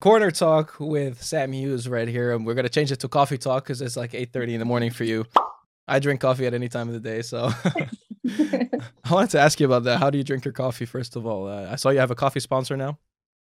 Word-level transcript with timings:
corner 0.00 0.30
talk 0.30 0.76
with 0.78 1.22
Sam 1.22 1.52
Hughes 1.52 1.88
right 1.88 2.08
here, 2.08 2.32
and 2.32 2.46
we're 2.46 2.54
gonna 2.54 2.68
change 2.68 2.92
it 2.92 3.00
to 3.00 3.08
coffee 3.08 3.38
talk 3.38 3.64
because 3.64 3.80
it's 3.82 3.96
like 3.96 4.14
eight 4.14 4.32
thirty 4.32 4.54
in 4.54 4.60
the 4.60 4.64
morning 4.64 4.90
for 4.90 5.04
you. 5.04 5.24
I 5.86 5.98
drink 5.98 6.20
coffee 6.20 6.46
at 6.46 6.54
any 6.54 6.68
time 6.68 6.88
of 6.88 6.94
the 6.94 7.00
day, 7.00 7.22
so 7.22 7.50
I 8.28 9.10
wanted 9.10 9.30
to 9.30 9.40
ask 9.40 9.58
you 9.58 9.66
about 9.66 9.84
that. 9.84 9.98
How 9.98 10.10
do 10.10 10.18
you 10.18 10.24
drink 10.24 10.44
your 10.44 10.52
coffee? 10.52 10.84
First 10.84 11.16
of 11.16 11.26
all, 11.26 11.48
uh, 11.48 11.70
I 11.70 11.76
saw 11.76 11.90
you 11.90 11.98
have 11.98 12.10
a 12.10 12.14
coffee 12.14 12.40
sponsor 12.40 12.76
now. 12.76 12.98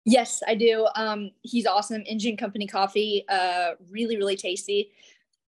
Yes, 0.05 0.41
I 0.47 0.55
do. 0.55 0.87
Um, 0.95 1.31
he's 1.43 1.65
awesome. 1.65 2.03
Engine 2.05 2.35
Company 2.35 2.67
coffee, 2.67 3.23
uh, 3.29 3.71
really, 3.89 4.17
really 4.17 4.35
tasty. 4.35 4.91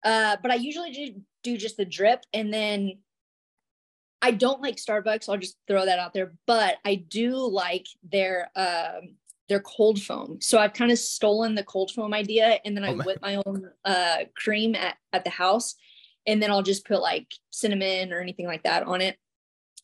Uh, 0.04 0.36
but 0.42 0.50
I 0.50 0.56
usually 0.56 0.90
do, 0.90 1.14
do 1.42 1.56
just 1.56 1.76
the 1.76 1.84
drip, 1.84 2.24
and 2.34 2.52
then 2.52 2.98
I 4.20 4.32
don't 4.32 4.60
like 4.60 4.76
Starbucks. 4.76 5.28
I'll 5.28 5.38
just 5.38 5.56
throw 5.66 5.86
that 5.86 5.98
out 5.98 6.12
there. 6.12 6.32
But 6.46 6.76
I 6.84 6.96
do 6.96 7.36
like 7.36 7.86
their 8.02 8.50
um, 8.56 9.14
their 9.48 9.60
cold 9.60 10.00
foam. 10.00 10.38
So 10.40 10.58
I've 10.58 10.72
kind 10.72 10.90
of 10.90 10.98
stolen 10.98 11.54
the 11.54 11.64
cold 11.64 11.90
foam 11.90 12.14
idea, 12.14 12.58
and 12.64 12.76
then 12.76 12.84
I 12.84 12.92
oh, 12.92 12.96
whip 12.96 13.18
my 13.22 13.36
own 13.46 13.70
uh, 13.84 14.18
cream 14.36 14.74
at 14.74 14.96
at 15.12 15.24
the 15.24 15.30
house, 15.30 15.74
and 16.26 16.42
then 16.42 16.50
I'll 16.50 16.62
just 16.62 16.86
put 16.86 17.00
like 17.00 17.32
cinnamon 17.50 18.12
or 18.12 18.20
anything 18.20 18.46
like 18.46 18.62
that 18.64 18.84
on 18.84 19.00
it. 19.00 19.16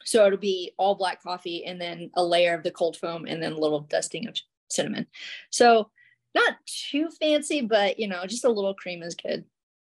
So 0.04 0.26
it'll 0.26 0.38
be 0.38 0.72
all 0.78 0.94
black 0.94 1.22
coffee, 1.22 1.64
and 1.64 1.80
then 1.80 2.10
a 2.14 2.24
layer 2.24 2.54
of 2.54 2.62
the 2.62 2.70
cold 2.70 2.96
foam, 2.96 3.26
and 3.26 3.42
then 3.42 3.52
a 3.52 3.58
little 3.58 3.80
dusting 3.80 4.28
of 4.28 4.36
cinnamon. 4.70 5.06
So 5.50 5.90
not 6.34 6.54
too 6.66 7.08
fancy, 7.20 7.62
but 7.62 7.98
you 7.98 8.08
know, 8.08 8.24
just 8.26 8.44
a 8.44 8.50
little 8.50 8.74
cream 8.74 9.02
is 9.02 9.14
good. 9.14 9.44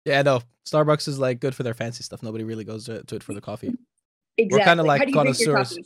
Yeah, 0.05 0.23
no. 0.23 0.41
Starbucks 0.64 1.09
is 1.09 1.19
like 1.19 1.41
good 1.41 1.55
for 1.55 1.62
their 1.62 1.75
fancy 1.75 2.03
stuff. 2.03 2.23
Nobody 2.23 2.45
really 2.45 2.64
goes 2.64 2.87
to, 2.87 3.03
to 3.05 3.17
it 3.17 3.23
for 3.23 3.34
the 3.34 3.41
coffee. 3.41 3.75
Exactly. 4.39 4.59
We're 4.59 4.64
kind 4.67 4.80
of 4.80 4.87
like 4.87 5.12
connoisseurs. 5.14 5.78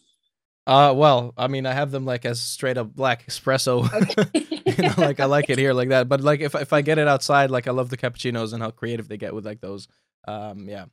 Uh, 0.70 0.92
well, 0.94 1.34
I 1.36 1.48
mean, 1.48 1.66
I 1.66 1.72
have 1.72 1.90
them 1.90 2.04
like 2.04 2.24
as 2.24 2.40
straight 2.40 2.78
up 2.78 2.94
black 2.94 3.26
espresso. 3.26 3.90
Okay. 3.92 4.46
you 4.76 4.88
know, 4.88 4.94
like 4.98 5.18
I 5.18 5.24
like 5.24 5.50
it 5.50 5.58
here 5.58 5.72
like 5.72 5.88
that. 5.88 6.08
But 6.08 6.20
like 6.20 6.38
if 6.40 6.54
if 6.54 6.72
I 6.72 6.80
get 6.80 6.96
it 6.96 7.08
outside, 7.08 7.50
like 7.50 7.66
I 7.66 7.72
love 7.72 7.90
the 7.90 7.96
cappuccinos 7.96 8.52
and 8.52 8.62
how 8.62 8.70
creative 8.70 9.08
they 9.08 9.16
get 9.16 9.34
with 9.34 9.44
like 9.44 9.60
those. 9.60 9.88
Um, 10.28 10.68
yeah. 10.68 10.84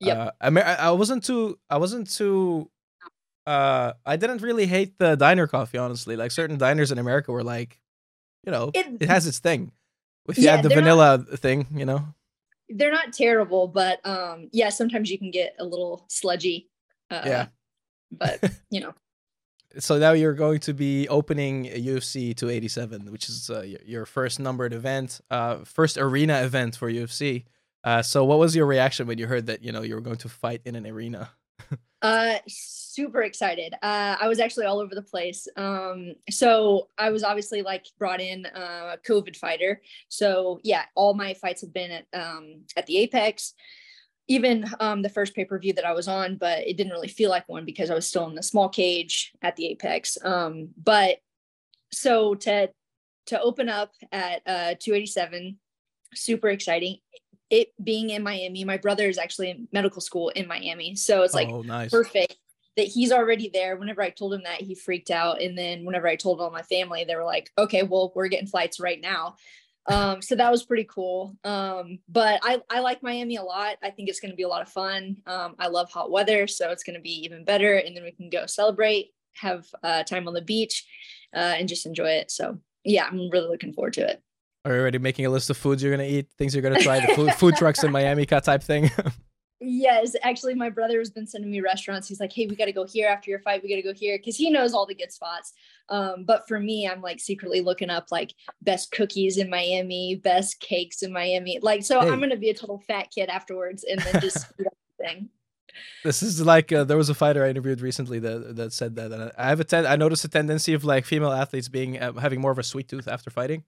Yeah. 0.00 0.14
Uh, 0.14 0.30
I 0.40 0.50
mean, 0.50 0.64
I, 0.64 0.90
wasn't 0.92 1.22
too. 1.22 1.58
I 1.68 1.76
wasn't 1.76 2.10
too. 2.10 2.70
Uh, 3.46 3.92
I 4.06 4.16
didn't 4.16 4.40
really 4.40 4.64
hate 4.64 4.98
the 4.98 5.16
diner 5.16 5.46
coffee, 5.46 5.76
honestly. 5.76 6.16
Like 6.16 6.30
certain 6.30 6.56
diners 6.56 6.90
in 6.90 6.98
America 6.98 7.30
were 7.30 7.44
like, 7.44 7.78
you 8.46 8.52
know, 8.52 8.70
it, 8.74 9.02
it 9.02 9.08
has 9.10 9.26
its 9.26 9.38
thing. 9.38 9.72
If 10.28 10.38
you 10.38 10.44
yeah, 10.44 10.62
the 10.62 10.70
vanilla 10.70 11.18
not, 11.28 11.38
thing, 11.40 11.66
you 11.74 11.84
know. 11.84 12.06
They're 12.70 12.92
not 12.92 13.12
terrible, 13.12 13.68
but 13.68 14.00
um, 14.06 14.48
yeah, 14.52 14.70
sometimes 14.70 15.10
you 15.10 15.18
can 15.18 15.30
get 15.30 15.56
a 15.58 15.64
little 15.64 16.06
sludgy. 16.08 16.70
Uh, 17.10 17.22
yeah 17.26 17.46
but 18.18 18.42
you 18.70 18.80
know. 18.80 18.94
So 19.78 19.98
now 19.98 20.12
you're 20.12 20.34
going 20.34 20.60
to 20.60 20.72
be 20.72 21.08
opening 21.08 21.64
UFC 21.64 22.36
287, 22.36 23.10
which 23.10 23.28
is 23.28 23.50
uh, 23.50 23.66
your 23.84 24.06
first 24.06 24.38
numbered 24.38 24.72
event, 24.72 25.20
uh, 25.30 25.64
first 25.64 25.98
arena 25.98 26.42
event 26.42 26.76
for 26.76 26.88
UFC. 26.88 27.44
Uh, 27.82 28.00
so 28.00 28.24
what 28.24 28.38
was 28.38 28.54
your 28.54 28.66
reaction 28.66 29.06
when 29.06 29.18
you 29.18 29.26
heard 29.26 29.46
that 29.46 29.62
you 29.62 29.72
know 29.72 29.82
you 29.82 29.94
were 29.94 30.00
going 30.00 30.16
to 30.16 30.28
fight 30.28 30.62
in 30.64 30.74
an 30.74 30.86
arena? 30.86 31.30
uh, 32.02 32.36
super 32.48 33.22
excited. 33.22 33.74
Uh, 33.82 34.16
I 34.20 34.28
was 34.28 34.40
actually 34.40 34.66
all 34.66 34.80
over 34.80 34.94
the 34.94 35.02
place. 35.02 35.46
Um, 35.56 36.14
so 36.30 36.88
I 36.96 37.10
was 37.10 37.22
obviously 37.22 37.62
like 37.62 37.86
brought 37.98 38.20
in 38.20 38.46
uh, 38.46 38.94
a 38.94 38.98
COVID 39.06 39.36
fighter. 39.36 39.82
So 40.08 40.60
yeah, 40.62 40.84
all 40.94 41.14
my 41.14 41.34
fights 41.34 41.60
have 41.60 41.74
been 41.74 41.90
at 41.90 42.06
um, 42.14 42.62
at 42.76 42.86
the 42.86 42.98
Apex 42.98 43.54
even 44.28 44.64
um, 44.80 45.02
the 45.02 45.08
first 45.08 45.34
pay 45.34 45.44
per 45.44 45.58
view 45.58 45.72
that 45.74 45.84
I 45.84 45.92
was 45.92 46.08
on, 46.08 46.36
but 46.36 46.66
it 46.66 46.76
didn't 46.76 46.92
really 46.92 47.08
feel 47.08 47.30
like 47.30 47.48
one 47.48 47.64
because 47.64 47.90
I 47.90 47.94
was 47.94 48.06
still 48.06 48.26
in 48.26 48.34
the 48.34 48.42
small 48.42 48.68
cage 48.68 49.32
at 49.42 49.56
the 49.56 49.66
Apex. 49.66 50.16
Um, 50.24 50.70
but 50.82 51.18
so 51.92 52.34
to 52.36 52.70
to 53.26 53.40
open 53.40 53.68
up 53.68 53.92
at 54.12 54.42
uh, 54.46 54.74
287, 54.78 55.58
super 56.14 56.48
exciting. 56.48 56.98
It 57.50 57.72
being 57.82 58.10
in 58.10 58.22
Miami, 58.22 58.64
my 58.64 58.78
brother 58.78 59.08
is 59.08 59.18
actually 59.18 59.50
in 59.50 59.68
medical 59.72 60.00
school 60.00 60.30
in 60.30 60.48
Miami, 60.48 60.96
so 60.96 61.22
it's 61.22 61.34
like 61.34 61.48
oh, 61.48 61.62
nice. 61.62 61.90
perfect 61.90 62.36
that 62.76 62.86
he's 62.86 63.12
already 63.12 63.50
there. 63.52 63.76
Whenever 63.76 64.02
I 64.02 64.10
told 64.10 64.34
him 64.34 64.42
that, 64.44 64.60
he 64.60 64.74
freaked 64.74 65.10
out, 65.10 65.40
and 65.40 65.56
then 65.56 65.84
whenever 65.84 66.08
I 66.08 66.16
told 66.16 66.40
all 66.40 66.50
my 66.50 66.62
family, 66.62 67.04
they 67.04 67.14
were 67.14 67.24
like, 67.24 67.50
"Okay, 67.58 67.82
well, 67.82 68.12
we're 68.14 68.28
getting 68.28 68.48
flights 68.48 68.80
right 68.80 69.00
now." 69.00 69.36
Um, 69.86 70.22
so 70.22 70.34
that 70.34 70.50
was 70.50 70.64
pretty 70.64 70.84
cool. 70.84 71.36
Um, 71.44 71.98
but 72.08 72.40
I, 72.42 72.62
I 72.70 72.80
like 72.80 73.02
Miami 73.02 73.36
a 73.36 73.42
lot. 73.42 73.76
I 73.82 73.90
think 73.90 74.08
it's 74.08 74.20
going 74.20 74.30
to 74.30 74.36
be 74.36 74.42
a 74.42 74.48
lot 74.48 74.62
of 74.62 74.68
fun. 74.68 75.16
Um, 75.26 75.56
I 75.58 75.68
love 75.68 75.90
hot 75.90 76.10
weather, 76.10 76.46
so 76.46 76.70
it's 76.70 76.84
going 76.84 76.94
to 76.94 77.02
be 77.02 77.24
even 77.24 77.44
better. 77.44 77.76
And 77.76 77.96
then 77.96 78.04
we 78.04 78.12
can 78.12 78.30
go 78.30 78.46
celebrate, 78.46 79.10
have 79.34 79.66
uh, 79.82 80.02
time 80.04 80.26
on 80.26 80.34
the 80.34 80.42
beach, 80.42 80.86
uh, 81.34 81.54
and 81.58 81.68
just 81.68 81.86
enjoy 81.86 82.10
it. 82.10 82.30
So 82.30 82.58
yeah, 82.84 83.06
I'm 83.06 83.30
really 83.30 83.48
looking 83.48 83.72
forward 83.72 83.94
to 83.94 84.08
it. 84.08 84.22
Are 84.64 84.72
you 84.72 84.80
already 84.80 84.98
making 84.98 85.26
a 85.26 85.30
list 85.30 85.50
of 85.50 85.58
foods 85.58 85.82
you're 85.82 85.94
going 85.94 86.08
to 86.08 86.14
eat, 86.14 86.28
things 86.38 86.54
you're 86.54 86.62
going 86.62 86.74
to 86.74 86.82
try, 86.82 87.04
the 87.04 87.14
food, 87.14 87.34
food 87.34 87.54
trucks 87.58 87.84
in 87.84 87.92
Miami 87.92 88.24
type 88.24 88.62
thing? 88.62 88.90
Yes, 89.66 90.14
actually, 90.22 90.54
my 90.54 90.68
brother 90.68 90.98
has 90.98 91.10
been 91.10 91.26
sending 91.26 91.50
me 91.50 91.60
restaurants. 91.60 92.06
He's 92.06 92.20
like, 92.20 92.32
"Hey, 92.32 92.46
we 92.46 92.56
got 92.56 92.66
to 92.66 92.72
go 92.72 92.84
here 92.84 93.08
after 93.08 93.30
your 93.30 93.40
fight. 93.40 93.62
We 93.62 93.68
got 93.68 93.76
to 93.76 93.82
go 93.82 93.94
here," 93.94 94.18
because 94.18 94.36
he 94.36 94.50
knows 94.50 94.74
all 94.74 94.86
the 94.86 94.94
good 94.94 95.12
spots. 95.12 95.52
Um, 95.88 96.24
but 96.24 96.46
for 96.46 96.60
me, 96.60 96.88
I'm 96.88 97.00
like 97.00 97.20
secretly 97.20 97.60
looking 97.60 97.90
up 97.90 98.08
like 98.10 98.34
best 98.62 98.90
cookies 98.92 99.38
in 99.38 99.48
Miami, 99.48 100.16
best 100.16 100.60
cakes 100.60 101.02
in 101.02 101.12
Miami. 101.12 101.58
Like, 101.62 101.82
so 101.82 102.00
hey. 102.00 102.08
I'm 102.08 102.20
gonna 102.20 102.36
be 102.36 102.50
a 102.50 102.54
total 102.54 102.82
fat 102.86 103.10
kid 103.10 103.28
afterwards, 103.28 103.84
and 103.84 104.00
then 104.00 104.20
just 104.20 104.46
thing. 105.00 105.30
This 106.04 106.22
is 106.22 106.40
like 106.40 106.72
uh, 106.72 106.84
there 106.84 106.96
was 106.96 107.08
a 107.08 107.14
fighter 107.14 107.44
I 107.44 107.50
interviewed 107.50 107.80
recently 107.80 108.18
that 108.18 108.56
that 108.56 108.72
said 108.72 108.96
that, 108.96 109.12
and 109.12 109.32
I 109.36 109.48
have 109.48 109.60
a 109.60 109.64
ten- 109.64 109.86
I 109.86 109.96
noticed 109.96 110.24
a 110.24 110.28
tendency 110.28 110.74
of 110.74 110.84
like 110.84 111.04
female 111.04 111.32
athletes 111.32 111.68
being 111.68 111.98
uh, 111.98 112.12
having 112.14 112.40
more 112.40 112.50
of 112.50 112.58
a 112.58 112.62
sweet 112.62 112.88
tooth 112.88 113.08
after 113.08 113.30
fighting, 113.30 113.64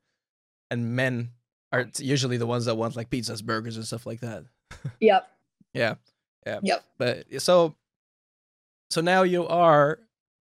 and 0.70 0.94
men 0.94 1.30
are 1.72 1.86
usually 1.98 2.36
the 2.36 2.46
ones 2.46 2.66
that 2.66 2.76
want 2.76 2.96
like 2.96 3.10
pizzas, 3.10 3.42
burgers, 3.42 3.76
and 3.76 3.86
stuff 3.86 4.06
like 4.06 4.20
that. 4.20 4.44
Yep. 5.00 5.28
Yeah. 5.76 5.94
Yeah. 6.46 6.60
Yep. 6.62 6.84
But 6.98 7.42
so 7.42 7.74
so 8.90 9.00
now 9.00 9.22
you 9.22 9.46
are 9.46 9.98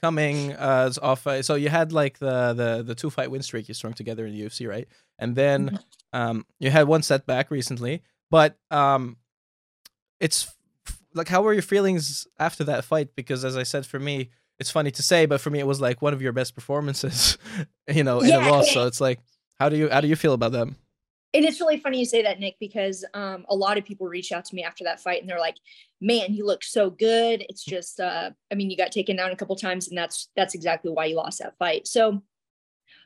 coming 0.02 0.54
uh 0.54 0.92
off 1.02 1.26
uh, 1.26 1.42
so 1.42 1.56
you 1.56 1.70
had 1.70 1.92
like 1.92 2.20
the 2.20 2.54
the 2.54 2.84
the 2.84 2.94
two 2.94 3.10
fight 3.10 3.32
win 3.32 3.42
streak 3.42 3.68
you 3.68 3.74
strung 3.74 3.94
together 3.94 4.26
in 4.26 4.34
the 4.34 4.42
UFC, 4.42 4.68
right? 4.68 4.88
And 5.18 5.36
then 5.36 5.70
mm-hmm. 5.70 6.20
um 6.20 6.46
you 6.60 6.70
had 6.70 6.88
one 6.88 7.02
setback 7.02 7.50
recently, 7.52 8.04
but 8.30 8.58
um 8.72 9.18
it's 10.20 10.54
like 11.14 11.28
how 11.28 11.42
were 11.42 11.54
your 11.54 11.64
feelings 11.64 12.28
after 12.40 12.64
that 12.66 12.86
fight 12.86 13.16
because 13.16 13.44
as 13.44 13.58
I 13.58 13.64
said 13.64 13.86
for 13.86 14.00
me 14.00 14.30
it's 14.60 14.70
funny 14.70 14.92
to 14.92 15.04
say 15.04 15.26
but 15.26 15.42
for 15.42 15.50
me 15.50 15.60
it 15.60 15.68
was 15.68 15.82
like 15.82 16.02
one 16.02 16.14
of 16.14 16.22
your 16.22 16.32
best 16.32 16.54
performances, 16.54 17.38
you 17.88 18.04
know, 18.04 18.20
in 18.20 18.30
yeah. 18.30 18.48
a 18.48 18.52
loss. 18.52 18.72
So 18.72 18.86
it's 18.86 19.02
like 19.02 19.20
how 19.60 19.70
do 19.70 19.78
you 19.78 19.90
how 19.90 20.02
do 20.02 20.08
you 20.08 20.16
feel 20.16 20.34
about 20.34 20.52
that? 20.52 20.68
And 21.34 21.46
it's 21.46 21.60
really 21.60 21.78
funny 21.78 22.00
you 22.00 22.06
say 22.06 22.24
that 22.24 22.40
nick 22.40 22.56
because 22.60 23.06
um, 23.14 23.46
a 23.50 23.56
lot 23.56 23.78
of 23.78 23.86
people 23.86 24.08
reach 24.08 24.32
out 24.32 24.46
to 24.46 24.56
me 24.56 24.64
after 24.64 24.84
that 24.84 25.00
fight 25.00 25.22
and 25.22 25.30
they're 25.30 25.40
like 25.40 25.58
man 26.02 26.34
you 26.34 26.46
look 26.46 26.64
so 26.64 26.90
good. 26.90 27.46
It's 27.50 27.64
just 27.64 28.00
uh, 28.00 28.32
i 28.52 28.56
mean 28.56 28.70
you 28.70 28.78
got 28.78 28.92
taken 28.92 29.16
down 29.16 29.32
a 29.32 29.36
couple 29.36 29.56
times 29.56 29.88
and 29.88 29.98
that's 29.98 30.30
that's 30.36 30.56
exactly 30.56 30.92
why 30.92 31.06
you 31.06 31.16
lost 31.16 31.40
that 31.40 31.58
fight. 31.58 31.88
So 31.88 32.22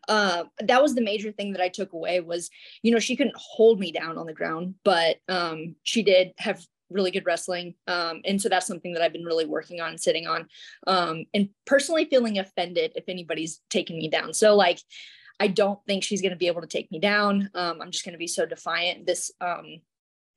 uh, 0.07 0.45
that 0.59 0.81
was 0.81 0.95
the 0.95 1.01
major 1.01 1.31
thing 1.31 1.51
that 1.51 1.61
i 1.61 1.69
took 1.69 1.93
away 1.93 2.19
was 2.19 2.49
you 2.81 2.91
know 2.91 2.99
she 2.99 3.15
couldn't 3.15 3.35
hold 3.37 3.79
me 3.79 3.91
down 3.91 4.17
on 4.17 4.25
the 4.25 4.33
ground 4.33 4.75
but 4.83 5.17
um, 5.29 5.75
she 5.83 6.03
did 6.03 6.31
have 6.37 6.65
really 6.89 7.11
good 7.11 7.25
wrestling 7.25 7.73
um, 7.87 8.19
and 8.25 8.41
so 8.41 8.49
that's 8.49 8.67
something 8.67 8.93
that 8.93 9.01
i've 9.01 9.13
been 9.13 9.23
really 9.23 9.45
working 9.45 9.79
on 9.79 9.97
sitting 9.97 10.27
on 10.27 10.47
um, 10.87 11.25
and 11.33 11.49
personally 11.65 12.05
feeling 12.05 12.39
offended 12.39 12.91
if 12.95 13.05
anybody's 13.07 13.61
taking 13.69 13.97
me 13.97 14.09
down. 14.09 14.33
So 14.33 14.55
like 14.55 14.79
I 15.41 15.47
don't 15.47 15.83
think 15.87 16.03
she's 16.03 16.21
going 16.21 16.33
to 16.33 16.37
be 16.37 16.45
able 16.45 16.61
to 16.61 16.67
take 16.67 16.91
me 16.91 16.99
down. 16.99 17.49
Um, 17.55 17.81
I'm 17.81 17.89
just 17.89 18.05
going 18.05 18.13
to 18.13 18.19
be 18.19 18.27
so 18.27 18.45
defiant 18.45 19.07
this 19.07 19.31
um, 19.41 19.81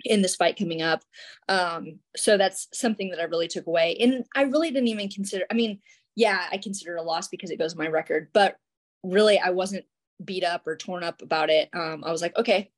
in 0.02 0.22
this 0.22 0.34
fight 0.34 0.58
coming 0.58 0.80
up. 0.80 1.02
Um, 1.46 1.98
so 2.16 2.38
that's 2.38 2.68
something 2.72 3.10
that 3.10 3.20
I 3.20 3.24
really 3.24 3.46
took 3.46 3.66
away. 3.66 3.98
And 4.00 4.24
I 4.34 4.44
really 4.44 4.70
didn't 4.70 4.88
even 4.88 5.10
consider. 5.10 5.44
I 5.50 5.54
mean, 5.54 5.80
yeah, 6.16 6.46
I 6.50 6.56
consider 6.56 6.96
a 6.96 7.02
loss 7.02 7.28
because 7.28 7.50
it 7.50 7.58
goes 7.58 7.76
my 7.76 7.86
record, 7.86 8.28
but 8.32 8.56
really, 9.02 9.38
I 9.38 9.50
wasn't 9.50 9.84
beat 10.24 10.42
up 10.42 10.66
or 10.66 10.74
torn 10.74 11.04
up 11.04 11.20
about 11.20 11.50
it. 11.50 11.68
Um, 11.74 12.02
I 12.02 12.10
was 12.10 12.22
like, 12.22 12.34
okay, 12.38 12.70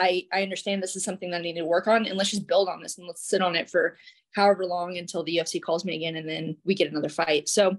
I 0.00 0.24
I 0.32 0.42
understand 0.42 0.82
this 0.82 0.96
is 0.96 1.04
something 1.04 1.32
that 1.32 1.40
I 1.40 1.42
need 1.42 1.56
to 1.56 1.66
work 1.66 1.86
on, 1.86 2.06
and 2.06 2.16
let's 2.16 2.30
just 2.30 2.48
build 2.48 2.70
on 2.70 2.82
this 2.82 2.96
and 2.96 3.06
let's 3.06 3.28
sit 3.28 3.42
on 3.42 3.56
it 3.56 3.68
for 3.68 3.98
however 4.34 4.64
long 4.64 4.96
until 4.96 5.22
the 5.22 5.36
UFC 5.36 5.60
calls 5.60 5.84
me 5.84 5.96
again, 5.96 6.16
and 6.16 6.26
then 6.26 6.56
we 6.64 6.74
get 6.74 6.90
another 6.90 7.10
fight. 7.10 7.46
So 7.46 7.76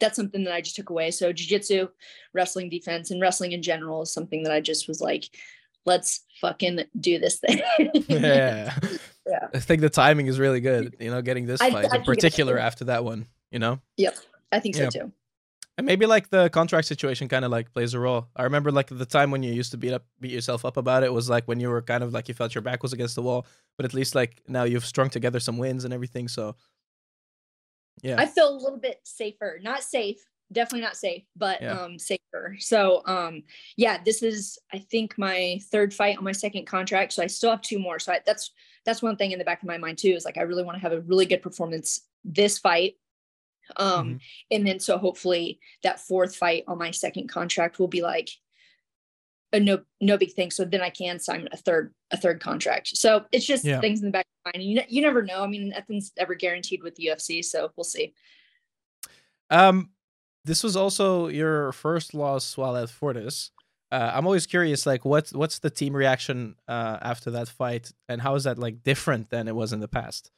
that's 0.00 0.16
something 0.16 0.44
that 0.44 0.52
I 0.52 0.60
just 0.60 0.76
took 0.76 0.90
away. 0.90 1.10
So 1.10 1.32
jujitsu, 1.32 1.88
wrestling 2.32 2.68
defense, 2.68 3.10
and 3.10 3.20
wrestling 3.20 3.52
in 3.52 3.62
general 3.62 4.02
is 4.02 4.12
something 4.12 4.42
that 4.42 4.52
I 4.52 4.60
just 4.60 4.88
was 4.88 5.00
like, 5.00 5.24
let's 5.84 6.24
fucking 6.40 6.80
do 7.00 7.18
this 7.18 7.38
thing. 7.38 7.60
yeah. 8.08 8.76
yeah. 9.26 9.48
I 9.54 9.58
think 9.58 9.80
the 9.80 9.88
timing 9.88 10.26
is 10.26 10.38
really 10.38 10.60
good, 10.60 10.96
you 11.00 11.10
know, 11.10 11.22
getting 11.22 11.46
this 11.46 11.60
fight 11.60 11.74
I, 11.74 11.96
I 11.96 11.96
in 11.96 12.04
particular 12.04 12.58
after 12.58 12.84
that 12.86 13.04
one, 13.04 13.26
you 13.50 13.58
know? 13.58 13.80
Yep. 13.96 14.16
I 14.52 14.60
think 14.60 14.74
so 14.74 14.82
yeah. 14.84 14.90
too. 14.90 15.12
And 15.78 15.86
maybe 15.86 16.06
like 16.06 16.30
the 16.30 16.48
contract 16.48 16.86
situation 16.86 17.28
kind 17.28 17.44
of 17.44 17.50
like 17.50 17.70
plays 17.72 17.92
a 17.92 18.00
role. 18.00 18.28
I 18.34 18.44
remember 18.44 18.72
like 18.72 18.88
the 18.88 19.04
time 19.04 19.30
when 19.30 19.42
you 19.42 19.52
used 19.52 19.72
to 19.72 19.76
beat 19.76 19.92
up 19.92 20.06
beat 20.20 20.30
yourself 20.30 20.64
up 20.64 20.78
about 20.78 21.02
it 21.02 21.12
was 21.12 21.28
like 21.28 21.46
when 21.46 21.60
you 21.60 21.68
were 21.68 21.82
kind 21.82 22.02
of 22.02 22.14
like 22.14 22.28
you 22.28 22.34
felt 22.34 22.54
your 22.54 22.62
back 22.62 22.82
was 22.82 22.94
against 22.94 23.14
the 23.14 23.22
wall, 23.22 23.46
but 23.76 23.84
at 23.84 23.92
least 23.92 24.14
like 24.14 24.40
now 24.48 24.64
you've 24.64 24.86
strung 24.86 25.10
together 25.10 25.38
some 25.38 25.58
wins 25.58 25.84
and 25.84 25.92
everything. 25.92 26.28
So 26.28 26.56
yeah. 28.02 28.16
I 28.18 28.26
feel 28.26 28.48
a 28.48 28.56
little 28.56 28.78
bit 28.78 29.00
safer. 29.04 29.58
Not 29.62 29.82
safe, 29.82 30.24
definitely 30.52 30.82
not 30.82 30.96
safe, 30.96 31.24
but 31.34 31.60
yeah. 31.60 31.72
um 31.72 31.98
safer. 31.98 32.56
So 32.58 33.02
um 33.06 33.42
yeah, 33.76 33.98
this 34.04 34.22
is 34.22 34.58
I 34.72 34.78
think 34.78 35.18
my 35.18 35.60
third 35.70 35.92
fight 35.92 36.18
on 36.18 36.24
my 36.24 36.32
second 36.32 36.66
contract. 36.66 37.12
So 37.12 37.22
I 37.22 37.26
still 37.26 37.50
have 37.50 37.62
two 37.62 37.78
more. 37.78 37.98
So 37.98 38.12
I, 38.12 38.20
that's 38.24 38.52
that's 38.84 39.02
one 39.02 39.16
thing 39.16 39.32
in 39.32 39.38
the 39.38 39.44
back 39.44 39.62
of 39.62 39.68
my 39.68 39.78
mind 39.78 39.98
too, 39.98 40.10
is 40.10 40.24
like 40.24 40.38
I 40.38 40.42
really 40.42 40.64
want 40.64 40.76
to 40.76 40.82
have 40.82 40.92
a 40.92 41.00
really 41.00 41.26
good 41.26 41.42
performance 41.42 42.02
this 42.24 42.58
fight. 42.58 42.94
Um 43.76 44.06
mm-hmm. 44.06 44.16
and 44.52 44.66
then 44.66 44.80
so 44.80 44.98
hopefully 44.98 45.58
that 45.82 46.00
fourth 46.00 46.36
fight 46.36 46.64
on 46.68 46.78
my 46.78 46.92
second 46.92 47.28
contract 47.28 47.78
will 47.78 47.88
be 47.88 48.02
like 48.02 48.30
a 49.52 49.60
no 49.60 49.80
no 50.00 50.16
big 50.16 50.32
thing. 50.32 50.50
So 50.50 50.64
then 50.64 50.80
I 50.80 50.90
can 50.90 51.18
sign 51.18 51.48
a 51.52 51.56
third 51.56 51.94
a 52.10 52.16
third 52.16 52.40
contract. 52.40 52.96
So 52.96 53.24
it's 53.32 53.46
just 53.46 53.64
yeah. 53.64 53.80
things 53.80 54.00
in 54.00 54.06
the 54.06 54.12
back 54.12 54.26
of 54.26 54.52
my 54.52 54.58
mind. 54.58 54.70
You 54.70 54.82
you 54.88 55.02
never 55.02 55.22
know. 55.22 55.42
I 55.42 55.46
mean, 55.46 55.70
nothing's 55.70 56.12
ever 56.16 56.34
guaranteed 56.34 56.82
with 56.82 56.96
UFC, 56.96 57.44
so 57.44 57.70
we'll 57.76 57.84
see. 57.84 58.14
Um, 59.50 59.90
this 60.44 60.62
was 60.62 60.76
also 60.76 61.28
your 61.28 61.72
first 61.72 62.14
loss 62.14 62.56
while 62.56 62.76
at 62.76 62.90
Fortis. 62.90 63.50
Uh, 63.92 64.10
I'm 64.12 64.26
always 64.26 64.46
curious, 64.46 64.84
like, 64.84 65.04
what's 65.04 65.32
what's 65.32 65.60
the 65.60 65.70
team 65.70 65.94
reaction 65.94 66.56
uh, 66.66 66.98
after 67.00 67.30
that 67.32 67.48
fight, 67.48 67.92
and 68.08 68.20
how 68.20 68.34
is 68.34 68.44
that 68.44 68.58
like 68.58 68.82
different 68.82 69.30
than 69.30 69.46
it 69.46 69.54
was 69.54 69.72
in 69.72 69.80
the 69.80 69.88
past? 69.88 70.30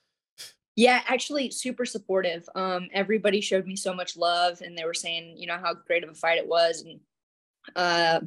Yeah, 0.76 1.02
actually, 1.08 1.50
super 1.50 1.84
supportive. 1.84 2.48
Um, 2.54 2.88
everybody 2.92 3.40
showed 3.40 3.66
me 3.66 3.74
so 3.74 3.94
much 3.94 4.16
love, 4.16 4.60
and 4.60 4.76
they 4.76 4.84
were 4.84 4.94
saying, 4.94 5.36
you 5.38 5.46
know, 5.46 5.58
how 5.58 5.74
great 5.74 6.04
of 6.04 6.10
a 6.10 6.14
fight 6.14 6.38
it 6.38 6.46
was, 6.46 6.82
and 6.82 7.00
uh, 7.74 8.20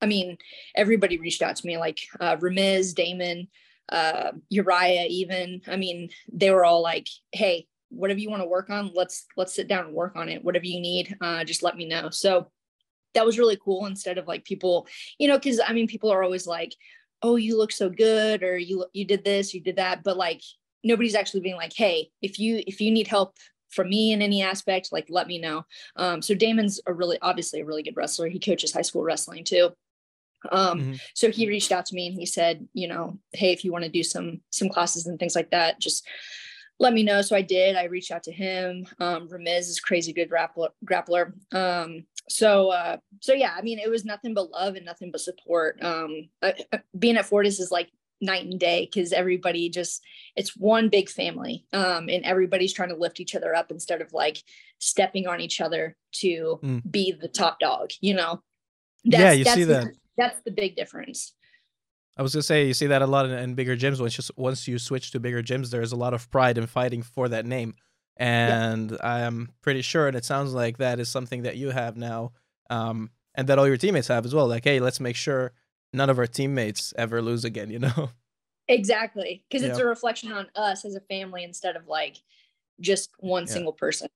I 0.00 0.06
mean, 0.06 0.38
everybody 0.74 1.18
reached 1.18 1.42
out 1.42 1.56
to 1.56 1.66
me, 1.66 1.76
like 1.76 1.98
uh, 2.20 2.36
Ramiz, 2.36 2.94
Damon, 2.94 3.48
uh, 3.90 4.32
Uriah, 4.48 5.06
even. 5.08 5.60
I 5.66 5.76
mean, 5.76 6.10
they 6.32 6.50
were 6.50 6.64
all 6.64 6.82
like, 6.82 7.08
"Hey, 7.32 7.66
whatever 7.90 8.20
you 8.20 8.30
want 8.30 8.42
to 8.42 8.48
work 8.48 8.70
on, 8.70 8.92
let's 8.94 9.26
let's 9.36 9.54
sit 9.54 9.68
down 9.68 9.86
and 9.86 9.94
work 9.94 10.16
on 10.16 10.28
it. 10.28 10.44
Whatever 10.44 10.66
you 10.66 10.80
need, 10.80 11.16
uh, 11.20 11.44
just 11.44 11.62
let 11.62 11.76
me 11.76 11.86
know." 11.86 12.10
So 12.10 12.50
that 13.14 13.26
was 13.26 13.38
really 13.38 13.58
cool. 13.62 13.86
Instead 13.86 14.18
of 14.18 14.26
like 14.28 14.44
people, 14.44 14.86
you 15.18 15.28
know, 15.28 15.36
because 15.36 15.60
I 15.66 15.72
mean, 15.72 15.86
people 15.86 16.10
are 16.10 16.22
always 16.22 16.46
like, 16.46 16.74
"Oh, 17.22 17.36
you 17.36 17.58
look 17.58 17.72
so 17.72 17.90
good," 17.90 18.42
or 18.42 18.56
"You 18.56 18.86
you 18.92 19.04
did 19.04 19.24
this, 19.24 19.52
you 19.54 19.60
did 19.60 19.76
that," 19.76 20.02
but 20.04 20.16
like 20.16 20.42
nobody's 20.82 21.14
actually 21.14 21.40
being 21.40 21.56
like, 21.56 21.74
"Hey, 21.74 22.10
if 22.22 22.38
you 22.38 22.62
if 22.66 22.80
you 22.80 22.90
need 22.90 23.08
help 23.08 23.36
from 23.70 23.88
me 23.88 24.12
in 24.12 24.22
any 24.22 24.42
aspect, 24.42 24.90
like 24.92 25.06
let 25.10 25.26
me 25.26 25.38
know. 25.38 25.64
Um, 25.96 26.22
so 26.22 26.34
Damon's 26.34 26.80
a 26.86 26.92
really 26.92 27.18
obviously 27.22 27.60
a 27.60 27.64
really 27.64 27.82
good 27.82 27.96
wrestler. 27.96 28.28
He 28.28 28.40
coaches 28.40 28.72
high 28.72 28.82
school 28.82 29.02
wrestling 29.02 29.44
too. 29.44 29.70
Um, 30.50 30.80
mm-hmm. 30.80 30.94
so 31.14 31.30
he 31.30 31.48
reached 31.48 31.72
out 31.72 31.86
to 31.86 31.94
me 31.94 32.06
and 32.06 32.16
he 32.16 32.26
said, 32.26 32.66
you 32.72 32.88
know, 32.88 33.18
hey, 33.32 33.52
if 33.52 33.64
you 33.64 33.72
want 33.72 33.84
to 33.84 33.90
do 33.90 34.02
some 34.02 34.40
some 34.50 34.68
classes 34.68 35.06
and 35.06 35.18
things 35.18 35.36
like 35.36 35.50
that, 35.50 35.80
just 35.80 36.06
let 36.78 36.94
me 36.94 37.02
know. 37.02 37.20
So 37.20 37.36
I 37.36 37.42
did. 37.42 37.76
I 37.76 37.84
reached 37.84 38.10
out 38.10 38.22
to 38.24 38.32
him. 38.32 38.86
Um, 38.98 39.28
Ramiz 39.28 39.68
is 39.68 39.80
crazy 39.80 40.12
good 40.12 40.30
grappler. 40.30 40.70
grappler. 40.84 41.32
Um, 41.54 42.06
so 42.28 42.70
uh, 42.70 42.96
so 43.20 43.34
yeah, 43.34 43.54
I 43.56 43.62
mean, 43.62 43.78
it 43.78 43.90
was 43.90 44.04
nothing 44.04 44.34
but 44.34 44.50
love 44.50 44.76
and 44.76 44.86
nothing 44.86 45.10
but 45.10 45.20
support. 45.20 45.82
Um, 45.82 46.30
uh, 46.42 46.52
being 46.98 47.16
at 47.16 47.26
Fortis 47.26 47.60
is 47.60 47.70
like 47.70 47.90
night 48.20 48.44
and 48.44 48.60
day 48.60 48.88
because 48.90 49.12
everybody 49.12 49.68
just 49.68 50.02
it's 50.36 50.56
one 50.56 50.88
big 50.88 51.08
family 51.08 51.64
um, 51.72 52.08
and 52.08 52.24
everybody's 52.24 52.72
trying 52.72 52.90
to 52.90 52.96
lift 52.96 53.20
each 53.20 53.34
other 53.34 53.54
up 53.54 53.70
instead 53.70 54.00
of 54.00 54.12
like 54.12 54.42
stepping 54.78 55.26
on 55.26 55.40
each 55.40 55.60
other 55.60 55.96
to 56.12 56.58
mm. 56.62 56.82
be 56.90 57.12
the 57.12 57.28
top 57.28 57.58
dog 57.58 57.90
you 58.00 58.14
know 58.14 58.42
that's, 59.04 59.22
yeah 59.22 59.32
you 59.32 59.44
see 59.44 59.64
that 59.64 59.88
that's 60.20 60.40
the 60.42 60.50
big 60.50 60.76
difference. 60.76 61.32
I 62.16 62.22
was 62.22 62.34
gonna 62.34 62.42
say 62.42 62.66
you 62.66 62.74
see 62.74 62.88
that 62.88 63.02
a 63.02 63.06
lot 63.06 63.24
in, 63.26 63.32
in 63.32 63.54
bigger 63.54 63.76
gyms. 63.76 64.00
Once 64.00 64.14
just 64.14 64.30
once 64.36 64.68
you 64.68 64.78
switch 64.78 65.10
to 65.12 65.20
bigger 65.20 65.42
gyms, 65.42 65.70
there's 65.70 65.92
a 65.92 65.96
lot 65.96 66.14
of 66.14 66.30
pride 66.30 66.58
in 66.58 66.66
fighting 66.66 67.02
for 67.02 67.28
that 67.28 67.46
name, 67.46 67.74
and 68.16 68.90
yeah. 68.90 68.98
I'm 69.02 69.52
pretty 69.62 69.82
sure, 69.82 70.06
and 70.06 70.16
it 70.16 70.24
sounds 70.24 70.52
like 70.52 70.78
that 70.78 71.00
is 71.00 71.08
something 71.08 71.42
that 71.42 71.56
you 71.56 71.70
have 71.70 71.96
now, 71.96 72.32
um, 72.68 73.10
and 73.34 73.48
that 73.48 73.58
all 73.58 73.66
your 73.66 73.78
teammates 73.78 74.08
have 74.08 74.26
as 74.26 74.34
well. 74.34 74.46
Like, 74.46 74.64
hey, 74.64 74.80
let's 74.80 75.00
make 75.00 75.16
sure 75.16 75.52
none 75.92 76.10
of 76.10 76.18
our 76.18 76.26
teammates 76.26 76.92
ever 76.98 77.22
lose 77.22 77.44
again. 77.44 77.70
You 77.70 77.80
know? 77.80 78.10
Exactly, 78.68 79.42
because 79.48 79.64
yeah. 79.64 79.70
it's 79.70 79.80
a 79.80 79.84
reflection 79.84 80.30
on 80.30 80.46
us 80.54 80.84
as 80.84 80.94
a 80.94 81.00
family 81.00 81.42
instead 81.42 81.74
of 81.74 81.88
like 81.88 82.18
just 82.80 83.10
one 83.18 83.42
yeah. 83.42 83.52
single 83.52 83.72
person. 83.72 84.06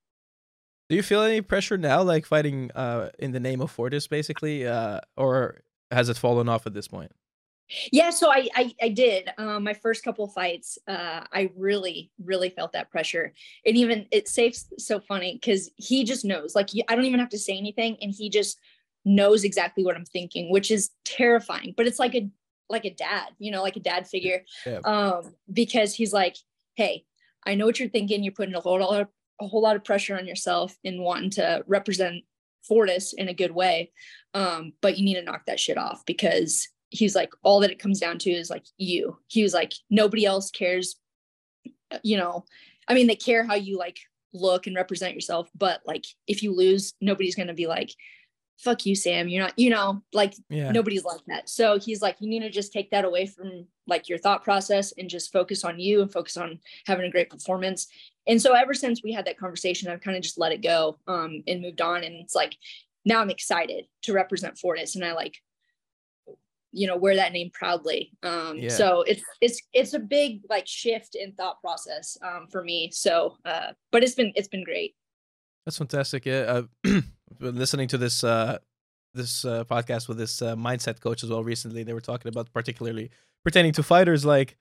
Do 0.88 0.94
you 0.94 1.02
feel 1.02 1.22
any 1.22 1.40
pressure 1.40 1.76
now, 1.76 2.02
like 2.02 2.24
fighting 2.24 2.70
uh, 2.72 3.10
in 3.18 3.32
the 3.32 3.40
name 3.40 3.60
of 3.60 3.72
Fortis, 3.72 4.06
basically, 4.06 4.64
uh, 4.64 5.00
or 5.16 5.62
has 5.94 6.08
it 6.08 6.16
fallen 6.16 6.48
off 6.48 6.66
at 6.66 6.74
this 6.74 6.88
point? 6.88 7.12
Yeah, 7.90 8.10
so 8.10 8.30
I 8.30 8.48
I, 8.54 8.74
I 8.82 8.88
did. 8.90 9.30
Um, 9.38 9.64
my 9.64 9.72
first 9.74 10.04
couple 10.04 10.26
fights, 10.28 10.78
uh, 10.86 11.24
I 11.32 11.50
really 11.56 12.10
really 12.22 12.50
felt 12.50 12.72
that 12.72 12.90
pressure, 12.90 13.32
and 13.64 13.76
even 13.76 14.06
it's 14.10 14.32
safe. 14.32 14.56
So 14.78 15.00
funny 15.00 15.38
because 15.40 15.70
he 15.76 16.04
just 16.04 16.24
knows. 16.24 16.54
Like 16.54 16.68
I 16.88 16.94
don't 16.94 17.06
even 17.06 17.20
have 17.20 17.30
to 17.30 17.38
say 17.38 17.56
anything, 17.56 17.96
and 18.02 18.12
he 18.12 18.28
just 18.28 18.58
knows 19.04 19.44
exactly 19.44 19.84
what 19.84 19.96
I'm 19.96 20.04
thinking, 20.04 20.50
which 20.50 20.70
is 20.70 20.90
terrifying. 21.04 21.74
But 21.76 21.86
it's 21.86 21.98
like 21.98 22.14
a 22.14 22.28
like 22.68 22.84
a 22.84 22.94
dad, 22.94 23.30
you 23.38 23.50
know, 23.50 23.62
like 23.62 23.76
a 23.76 23.80
dad 23.80 24.08
figure, 24.08 24.44
yeah. 24.66 24.80
um, 24.84 25.34
because 25.52 25.94
he's 25.94 26.12
like, 26.12 26.36
hey, 26.74 27.04
I 27.46 27.54
know 27.54 27.66
what 27.66 27.78
you're 27.78 27.88
thinking. 27.88 28.22
You're 28.22 28.32
putting 28.32 28.54
a 28.54 28.60
whole 28.60 28.80
lot 28.80 29.00
of 29.00 29.08
a 29.40 29.46
whole 29.46 29.62
lot 29.62 29.76
of 29.76 29.84
pressure 29.84 30.16
on 30.16 30.26
yourself 30.26 30.76
in 30.84 31.02
wanting 31.02 31.30
to 31.30 31.64
represent 31.66 32.24
Fortis 32.66 33.12
in 33.12 33.28
a 33.28 33.34
good 33.34 33.52
way. 33.52 33.92
Um, 34.34 34.72
but 34.80 34.98
you 34.98 35.04
need 35.04 35.14
to 35.14 35.22
knock 35.22 35.46
that 35.46 35.60
shit 35.60 35.78
off 35.78 36.04
because 36.06 36.68
he's 36.90 37.14
like, 37.14 37.30
all 37.42 37.60
that 37.60 37.70
it 37.70 37.78
comes 37.78 38.00
down 38.00 38.18
to 38.18 38.30
is 38.30 38.50
like 38.50 38.64
you. 38.78 39.18
He 39.28 39.42
was 39.42 39.54
like, 39.54 39.72
nobody 39.90 40.24
else 40.24 40.50
cares. 40.50 40.96
You 42.02 42.16
know, 42.16 42.44
I 42.88 42.94
mean, 42.94 43.06
they 43.06 43.16
care 43.16 43.44
how 43.44 43.54
you 43.54 43.78
like 43.78 43.98
look 44.32 44.66
and 44.66 44.76
represent 44.76 45.14
yourself, 45.14 45.48
but 45.56 45.80
like 45.86 46.04
if 46.26 46.42
you 46.42 46.54
lose, 46.54 46.94
nobody's 47.00 47.36
gonna 47.36 47.54
be 47.54 47.66
like, 47.66 47.90
fuck 48.58 48.86
you, 48.86 48.94
Sam. 48.94 49.28
You're 49.28 49.42
not, 49.42 49.58
you 49.58 49.70
know, 49.70 50.02
like 50.12 50.34
yeah. 50.48 50.70
nobody's 50.70 51.04
like 51.04 51.20
that. 51.26 51.48
So 51.48 51.78
he's 51.78 52.00
like, 52.02 52.16
you 52.20 52.28
need 52.28 52.40
to 52.40 52.50
just 52.50 52.72
take 52.72 52.90
that 52.90 53.04
away 53.04 53.26
from 53.26 53.66
like 53.86 54.08
your 54.08 54.18
thought 54.18 54.42
process 54.42 54.92
and 54.96 55.10
just 55.10 55.32
focus 55.32 55.64
on 55.64 55.78
you 55.78 56.00
and 56.00 56.12
focus 56.12 56.36
on 56.36 56.58
having 56.86 57.04
a 57.04 57.10
great 57.10 57.30
performance. 57.30 57.86
And 58.26 58.40
so 58.40 58.54
ever 58.54 58.72
since 58.74 59.02
we 59.02 59.12
had 59.12 59.26
that 59.26 59.38
conversation, 59.38 59.90
I've 59.90 60.00
kind 60.00 60.16
of 60.16 60.22
just 60.22 60.38
let 60.38 60.52
it 60.52 60.62
go 60.62 60.98
um, 61.06 61.42
and 61.46 61.60
moved 61.60 61.80
on. 61.80 62.04
And 62.04 62.14
it's 62.14 62.34
like 62.34 62.56
now 63.04 63.20
I'm 63.20 63.30
excited 63.30 63.86
to 64.02 64.12
represent 64.12 64.58
Fortis, 64.58 64.94
and 64.94 65.04
I 65.04 65.12
like 65.12 65.36
you 66.72 66.86
know 66.86 66.96
wear 66.96 67.16
that 67.16 67.32
name 67.32 67.50
proudly. 67.52 68.12
Um, 68.22 68.58
yeah. 68.58 68.68
So 68.68 69.02
it's 69.02 69.22
it's 69.40 69.60
it's 69.72 69.94
a 69.94 69.98
big 69.98 70.40
like 70.50 70.66
shift 70.66 71.14
in 71.14 71.32
thought 71.32 71.60
process 71.60 72.18
um, 72.22 72.46
for 72.50 72.62
me. 72.64 72.90
So, 72.92 73.36
uh, 73.44 73.72
but 73.92 74.02
it's 74.02 74.14
been 74.14 74.32
it's 74.34 74.48
been 74.48 74.64
great. 74.64 74.94
That's 75.64 75.78
fantastic. 75.78 76.26
Yeah, 76.26 76.62
uh, 76.84 77.00
listening 77.40 77.88
to 77.88 77.98
this 77.98 78.24
uh, 78.24 78.58
this 79.14 79.44
uh, 79.44 79.64
podcast 79.64 80.08
with 80.08 80.18
this 80.18 80.42
uh, 80.42 80.56
mindset 80.56 81.00
coach 81.00 81.22
as 81.22 81.30
well 81.30 81.44
recently. 81.44 81.82
They 81.82 81.92
were 81.92 82.00
talking 82.00 82.28
about 82.28 82.52
particularly 82.52 83.10
pertaining 83.44 83.72
to 83.72 83.82
fighters, 83.82 84.24
like 84.24 84.56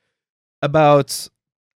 about 0.61 1.27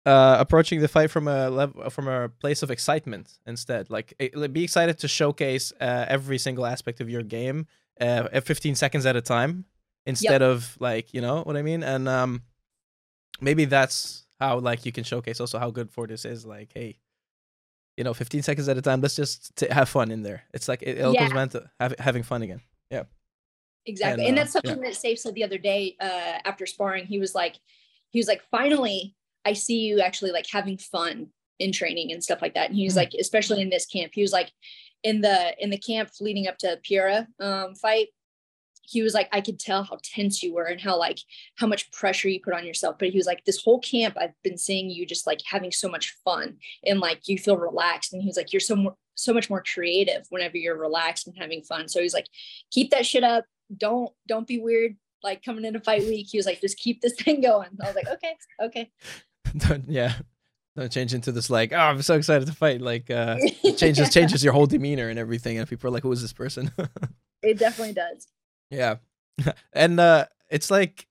uh, 0.06 0.38
approaching 0.40 0.80
the 0.80 0.88
fight 0.88 1.12
from 1.12 1.28
a 1.28 1.50
level 1.50 1.90
from 1.90 2.08
a 2.08 2.30
place 2.30 2.64
of 2.64 2.72
excitement 2.72 3.40
instead. 3.46 3.90
Like 3.90 4.14
be 4.52 4.64
excited 4.64 5.00
to 5.00 5.08
showcase 5.08 5.74
uh, 5.82 6.06
every 6.08 6.38
single 6.38 6.66
aspect 6.66 7.02
of 7.02 7.10
your 7.10 7.24
game 7.24 7.68
uh, 8.00 8.28
at 8.32 8.46
15 8.46 8.76
seconds 8.76 9.06
at 9.06 9.16
a 9.16 9.22
time 9.22 9.66
instead 10.06 10.42
yep. 10.42 10.50
of 10.50 10.78
like 10.80 11.14
you 11.14 11.22
know 11.22 11.42
what 11.42 11.58
I 11.58 11.62
mean. 11.62 11.84
And 11.84 12.08
um, 12.08 12.44
maybe 13.42 13.66
that's 13.66 14.26
how 14.40 14.60
like 14.60 14.86
you 14.86 14.92
can 14.92 15.04
showcase 15.04 15.40
also 15.40 15.60
how 15.60 15.72
good 15.72 15.92
Fortis 15.92 16.24
is. 16.26 16.46
Like 16.46 16.72
hey, 16.74 17.00
you 17.98 18.04
know, 18.04 18.14
15 18.14 18.44
seconds 18.44 18.70
at 18.70 18.78
a 18.78 18.82
time. 18.82 19.02
Let's 19.02 19.16
just 19.16 19.56
t- 19.56 19.68
have 19.70 19.90
fun 19.90 20.12
in 20.12 20.22
there. 20.22 20.44
It's 20.54 20.68
like 20.68 20.84
it, 20.84 21.00
it 21.00 21.02
all 21.02 21.14
yeah. 21.14 21.22
comes 21.22 21.34
down 21.34 21.50
to 21.50 21.70
have, 21.80 21.96
having 22.00 22.24
fun 22.24 22.44
again. 22.44 22.62
Yeah. 22.92 23.04
Exactly. 23.86 24.26
And, 24.26 24.30
and 24.30 24.38
that's 24.38 24.56
uh, 24.56 24.62
something 24.62 24.84
yeah. 24.84 24.90
that 24.90 24.96
Safe 24.96 25.20
said 25.20 25.34
the 25.34 25.44
other 25.44 25.58
day 25.58 25.96
uh, 26.00 26.40
after 26.46 26.66
sparring. 26.66 27.08
He 27.08 27.20
was 27.20 27.34
like, 27.34 27.56
he 28.12 28.20
was 28.20 28.28
like, 28.28 28.44
finally, 28.52 29.16
I 29.46 29.54
see 29.54 29.80
you 29.80 30.00
actually 30.00 30.32
like 30.32 30.46
having 30.50 30.78
fun 30.78 31.28
in 31.60 31.72
training 31.72 32.12
and 32.12 32.24
stuff 32.24 32.42
like 32.42 32.54
that. 32.54 32.70
And 32.70 32.76
he 32.76 32.86
was 32.86 32.94
mm-hmm. 32.94 33.00
like, 33.00 33.14
especially 33.20 33.62
in 33.62 33.70
this 33.70 33.86
camp, 33.86 34.12
he 34.14 34.22
was 34.22 34.32
like, 34.32 34.52
in 35.04 35.22
the 35.22 35.54
in 35.64 35.70
the 35.70 35.78
camp 35.78 36.10
leading 36.20 36.48
up 36.48 36.58
to 36.58 36.80
Piera 36.84 37.28
um, 37.40 37.76
fight, 37.76 38.08
he 38.88 39.02
was 39.02 39.14
like, 39.14 39.28
I 39.34 39.42
could 39.42 39.60
tell 39.60 39.84
how 39.84 39.98
tense 40.02 40.42
you 40.42 40.54
were 40.54 40.64
and 40.64 40.80
how 40.80 40.98
like 40.98 41.20
how 41.56 41.68
much 41.68 41.92
pressure 41.92 42.30
you 42.30 42.40
put 42.40 42.54
on 42.54 42.66
yourself. 42.66 42.96
But 42.98 43.10
he 43.10 43.18
was 43.18 43.28
like, 43.28 43.44
this 43.44 43.62
whole 43.62 43.80
camp, 43.80 44.16
I've 44.18 44.34
been 44.44 44.58
seeing 44.58 44.90
you 44.90 45.06
just 45.06 45.28
like 45.28 45.42
having 45.46 45.72
so 45.72 45.90
much 45.90 46.16
fun 46.24 46.58
and 46.86 47.02
like 47.02 47.28
you 47.28 47.38
feel 47.38 47.58
relaxed. 47.58 48.14
And 48.14 48.22
he 48.22 48.28
was 48.28 48.38
like, 48.38 48.54
you're 48.54 48.62
so 48.62 48.78
more, 48.78 48.96
so 49.16 49.34
much 49.34 49.50
more 49.50 49.62
creative 49.74 50.26
whenever 50.30 50.58
you're 50.58 50.78
relaxed 50.78 51.28
and 51.28 51.36
having 51.38 51.64
fun. 51.64 51.90
So 51.90 52.02
he's 52.02 52.14
like, 52.14 52.28
keep 52.72 52.92
that 52.92 53.06
shit 53.06 53.24
up. 53.24 53.44
Don't 53.76 54.12
don't 54.26 54.48
be 54.48 54.60
weird. 54.60 54.96
Like 55.22 55.44
coming 55.44 55.66
into 55.66 55.82
fight 55.82 56.04
week, 56.04 56.28
he 56.32 56.38
was 56.38 56.46
like, 56.46 56.62
just 56.62 56.78
keep 56.78 57.02
this 57.02 57.14
thing 57.20 57.42
going. 57.42 57.70
I 57.82 57.88
was 57.88 57.96
like, 57.96 58.08
okay, 58.08 58.38
okay. 58.62 58.92
don't 59.58 59.90
yeah 59.90 60.14
don't 60.76 60.92
change 60.92 61.14
into 61.14 61.32
this 61.32 61.50
like 61.50 61.74
oh 61.74 61.78
i'm 61.78 62.02
so 62.02 62.16
excited 62.16 62.46
to 62.46 62.54
fight 62.54 62.82
like 62.82 63.10
uh 63.10 63.38
it 63.64 63.78
changes 63.78 64.14
changes 64.14 64.44
your 64.44 64.54
whole 64.54 64.68
demeanor 64.68 65.10
and 65.10 65.18
everything 65.18 65.58
and 65.58 65.68
people 65.68 65.88
are 65.88 65.92
like 65.92 66.04
who 66.04 66.12
is 66.12 66.22
this 66.22 66.34
person 66.34 66.70
it 67.42 67.58
definitely 67.58 67.94
does 67.94 68.28
yeah 68.70 68.96
and 69.74 70.00
uh 70.00 70.26
it's 70.50 70.72
like 70.72 71.08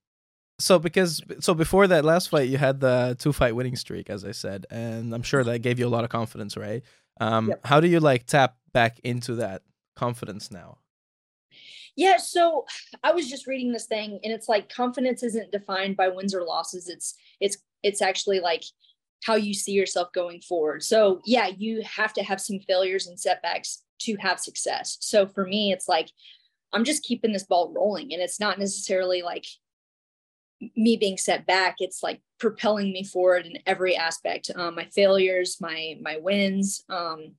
so 0.58 0.78
because 0.78 1.20
so 1.40 1.54
before 1.54 1.86
that 1.86 2.04
last 2.04 2.30
fight 2.30 2.48
you 2.48 2.58
had 2.58 2.80
the 2.80 3.16
two 3.18 3.32
fight 3.32 3.54
winning 3.54 3.76
streak 3.76 4.08
as 4.08 4.24
i 4.24 4.32
said 4.32 4.66
and 4.70 5.14
i'm 5.14 5.22
sure 5.22 5.44
that 5.44 5.60
gave 5.60 5.78
you 5.78 5.86
a 5.86 5.88
lot 5.88 6.04
of 6.04 6.10
confidence 6.10 6.56
right 6.56 6.82
um 7.20 7.48
yep. 7.48 7.60
how 7.64 7.80
do 7.80 7.86
you 7.86 8.00
like 8.00 8.26
tap 8.26 8.56
back 8.76 8.98
into 9.04 9.36
that 9.36 9.62
confidence 9.96 10.50
now? 10.50 10.76
Yeah, 11.96 12.18
so 12.18 12.66
I 13.02 13.12
was 13.12 13.28
just 13.28 13.46
reading 13.46 13.72
this 13.72 13.86
thing 13.86 14.20
and 14.22 14.34
it's 14.34 14.50
like 14.50 14.68
confidence 14.68 15.22
isn't 15.22 15.50
defined 15.50 15.96
by 15.96 16.08
wins 16.08 16.34
or 16.34 16.44
losses. 16.44 16.88
It's 16.88 17.14
it's 17.40 17.56
it's 17.82 18.02
actually 18.02 18.40
like 18.40 18.64
how 19.24 19.34
you 19.34 19.54
see 19.54 19.72
yourself 19.72 20.12
going 20.12 20.42
forward. 20.42 20.82
So, 20.82 21.22
yeah, 21.24 21.48
you 21.56 21.82
have 21.82 22.12
to 22.12 22.22
have 22.22 22.38
some 22.38 22.60
failures 22.60 23.06
and 23.06 23.18
setbacks 23.18 23.82
to 24.00 24.14
have 24.20 24.38
success. 24.38 24.98
So, 25.00 25.26
for 25.26 25.46
me, 25.46 25.72
it's 25.72 25.88
like 25.88 26.10
I'm 26.76 26.84
just 26.84 27.04
keeping 27.04 27.32
this 27.32 27.46
ball 27.46 27.72
rolling 27.74 28.12
and 28.12 28.20
it's 28.20 28.38
not 28.38 28.58
necessarily 28.58 29.22
like 29.22 29.46
me 30.76 30.96
being 30.98 31.16
set 31.16 31.46
back 31.46 31.76
it's 31.78 32.02
like 32.02 32.20
propelling 32.38 32.92
me 32.92 33.02
forward 33.02 33.46
in 33.46 33.58
every 33.66 33.96
aspect 33.96 34.50
um, 34.56 34.74
my 34.74 34.84
failures 34.94 35.56
my 35.60 35.96
my 36.02 36.18
wins 36.18 36.84
um, 36.90 37.32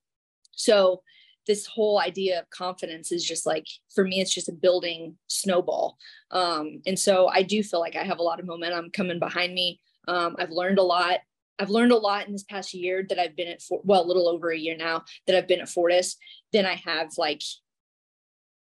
so 0.53 1.01
this 1.46 1.67
whole 1.67 2.00
idea 2.00 2.39
of 2.39 2.50
confidence 2.50 3.12
is 3.12 3.24
just 3.24 3.46
like 3.46 3.65
for 3.94 4.03
me 4.03 4.20
it's 4.20 4.34
just 4.34 4.50
a 4.50 4.53
building 4.53 5.15
snowball 5.27 5.98
um, 6.32 6.82
and 6.88 6.98
so 6.98 7.27
i 7.27 7.44
do 7.44 7.62
feel 7.62 7.79
like 7.79 7.96
i 7.96 8.03
have 8.03 8.20
a 8.20 8.24
lot 8.24 8.39
of 8.39 8.46
momentum 8.48 8.89
coming 8.91 9.20
behind 9.20 9.53
me 9.53 9.79
um, 10.08 10.36
i've 10.39 10.51
learned 10.51 10.79
a 10.79 10.84
lot 10.84 11.20
i've 11.60 11.70
learned 11.70 11.91
a 11.91 11.98
lot 11.98 12.25
in 12.25 12.34
this 12.34 12.44
past 12.44 12.74
year 12.74 13.06
that 13.08 13.20
i've 13.20 13.36
been 13.36 13.48
at 13.48 13.62
for 13.62 13.82
well 13.84 14.03
a 14.03 14.08
little 14.08 14.27
over 14.27 14.50
a 14.50 14.58
year 14.58 14.75
now 14.75 15.03
that 15.27 15.36
i've 15.36 15.48
been 15.48 15.62
at 15.62 15.70
fortis 15.70 16.17
than 16.53 16.65
i 16.65 16.74
have 16.74 17.10
like 17.20 17.41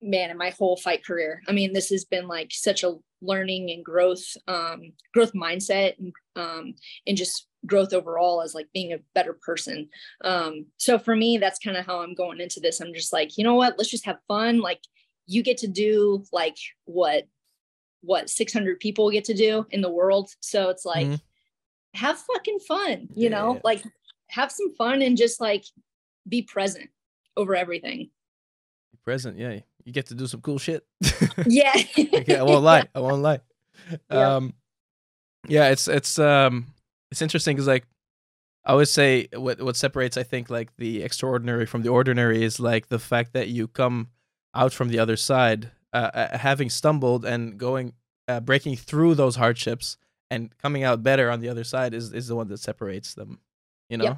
man 0.03 0.29
in 0.29 0.37
my 0.37 0.49
whole 0.51 0.77
fight 0.77 1.05
career 1.05 1.41
i 1.47 1.51
mean 1.51 1.73
this 1.73 1.89
has 1.89 2.05
been 2.05 2.27
like 2.27 2.49
such 2.51 2.83
a 2.83 2.95
learning 3.23 3.71
and 3.71 3.83
growth 3.83 4.35
um, 4.47 4.91
growth 5.13 5.33
mindset 5.33 5.97
and 5.97 6.13
um, 6.35 6.75
and 7.07 7.17
just 7.17 7.47
growth 7.65 7.93
overall 7.93 8.41
as 8.41 8.53
like 8.53 8.67
being 8.73 8.93
a 8.93 8.99
better 9.15 9.33
person. 9.33 9.89
Um, 10.23 10.65
so 10.77 10.99
for 10.99 11.15
me, 11.15 11.37
that's 11.37 11.59
kind 11.59 11.77
of 11.77 11.85
how 11.85 12.01
I'm 12.01 12.13
going 12.13 12.41
into 12.41 12.59
this. 12.59 12.81
I'm 12.81 12.93
just 12.93 13.13
like, 13.13 13.37
you 13.37 13.43
know 13.43 13.55
what, 13.55 13.75
let's 13.77 13.89
just 13.89 14.05
have 14.05 14.17
fun. 14.27 14.59
Like 14.59 14.81
you 15.25 15.43
get 15.43 15.57
to 15.59 15.67
do 15.67 16.23
like 16.31 16.57
what 16.85 17.23
what 18.01 18.29
600 18.29 18.81
people 18.81 19.09
get 19.11 19.23
to 19.25 19.33
do 19.33 19.65
in 19.71 19.79
the 19.79 19.91
world. 19.91 20.29
So 20.41 20.69
it's 20.69 20.83
like 20.83 21.07
mm-hmm. 21.07 21.97
have 21.97 22.19
fucking 22.19 22.59
fun, 22.59 23.07
you 23.15 23.23
yeah. 23.23 23.29
know, 23.29 23.61
like 23.63 23.81
have 24.29 24.51
some 24.51 24.75
fun 24.75 25.01
and 25.01 25.15
just 25.15 25.39
like 25.39 25.63
be 26.27 26.41
present 26.41 26.89
over 27.37 27.55
everything. 27.55 28.09
Present, 29.05 29.37
yeah. 29.37 29.59
You 29.85 29.91
get 29.93 30.07
to 30.07 30.15
do 30.15 30.27
some 30.27 30.41
cool 30.41 30.57
shit. 30.57 30.85
yeah. 31.45 31.73
okay, 31.97 32.37
I 32.37 32.43
won't 32.43 32.63
lie. 32.63 32.87
I 32.95 32.99
won't 32.99 33.21
lie. 33.21 33.39
Yeah. 34.09 34.35
Um 34.35 34.53
yeah, 35.47 35.69
it's 35.69 35.89
it's 35.89 36.17
um 36.17 36.67
it's 37.11 37.21
interesting 37.21 37.55
because 37.55 37.67
like 37.67 37.85
I 38.65 38.71
always 38.71 38.91
say 38.91 39.27
what 39.35 39.61
what 39.61 39.75
separates 39.75 40.15
I 40.15 40.23
think 40.23 40.49
like 40.49 40.73
the 40.77 41.03
extraordinary 41.03 41.65
from 41.65 41.81
the 41.81 41.89
ordinary 41.89 42.43
is 42.43 42.59
like 42.59 42.87
the 42.87 42.99
fact 42.99 43.33
that 43.33 43.49
you 43.49 43.67
come 43.67 44.09
out 44.55 44.71
from 44.71 44.87
the 44.87 44.99
other 44.99 45.17
side, 45.17 45.71
uh, 45.91 46.11
uh, 46.13 46.37
having 46.37 46.69
stumbled 46.69 47.25
and 47.25 47.57
going 47.57 47.93
uh, 48.27 48.39
breaking 48.39 48.77
through 48.77 49.15
those 49.15 49.35
hardships 49.35 49.97
and 50.31 50.55
coming 50.59 50.83
out 50.83 51.03
better 51.03 51.29
on 51.29 51.41
the 51.41 51.49
other 51.49 51.63
side 51.65 51.93
is 51.93 52.13
is 52.13 52.27
the 52.27 52.35
one 52.35 52.47
that 52.47 52.59
separates 52.59 53.13
them. 53.15 53.39
You 53.89 53.97
know. 53.97 54.05
Yep. 54.05 54.17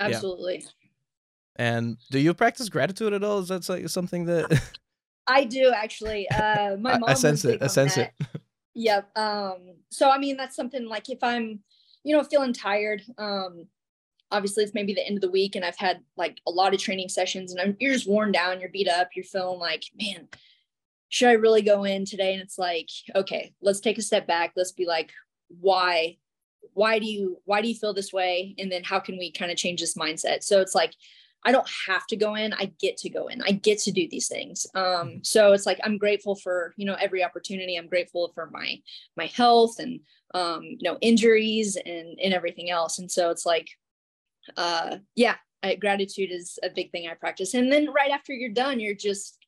Absolutely. 0.00 0.58
Yeah. 0.58 0.70
And 1.56 1.96
do 2.10 2.18
you 2.18 2.34
practice 2.34 2.68
gratitude 2.68 3.12
at 3.12 3.24
all? 3.24 3.38
Is 3.40 3.48
that 3.48 3.68
like 3.68 3.88
something 3.88 4.26
that 4.26 4.62
I 5.26 5.44
do 5.44 5.72
actually. 5.74 6.28
Uh, 6.30 6.76
my 6.76 6.98
mom. 6.98 7.04
I, 7.08 7.12
I 7.12 7.14
sense 7.14 7.44
it. 7.44 7.62
I 7.62 7.66
sense 7.66 7.96
that. 7.96 8.12
it. 8.20 8.40
yep. 8.74 9.10
Um. 9.16 9.76
So 9.90 10.10
I 10.10 10.18
mean, 10.18 10.36
that's 10.36 10.56
something 10.56 10.88
like 10.88 11.08
if 11.08 11.22
I'm 11.22 11.60
you 12.06 12.16
know, 12.16 12.22
feeling 12.22 12.52
tired. 12.52 13.02
Um, 13.18 13.66
obviously 14.30 14.62
it's 14.62 14.74
maybe 14.74 14.94
the 14.94 15.04
end 15.04 15.16
of 15.16 15.22
the 15.22 15.30
week 15.30 15.56
and 15.56 15.64
I've 15.64 15.76
had 15.76 16.02
like 16.16 16.38
a 16.46 16.50
lot 16.52 16.72
of 16.72 16.80
training 16.80 17.08
sessions 17.08 17.50
and 17.50 17.60
I'm, 17.60 17.76
you're 17.80 17.92
just 17.92 18.08
worn 18.08 18.30
down, 18.30 18.60
you're 18.60 18.68
beat 18.68 18.88
up, 18.88 19.08
you're 19.16 19.24
feeling 19.24 19.58
like, 19.58 19.82
man, 20.00 20.28
should 21.08 21.28
I 21.28 21.32
really 21.32 21.62
go 21.62 21.82
in 21.82 22.04
today? 22.04 22.32
And 22.32 22.40
it's 22.40 22.58
like, 22.58 22.88
okay, 23.16 23.52
let's 23.60 23.80
take 23.80 23.98
a 23.98 24.02
step 24.02 24.24
back. 24.26 24.52
Let's 24.54 24.70
be 24.70 24.86
like, 24.86 25.10
why, 25.48 26.18
why 26.74 27.00
do 27.00 27.06
you, 27.06 27.38
why 27.44 27.60
do 27.60 27.66
you 27.66 27.74
feel 27.74 27.92
this 27.92 28.12
way? 28.12 28.54
And 28.56 28.70
then 28.70 28.84
how 28.84 29.00
can 29.00 29.18
we 29.18 29.32
kind 29.32 29.50
of 29.50 29.56
change 29.56 29.80
this 29.80 29.96
mindset? 29.96 30.44
So 30.44 30.60
it's 30.60 30.76
like, 30.76 30.92
I 31.46 31.52
don't 31.52 31.68
have 31.86 32.06
to 32.08 32.16
go 32.16 32.34
in. 32.34 32.52
I 32.52 32.72
get 32.80 32.96
to 32.98 33.08
go 33.08 33.28
in. 33.28 33.40
I 33.40 33.52
get 33.52 33.78
to 33.80 33.92
do 33.92 34.08
these 34.10 34.26
things. 34.26 34.66
Um, 34.74 34.84
mm-hmm. 34.84 35.18
so 35.22 35.52
it's 35.52 35.64
like 35.64 35.78
I'm 35.84 35.96
grateful 35.96 36.34
for 36.34 36.74
you 36.76 36.84
know 36.84 36.96
every 37.00 37.22
opportunity. 37.22 37.76
I'm 37.76 37.88
grateful 37.88 38.32
for 38.34 38.50
my 38.52 38.82
my 39.16 39.26
health 39.26 39.78
and 39.78 40.00
um, 40.34 40.62
you 40.64 40.82
know 40.82 40.98
injuries 41.00 41.76
and 41.76 42.18
and 42.22 42.34
everything 42.34 42.70
else. 42.70 42.98
And 42.98 43.10
so 43.10 43.30
it's 43.30 43.46
like, 43.46 43.68
uh, 44.56 44.96
yeah, 45.14 45.36
I, 45.62 45.76
gratitude 45.76 46.30
is 46.32 46.58
a 46.64 46.68
big 46.68 46.90
thing 46.90 47.08
I 47.08 47.14
practice. 47.14 47.54
And 47.54 47.70
then 47.70 47.92
right 47.92 48.10
after 48.10 48.32
you're 48.32 48.50
done, 48.50 48.80
you're 48.80 48.94
just 48.94 49.38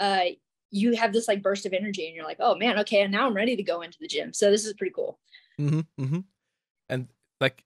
uh, 0.00 0.24
you 0.72 0.96
have 0.96 1.12
this 1.12 1.28
like 1.28 1.42
burst 1.42 1.64
of 1.64 1.72
energy, 1.72 2.06
and 2.06 2.16
you're 2.16 2.24
like, 2.24 2.40
oh 2.40 2.56
man, 2.56 2.80
okay, 2.80 3.02
and 3.02 3.12
now 3.12 3.26
I'm 3.26 3.36
ready 3.36 3.54
to 3.54 3.62
go 3.62 3.82
into 3.82 3.98
the 4.00 4.08
gym. 4.08 4.34
So 4.34 4.50
this 4.50 4.66
is 4.66 4.72
pretty 4.72 4.92
cool. 4.92 5.20
Mm-hmm, 5.60 6.02
mm-hmm. 6.02 6.20
And 6.88 7.06
like 7.40 7.62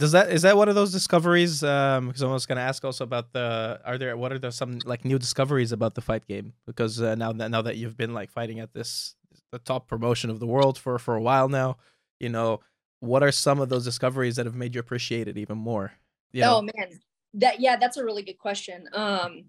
does 0.00 0.12
that 0.12 0.32
is 0.32 0.42
that 0.42 0.56
one 0.56 0.68
of 0.68 0.74
those 0.74 0.90
discoveries 0.90 1.62
um 1.62 2.08
because 2.08 2.22
i 2.22 2.26
was 2.26 2.46
going 2.46 2.56
to 2.56 2.62
ask 2.62 2.84
also 2.84 3.04
about 3.04 3.32
the 3.32 3.78
are 3.84 3.98
there 3.98 4.16
what 4.16 4.32
are 4.32 4.38
there 4.38 4.50
some 4.50 4.78
like 4.84 5.04
new 5.04 5.18
discoveries 5.18 5.72
about 5.72 5.94
the 5.94 6.00
fight 6.00 6.26
game? 6.26 6.54
Because 6.66 7.00
uh, 7.00 7.14
now 7.14 7.32
that 7.32 7.50
now 7.50 7.62
that 7.62 7.76
you've 7.76 7.96
been 7.96 8.14
like 8.14 8.30
fighting 8.30 8.60
at 8.60 8.72
this 8.72 9.14
the 9.52 9.58
top 9.58 9.86
promotion 9.86 10.30
of 10.30 10.40
the 10.40 10.46
world 10.46 10.78
for 10.78 10.98
for 10.98 11.14
a 11.16 11.22
while 11.22 11.48
now 11.48 11.76
you 12.18 12.28
know 12.28 12.60
what 13.00 13.22
are 13.22 13.32
some 13.32 13.60
of 13.60 13.68
those 13.68 13.84
discoveries 13.84 14.36
that 14.36 14.46
have 14.46 14.54
made 14.54 14.74
you 14.74 14.80
appreciate 14.80 15.28
it 15.28 15.38
even 15.38 15.58
more? 15.58 15.92
Know? 16.32 16.58
oh 16.58 16.62
man. 16.62 17.00
That 17.34 17.60
yeah 17.60 17.76
that's 17.76 17.96
a 17.96 18.04
really 18.04 18.22
good 18.22 18.38
question. 18.38 18.88
Um 18.92 19.44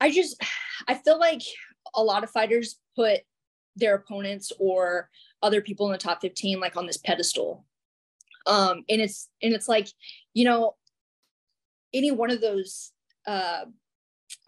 i 0.00 0.10
just 0.10 0.42
i 0.88 0.94
feel 0.94 1.18
like 1.18 1.42
a 1.94 2.02
lot 2.02 2.24
of 2.24 2.30
fighters 2.30 2.78
put 2.94 3.20
their 3.76 3.94
opponents 3.94 4.52
or 4.58 5.08
other 5.42 5.60
people 5.60 5.86
in 5.86 5.92
the 5.92 5.98
top 5.98 6.20
15 6.20 6.60
like 6.60 6.76
on 6.76 6.86
this 6.86 6.96
pedestal 6.96 7.64
um 8.46 8.84
and 8.88 9.00
it's 9.00 9.28
and 9.42 9.52
it's 9.52 9.68
like 9.68 9.88
you 10.34 10.44
know 10.44 10.74
any 11.92 12.10
one 12.10 12.30
of 12.30 12.40
those 12.40 12.92
uh 13.26 13.64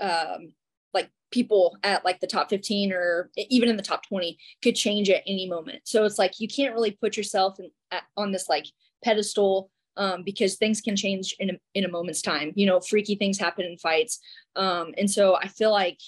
um 0.00 0.52
like 0.94 1.10
people 1.30 1.76
at 1.82 2.04
like 2.04 2.20
the 2.20 2.26
top 2.26 2.50
15 2.50 2.92
or 2.92 3.30
even 3.36 3.68
in 3.68 3.76
the 3.76 3.82
top 3.82 4.06
20 4.06 4.38
could 4.62 4.76
change 4.76 5.10
at 5.10 5.22
any 5.26 5.48
moment. 5.48 5.80
So 5.84 6.04
it's 6.04 6.18
like 6.18 6.40
you 6.40 6.48
can't 6.48 6.74
really 6.74 6.92
put 6.92 7.16
yourself 7.16 7.58
in, 7.58 7.70
at, 7.90 8.02
on 8.16 8.32
this 8.32 8.48
like 8.48 8.66
pedestal 9.04 9.70
um, 9.96 10.22
because 10.22 10.56
things 10.56 10.80
can 10.80 10.96
change 10.96 11.34
in 11.38 11.50
a, 11.50 11.54
in 11.74 11.84
a 11.84 11.88
moment's 11.88 12.22
time. 12.22 12.52
You 12.54 12.66
know 12.66 12.80
freaky 12.80 13.14
things 13.14 13.38
happen 13.38 13.64
in 13.64 13.76
fights. 13.78 14.20
Um, 14.56 14.94
and 14.98 15.10
so 15.10 15.36
i 15.36 15.48
feel 15.48 15.70
like 15.70 15.98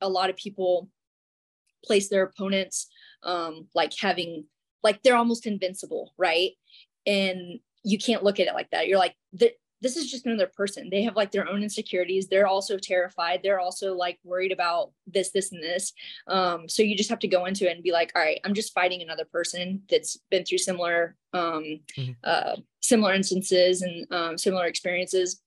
a 0.00 0.08
lot 0.08 0.30
of 0.30 0.36
people 0.36 0.88
place 1.84 2.08
their 2.08 2.22
opponents 2.22 2.88
um, 3.22 3.68
like 3.74 3.92
having 3.98 4.44
like 4.82 5.02
they're 5.02 5.16
almost 5.16 5.46
invincible 5.46 6.14
right 6.16 6.52
and 7.10 7.60
you 7.82 7.98
can't 7.98 8.22
look 8.22 8.38
at 8.40 8.46
it 8.46 8.54
like 8.54 8.70
that. 8.70 8.86
You're 8.86 8.98
like 8.98 9.16
this 9.82 9.96
is 9.96 10.10
just 10.10 10.26
another 10.26 10.46
person. 10.46 10.90
They 10.90 11.02
have 11.04 11.16
like 11.16 11.30
their 11.30 11.48
own 11.48 11.62
insecurities. 11.62 12.28
They're 12.28 12.46
also 12.46 12.76
terrified. 12.76 13.40
They're 13.42 13.60
also 13.60 13.94
like 13.94 14.18
worried 14.24 14.52
about 14.52 14.92
this 15.06 15.30
this 15.30 15.52
and 15.52 15.62
this. 15.62 15.92
Um, 16.26 16.68
so 16.68 16.82
you 16.82 16.96
just 16.96 17.08
have 17.08 17.18
to 17.20 17.28
go 17.28 17.46
into 17.46 17.68
it 17.68 17.74
and 17.74 17.82
be 17.82 17.92
like 17.92 18.12
all 18.14 18.22
right 18.22 18.40
i'm 18.44 18.54
just 18.54 18.74
fighting 18.74 19.02
another 19.02 19.24
person 19.24 19.82
that's 19.88 20.18
been 20.30 20.44
through 20.44 20.58
similar 20.58 21.16
um, 21.32 21.80
mm-hmm. 21.96 22.12
uh, 22.24 22.56
similar 22.80 23.14
instances 23.14 23.82
and 23.82 24.06
um, 24.12 24.38
similar 24.38 24.66
experiences. 24.66 25.40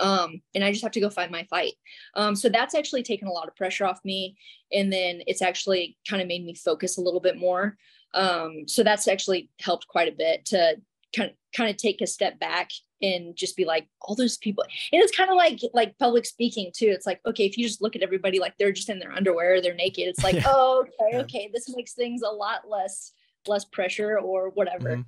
Um, 0.00 0.42
and 0.54 0.62
I 0.62 0.70
just 0.70 0.84
have 0.84 0.92
to 0.92 1.00
go 1.00 1.10
find 1.10 1.30
my 1.30 1.44
fight. 1.44 1.74
Um, 2.14 2.36
so 2.36 2.48
that's 2.48 2.74
actually 2.74 3.02
taken 3.02 3.26
a 3.26 3.32
lot 3.32 3.48
of 3.48 3.56
pressure 3.56 3.84
off 3.84 3.98
me, 4.04 4.36
and 4.72 4.92
then 4.92 5.22
it's 5.26 5.42
actually 5.42 5.96
kind 6.08 6.22
of 6.22 6.28
made 6.28 6.44
me 6.44 6.54
focus 6.54 6.98
a 6.98 7.00
little 7.00 7.20
bit 7.20 7.36
more. 7.36 7.76
Um, 8.14 8.66
so 8.66 8.82
that's 8.82 9.06
actually 9.06 9.50
helped 9.60 9.86
quite 9.88 10.08
a 10.08 10.16
bit 10.16 10.44
to 10.46 10.76
kind 11.14 11.30
of 11.30 11.36
kind 11.54 11.70
of 11.70 11.76
take 11.76 12.00
a 12.00 12.06
step 12.06 12.38
back 12.38 12.70
and 13.00 13.36
just 13.36 13.56
be 13.56 13.64
like 13.64 13.86
all 14.02 14.14
those 14.14 14.36
people 14.36 14.64
and 14.92 15.02
it's 15.02 15.16
kind 15.16 15.30
of 15.30 15.36
like 15.36 15.60
like 15.72 15.96
public 15.98 16.26
speaking 16.26 16.70
too 16.74 16.88
it's 16.88 17.06
like 17.06 17.20
okay 17.24 17.46
if 17.46 17.56
you 17.56 17.64
just 17.64 17.80
look 17.80 17.94
at 17.94 18.02
everybody 18.02 18.38
like 18.38 18.54
they're 18.58 18.72
just 18.72 18.88
in 18.88 18.98
their 18.98 19.12
underwear 19.12 19.62
they're 19.62 19.74
naked 19.74 20.08
it's 20.08 20.22
like 20.22 20.34
yeah. 20.34 20.42
oh 20.46 20.80
okay 20.80 21.16
yeah. 21.16 21.18
okay 21.20 21.50
this 21.52 21.74
makes 21.74 21.92
things 21.92 22.22
a 22.22 22.28
lot 22.28 22.68
less 22.68 23.12
less 23.46 23.64
pressure 23.64 24.18
or 24.18 24.50
whatever 24.50 24.90
mm-hmm. 24.90 25.02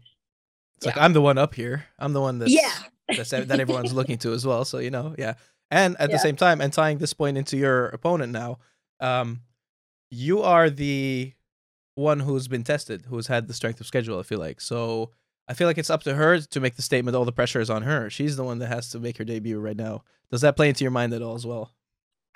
it's 0.77 0.87
yeah. 0.87 0.93
like 0.93 1.03
i'm 1.03 1.13
the 1.13 1.21
one 1.21 1.37
up 1.37 1.55
here 1.55 1.85
i'm 1.99 2.13
the 2.13 2.21
one 2.21 2.39
that's 2.39 2.53
yeah 2.53 2.71
that's, 3.09 3.31
that 3.31 3.61
everyone's 3.61 3.93
looking 3.93 4.17
to 4.17 4.33
as 4.33 4.47
well 4.47 4.65
so 4.65 4.79
you 4.79 4.91
know 4.91 5.15
yeah 5.19 5.35
and 5.71 5.97
at 5.99 6.11
the 6.11 6.19
same 6.19 6.37
time 6.37 6.61
and 6.61 6.73
tying 6.73 6.99
this 6.99 7.13
point 7.13 7.37
into 7.37 7.57
your 7.57 7.87
opponent 7.89 8.33
now 8.33 8.59
um 9.01 9.41
you 10.11 10.43
are 10.43 10.71
the 10.71 11.33
one 11.95 12.21
who's 12.21 12.49
been 12.49 12.65
tested, 12.65 13.07
who's 13.09 13.27
had 13.27 13.49
the 13.49 13.55
strength 13.55 13.81
of 13.81 13.87
schedule. 13.87 14.19
I 14.19 14.23
feel 14.23 14.39
like 14.39 14.61
so. 14.61 15.11
I 15.49 15.55
feel 15.55 15.67
like 15.67 15.79
it's 15.79 15.91
up 15.91 16.05
to 16.05 16.15
her 16.15 16.41
to 16.41 16.61
make 16.61 16.77
the 16.77 16.83
statement. 16.83 17.17
All 17.17 17.25
the 17.25 17.33
pressure 17.33 17.61
is 17.61 17.71
on 17.71 17.83
her. 17.83 18.09
She's 18.09 18.37
the 18.37 18.45
one 18.45 18.61
that 18.61 18.69
has 18.69 18.91
to 18.91 19.01
make 19.01 19.19
her 19.19 19.25
debut 19.25 19.59
right 19.59 19.77
now. 19.77 20.05
Does 20.31 20.43
that 20.43 20.55
play 20.57 20.69
into 20.69 20.85
your 20.85 20.93
mind 20.93 21.13
at 21.13 21.23
all 21.23 21.35
as 21.35 21.45
well? 21.45 21.73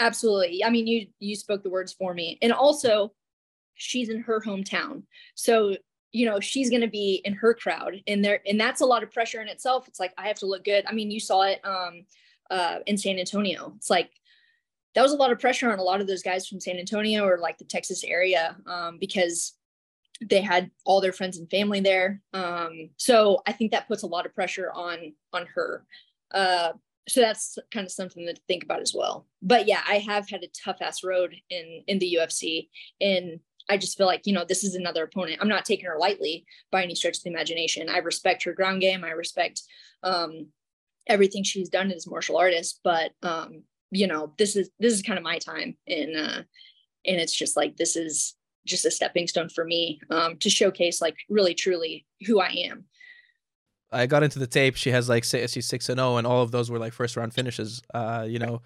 Absolutely. 0.01 0.65
I 0.65 0.71
mean, 0.71 0.87
you 0.87 1.07
you 1.21 1.37
spoke 1.37 1.63
the 1.63 1.71
words 1.71 1.93
for 1.93 2.15
me, 2.15 2.39
and 2.43 2.53
also, 2.53 3.13
she's 3.75 4.09
in 4.09 4.21
her 4.23 4.41
hometown, 4.41 5.05
so 5.35 5.77
you 6.11 6.27
know 6.27 6.41
she's 6.41 6.71
going 6.71 6.83
to 6.83 6.89
be 6.89 7.21
in 7.25 7.35
her 7.35 7.55
crowd, 7.55 8.03
and 8.07 8.25
there, 8.25 8.41
and 8.47 8.61
that's 8.61 8.81
a 8.81 8.87
lot 8.87 9.03
of 9.03 9.13
pressure 9.13 9.41
in 9.41 9.49
itself. 9.49 9.87
It's 9.87 10.01
like 10.01 10.13
I 10.19 10.27
have 10.27 10.39
to 10.41 10.47
look 10.47 10.65
good. 10.65 10.85
I 10.87 10.93
mean, 10.93 11.11
you 11.11 11.21
saw 11.21 11.43
it. 11.43 11.61
Um, 11.65 12.07
uh, 12.51 12.79
in 12.87 12.97
San 12.97 13.19
Antonio. 13.19 13.73
It's 13.77 13.91
like 13.91 14.11
that 14.95 15.03
was 15.03 15.13
a 15.13 15.17
lot 15.17 15.33
of 15.33 15.39
pressure 15.39 15.73
on 15.73 15.79
a 15.79 15.83
lot 15.83 16.01
of 16.01 16.07
those 16.07 16.23
guys 16.23 16.47
from 16.47 16.61
San 16.61 16.79
Antonio 16.79 17.25
or 17.25 17.39
like 17.39 17.59
the 17.59 17.65
Texas 17.65 18.05
area 18.05 18.57
um, 18.67 18.99
because 18.99 19.55
they 20.21 20.41
had 20.41 20.71
all 20.85 21.01
their 21.01 21.13
friends 21.13 21.39
and 21.39 21.51
family 21.51 21.81
there. 21.81 22.21
Um, 22.33 22.91
so 22.97 23.43
I 23.47 23.53
think 23.53 23.73
that 23.73 23.89
puts 23.89 24.03
a 24.03 24.09
lot 24.09 24.27
of 24.27 24.35
pressure 24.35 24.71
on 24.73 25.15
on 25.33 25.47
her. 25.55 25.85
Uh, 26.33 26.73
so 27.09 27.21
that's 27.21 27.59
kind 27.73 27.85
of 27.85 27.93
something 27.93 28.27
to 28.27 28.35
think 28.49 28.65
about 28.65 28.81
as 28.81 28.95
well. 28.95 29.27
But 29.43 29.67
yeah, 29.67 29.83
I 29.87 29.99
have 29.99 30.29
had 30.29 30.43
a 30.43 30.49
tough 30.65 30.79
ass 30.81 31.05
road 31.05 31.35
in 31.51 31.83
in 31.87 31.99
the 31.99 32.19
UFC, 32.21 32.69
and 33.01 33.41
I 33.69 33.77
just 33.77 33.99
feel 33.99 34.07
like 34.07 34.27
you 34.27 34.33
know 34.33 34.45
this 34.45 34.65
is 34.65 34.75
another 34.75 35.05
opponent. 35.05 35.39
I'm 35.41 35.49
not 35.49 35.65
taking 35.65 35.87
her 35.87 35.99
lightly 35.99 36.47
by 36.71 36.83
any 36.83 36.95
stretch 36.95 37.19
of 37.19 37.25
the 37.25 37.31
imagination. 37.31 37.89
I 37.89 37.99
respect 37.99 38.45
her 38.45 38.53
ground 38.53 38.81
game. 38.81 39.05
I 39.05 39.11
respect 39.11 39.63
um, 40.03 40.49
everything 41.07 41.43
she's 41.43 41.69
done 41.69 41.91
as 41.91 42.07
a 42.07 42.11
martial 42.11 42.37
artist, 42.37 42.81
but 42.85 43.13
um, 43.23 43.65
you 43.95 44.07
know 44.07 44.33
this 44.39 44.57
is 44.57 44.71
this 44.81 44.93
is 44.93 45.03
kind 45.03 45.19
of 45.19 45.25
my 45.25 45.39
time 45.39 45.77
and 45.87 46.17
uh 46.17 46.43
and 47.07 47.21
it's 47.21 47.35
just 47.35 47.57
like 47.57 47.77
this 47.77 47.97
is 47.97 48.35
just 48.67 48.85
a 48.85 48.91
stepping 48.91 49.27
stone 49.27 49.49
for 49.49 49.65
me 49.65 50.01
um 50.11 50.37
to 50.39 50.51
showcase 50.51 51.01
like 51.01 51.17
really 51.29 51.55
truly 51.55 52.05
who 52.27 52.41
i 52.41 52.49
am 52.49 52.85
i 53.93 54.07
got 54.07 54.23
into 54.23 54.39
the 54.39 54.47
tape 54.47 54.75
she 54.75 54.91
has 54.91 55.09
like 55.09 55.25
she's 55.25 55.67
6 55.67 55.89
and 55.89 55.99
0 55.99 56.17
and 56.17 56.27
all 56.27 56.43
of 56.43 56.51
those 56.51 56.71
were 56.71 56.79
like 56.79 56.93
first 56.93 57.17
round 57.17 57.33
finishes 57.33 57.83
uh 57.95 58.27
you 58.29 58.39
know 58.39 58.61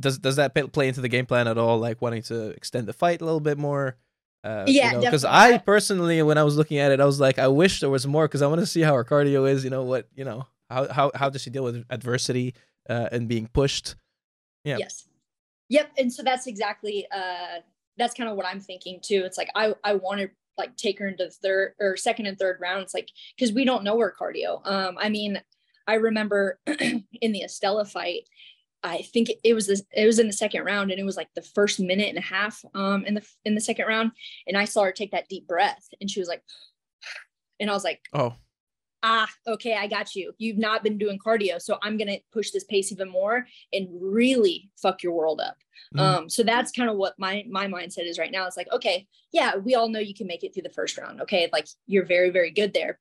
does 0.00 0.18
does 0.18 0.36
that 0.36 0.54
play 0.72 0.88
into 0.88 1.00
the 1.00 1.08
game 1.08 1.26
plan 1.26 1.46
at 1.46 1.56
all 1.56 1.78
like 1.78 2.02
wanting 2.02 2.22
to 2.22 2.48
extend 2.50 2.88
the 2.88 2.92
fight 2.92 3.20
a 3.20 3.24
little 3.24 3.40
bit 3.40 3.58
more 3.58 3.96
uh, 4.42 4.66
yeah, 4.66 4.98
because 5.00 5.22
you 5.22 5.28
know, 5.30 5.34
I 5.34 5.56
personally, 5.56 6.22
when 6.22 6.36
I 6.36 6.42
was 6.42 6.54
looking 6.54 6.76
at 6.76 6.92
it, 6.92 7.00
I 7.00 7.06
was 7.06 7.18
like, 7.18 7.38
I 7.38 7.48
wish 7.48 7.80
there 7.80 7.88
was 7.88 8.06
more 8.06 8.28
because 8.28 8.42
I 8.42 8.46
want 8.46 8.60
to 8.60 8.66
see 8.66 8.82
how 8.82 8.92
her 8.92 9.02
cardio 9.02 9.50
is. 9.50 9.64
You 9.64 9.70
know 9.70 9.84
what? 9.84 10.06
You 10.14 10.26
know 10.26 10.46
how 10.68 10.92
how 10.92 11.10
how 11.14 11.30
does 11.30 11.40
she 11.40 11.48
deal 11.48 11.64
with 11.64 11.82
adversity 11.88 12.54
uh, 12.86 13.08
and 13.10 13.26
being 13.26 13.46
pushed? 13.46 13.94
Yeah. 14.64 14.78
Yes. 14.78 15.06
Yep. 15.68 15.92
And 15.98 16.12
so 16.12 16.22
that's 16.22 16.46
exactly 16.46 17.06
uh 17.14 17.60
that's 17.96 18.14
kind 18.14 18.28
of 18.28 18.36
what 18.36 18.46
I'm 18.46 18.60
thinking 18.60 19.00
too. 19.02 19.22
It's 19.24 19.38
like 19.38 19.50
I 19.54 19.74
I 19.84 19.94
want 19.94 20.20
to 20.20 20.30
like 20.58 20.76
take 20.76 20.98
her 20.98 21.08
into 21.08 21.30
third 21.30 21.74
or 21.80 21.96
second 21.96 22.26
and 22.26 22.38
third 22.38 22.58
rounds, 22.60 22.94
like 22.94 23.08
because 23.36 23.52
we 23.52 23.64
don't 23.64 23.84
know 23.84 23.98
her 23.98 24.14
cardio. 24.18 24.66
Um, 24.66 24.96
I 24.98 25.08
mean, 25.08 25.40
I 25.86 25.94
remember 25.94 26.58
in 26.66 27.32
the 27.32 27.42
Istela 27.44 27.88
fight, 27.90 28.22
I 28.82 29.02
think 29.02 29.30
it 29.42 29.54
was 29.54 29.66
this, 29.66 29.82
it 29.92 30.06
was 30.06 30.18
in 30.18 30.26
the 30.26 30.32
second 30.32 30.64
round, 30.64 30.90
and 30.90 31.00
it 31.00 31.04
was 31.04 31.16
like 31.16 31.28
the 31.34 31.42
first 31.42 31.80
minute 31.80 32.08
and 32.08 32.18
a 32.18 32.22
half 32.22 32.64
um 32.74 33.04
in 33.04 33.14
the 33.14 33.26
in 33.44 33.54
the 33.54 33.60
second 33.60 33.86
round, 33.86 34.12
and 34.46 34.56
I 34.56 34.64
saw 34.64 34.84
her 34.84 34.92
take 34.92 35.12
that 35.12 35.28
deep 35.28 35.46
breath, 35.46 35.88
and 36.00 36.10
she 36.10 36.20
was 36.20 36.28
like, 36.28 36.42
and 37.60 37.70
I 37.70 37.74
was 37.74 37.84
like, 37.84 38.00
oh, 38.12 38.34
ah, 39.06 39.28
okay, 39.46 39.74
I 39.74 39.86
got 39.86 40.14
you. 40.16 40.32
You've 40.38 40.56
not 40.56 40.82
been 40.82 40.96
doing 40.96 41.18
cardio. 41.18 41.60
So 41.60 41.76
I'm 41.82 41.98
going 41.98 42.08
to 42.08 42.18
push 42.32 42.50
this 42.50 42.64
pace 42.64 42.90
even 42.90 43.10
more 43.10 43.46
and 43.72 43.86
really 44.00 44.70
fuck 44.80 45.02
your 45.02 45.12
world 45.12 45.42
up. 45.44 45.58
Mm. 45.94 46.00
Um, 46.00 46.30
so 46.30 46.42
that's 46.42 46.72
kind 46.72 46.88
of 46.88 46.96
what 46.96 47.14
my, 47.18 47.44
my 47.48 47.66
mindset 47.66 48.08
is 48.08 48.18
right 48.18 48.32
now. 48.32 48.46
It's 48.46 48.56
like, 48.56 48.72
okay, 48.72 49.06
yeah, 49.30 49.56
we 49.56 49.74
all 49.74 49.90
know 49.90 50.00
you 50.00 50.14
can 50.14 50.26
make 50.26 50.42
it 50.42 50.54
through 50.54 50.62
the 50.62 50.70
first 50.70 50.96
round. 50.96 51.20
Okay. 51.20 51.50
Like 51.52 51.68
you're 51.86 52.06
very, 52.06 52.30
very 52.30 52.50
good 52.50 52.72
there, 52.72 52.98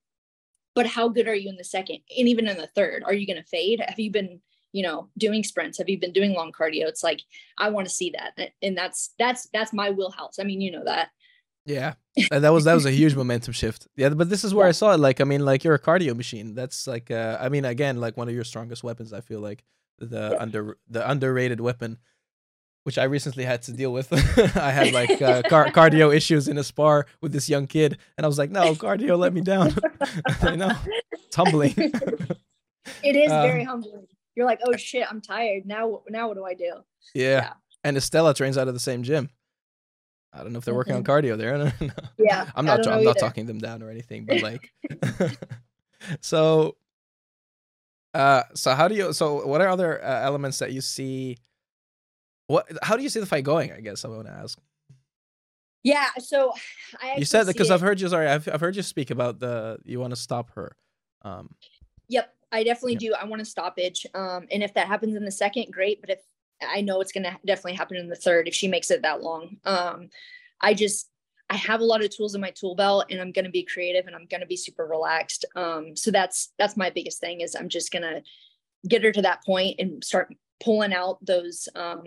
but 0.76 0.88
how 0.88 1.08
good 1.08 1.30
are 1.30 1.36
you 1.36 1.48
in 1.48 1.56
the 1.56 1.64
second 1.64 2.00
and 2.18 2.28
even 2.28 2.48
in 2.48 2.58
the 2.58 2.68
third? 2.68 3.04
Are 3.06 3.14
you 3.14 3.26
going 3.26 3.42
to 3.42 3.48
fade? 3.48 3.82
Have 3.88 4.00
you 4.00 4.12
been, 4.12 4.42
you 4.74 4.84
know, 4.84 5.10
doing 5.18 5.44
sprints? 5.44 5.78
Have 5.78 5.88
you 5.88 6.00
been 6.00 6.12
doing 6.12 6.34
long 6.34 6.52
cardio? 6.52 6.88
It's 6.88 7.04
like, 7.04 7.22
I 7.58 7.70
want 7.70 7.88
to 7.88 7.94
see 7.94 8.14
that. 8.18 8.52
And 8.62 8.78
that's, 8.78 9.14
that's, 9.18 9.48
that's 9.54 9.72
my 9.72 9.90
wheelhouse. 9.90 10.38
I 10.38 10.44
mean, 10.44 10.60
you 10.60 10.72
know 10.72 10.84
that. 10.84 11.10
Yeah, 11.66 11.94
that 12.30 12.50
was 12.50 12.66
that 12.66 12.74
was 12.74 12.86
a 12.86 12.92
huge 12.92 13.16
momentum 13.16 13.54
shift. 13.54 13.88
Yeah, 13.96 14.10
but 14.10 14.30
this 14.30 14.44
is 14.44 14.54
where 14.54 14.66
yeah. 14.66 14.70
I 14.70 14.72
saw 14.74 14.94
it. 14.94 15.00
Like, 15.00 15.22
I 15.22 15.24
mean, 15.24 15.46
like 15.46 15.64
you're 15.64 15.76
a 15.76 15.80
cardio 15.80 16.16
machine. 16.16 16.56
That's 16.56 16.88
like, 16.88 17.10
uh, 17.10 17.38
I 17.40 17.50
mean, 17.50 17.64
again, 17.64 18.02
like 18.02 18.18
one 18.18 18.28
of 18.28 18.36
your 18.36 18.44
strongest 18.44 18.84
weapons. 18.84 19.14
I 19.14 19.22
feel 19.22 19.40
like 19.40 19.64
the 20.00 20.32
yeah. 20.34 20.38
under 20.40 20.78
the 20.90 21.10
underrated 21.10 21.62
weapon, 21.62 22.00
which 22.84 22.98
I 22.98 23.06
recently 23.06 23.46
had 23.46 23.62
to 23.64 23.72
deal 23.72 23.94
with. 23.94 24.12
I 24.58 24.72
had 24.72 24.92
like 24.94 25.22
uh, 25.22 25.42
car- 25.50 25.70
cardio 25.70 26.14
issues 26.14 26.50
in 26.50 26.58
a 26.58 26.64
spar 26.64 27.06
with 27.22 27.32
this 27.32 27.48
young 27.48 27.68
kid, 27.68 27.98
and 28.18 28.26
I 28.26 28.28
was 28.28 28.38
like, 28.38 28.52
no, 28.52 28.76
cardio 28.76 29.18
let 29.18 29.34
me 29.34 29.42
down. 29.42 29.70
you 30.44 30.58
know, 30.58 30.72
it's 31.14 31.36
humbling. 31.36 31.74
it 31.78 33.16
is 33.16 33.32
um, 33.32 33.42
very 33.42 33.64
humbling. 33.64 34.08
You're 34.36 34.48
like, 34.48 34.60
oh 34.66 34.76
shit, 34.76 35.06
I'm 35.10 35.22
tired. 35.22 35.66
Now, 35.66 36.02
now 36.10 36.28
what 36.28 36.36
do 36.36 36.44
I 36.44 36.56
do? 36.56 36.74
Yeah. 37.14 37.24
yeah. 37.24 37.54
And 37.86 37.96
Istela 37.96 38.36
trains 38.36 38.58
out 38.58 38.68
of 38.68 38.74
the 38.74 38.80
same 38.80 39.04
gym. 39.04 39.30
I 40.34 40.42
don't 40.42 40.52
know 40.52 40.60
if 40.60 40.66
they're 40.66 40.74
working 40.74 40.96
on 40.96 41.04
cardio 41.04 41.38
there. 41.38 41.74
yeah, 42.18 42.50
I'm 42.56 42.66
not. 42.66 42.88
I'm 42.88 43.04
not 43.04 43.20
talking 43.20 43.46
them 43.46 43.60
down 43.60 43.84
or 43.84 43.90
anything, 43.90 44.26
but 44.26 44.42
like, 44.44 44.72
so, 46.22 46.76
uh, 48.14 48.44
so 48.56 48.74
how 48.74 48.88
do 48.88 48.96
you? 48.96 49.14
So, 49.14 49.46
what 49.46 49.62
are 49.62 49.68
other 49.68 50.04
uh, 50.04 50.22
elements 50.22 50.60
that 50.60 50.72
you 50.72 50.82
see? 50.82 51.38
What? 52.48 52.68
How 52.82 52.98
do 52.98 53.04
you 53.04 53.10
see 53.10 53.20
the 53.20 53.26
fight 53.26 53.44
going? 53.44 53.72
I 53.72 53.80
guess 53.80 54.06
I 54.06 54.08
want 54.08 54.26
to 54.26 54.34
ask. 54.34 54.60
Yeah. 55.84 56.08
So, 56.18 56.54
I 57.00 57.16
you 57.18 57.26
said 57.26 57.44
that 57.44 57.54
because 57.54 57.70
I've 57.70 57.82
heard 57.82 58.02
you. 58.02 58.08
Sorry, 58.08 58.28
I've 58.28 58.48
I've 58.52 58.62
heard 58.62 58.76
you 58.76 58.84
speak 58.84 59.12
about 59.12 59.40
the 59.40 59.78
you 59.86 60.00
want 60.00 60.12
to 60.12 60.20
stop 60.20 60.50
her. 60.56 60.76
Um. 61.22 61.54
Yep, 62.10 62.34
I 62.52 62.64
definitely 62.64 62.96
do. 62.96 63.14
I 63.14 63.26
want 63.26 63.40
to 63.40 63.46
stoppage. 63.46 64.06
Um, 64.14 64.48
and 64.52 64.64
if 64.64 64.74
that 64.74 64.88
happens 64.88 65.16
in 65.16 65.26
the 65.26 65.32
second, 65.32 65.72
great. 65.72 66.02
But 66.02 66.10
if 66.10 66.20
I 66.70 66.82
know 66.82 67.02
it's 67.02 67.12
going 67.12 67.24
to 67.24 67.38
definitely 67.46 67.76
happen 67.76 67.98
in 67.98 68.10
the 68.10 68.16
third 68.16 68.48
if 68.48 68.54
she 68.54 68.68
makes 68.68 68.92
it 68.92 69.02
that 69.02 69.22
long. 69.22 69.58
Um, 69.66 70.10
I 70.62 70.74
just, 70.74 71.10
I 71.50 71.56
have 71.56 71.82
a 71.82 71.86
lot 71.86 72.04
of 72.04 72.16
tools 72.16 72.36
in 72.36 72.42
my 72.42 72.52
tool 72.52 72.76
belt 72.76 73.06
and 73.10 73.22
I'm 73.22 73.32
going 73.32 73.46
to 73.46 73.52
be 73.52 73.64
creative 73.64 74.08
and 74.08 74.16
I'm 74.16 74.28
going 74.28 74.42
to 74.42 74.48
be 74.48 74.56
super 74.56 74.86
relaxed. 74.86 75.46
Um, 75.56 75.96
so 75.96 76.10
that's, 76.10 76.54
that's 76.58 76.78
my 76.78 76.90
biggest 76.90 77.20
thing 77.20 77.42
is 77.42 77.56
I'm 77.56 77.70
just 77.70 77.92
going 77.92 78.04
to 78.04 78.22
get 78.88 79.04
her 79.04 79.12
to 79.12 79.22
that 79.22 79.44
point 79.46 79.76
and 79.80 80.04
start 80.04 80.34
pulling 80.64 80.94
out 80.94 81.24
those, 81.26 81.68
um, 81.76 82.04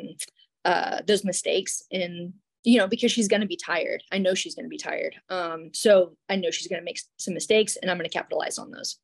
uh, 0.64 1.00
those 1.06 1.24
mistakes 1.24 1.82
and, 1.92 2.32
you 2.64 2.78
know, 2.78 2.88
because 2.88 3.12
she's 3.12 3.28
going 3.28 3.42
to 3.42 3.46
be 3.46 3.56
tired. 3.56 4.02
I 4.10 4.18
know 4.18 4.34
she's 4.34 4.54
going 4.54 4.64
to 4.64 4.70
be 4.70 4.78
tired. 4.78 5.14
Um, 5.28 5.70
so 5.72 6.16
I 6.28 6.36
know 6.36 6.50
she's 6.50 6.66
going 6.66 6.80
to 6.80 6.84
make 6.84 7.00
some 7.16 7.34
mistakes 7.34 7.76
and 7.76 7.90
I'm 7.90 7.98
going 7.98 8.08
to 8.08 8.12
capitalize 8.12 8.58
on 8.58 8.70
those. 8.70 8.98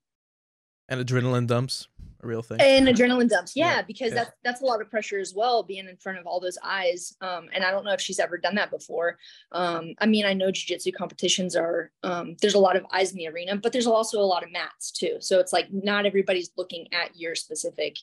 And 0.88 1.00
adrenaline 1.06 1.46
dumps 1.46 1.86
a 2.22 2.26
real 2.26 2.42
thing. 2.42 2.60
And 2.60 2.86
adrenaline 2.86 3.28
dumps, 3.28 3.56
yeah, 3.56 3.76
yeah. 3.76 3.82
because 3.82 4.10
yeah. 4.10 4.14
that's 4.14 4.30
that's 4.44 4.62
a 4.62 4.64
lot 4.64 4.80
of 4.80 4.90
pressure 4.90 5.18
as 5.18 5.34
well, 5.34 5.62
being 5.62 5.88
in 5.88 5.96
front 5.96 6.18
of 6.18 6.26
all 6.26 6.40
those 6.40 6.58
eyes. 6.62 7.16
Um, 7.20 7.48
and 7.52 7.64
I 7.64 7.70
don't 7.70 7.84
know 7.84 7.92
if 7.92 8.00
she's 8.00 8.20
ever 8.20 8.38
done 8.38 8.54
that 8.54 8.70
before. 8.70 9.18
Um, 9.50 9.94
I 10.00 10.06
mean, 10.06 10.24
I 10.24 10.34
know 10.34 10.48
jujitsu 10.48 10.94
competitions 10.94 11.56
are 11.56 11.90
um, 12.02 12.36
there's 12.40 12.54
a 12.54 12.60
lot 12.60 12.76
of 12.76 12.86
eyes 12.92 13.10
in 13.10 13.18
the 13.18 13.28
arena, 13.28 13.56
but 13.56 13.72
there's 13.72 13.86
also 13.86 14.20
a 14.20 14.24
lot 14.24 14.44
of 14.44 14.52
mats 14.52 14.92
too. 14.92 15.16
So 15.20 15.40
it's 15.40 15.52
like 15.52 15.72
not 15.72 16.06
everybody's 16.06 16.50
looking 16.56 16.86
at 16.92 17.16
your 17.16 17.34
specific 17.34 17.96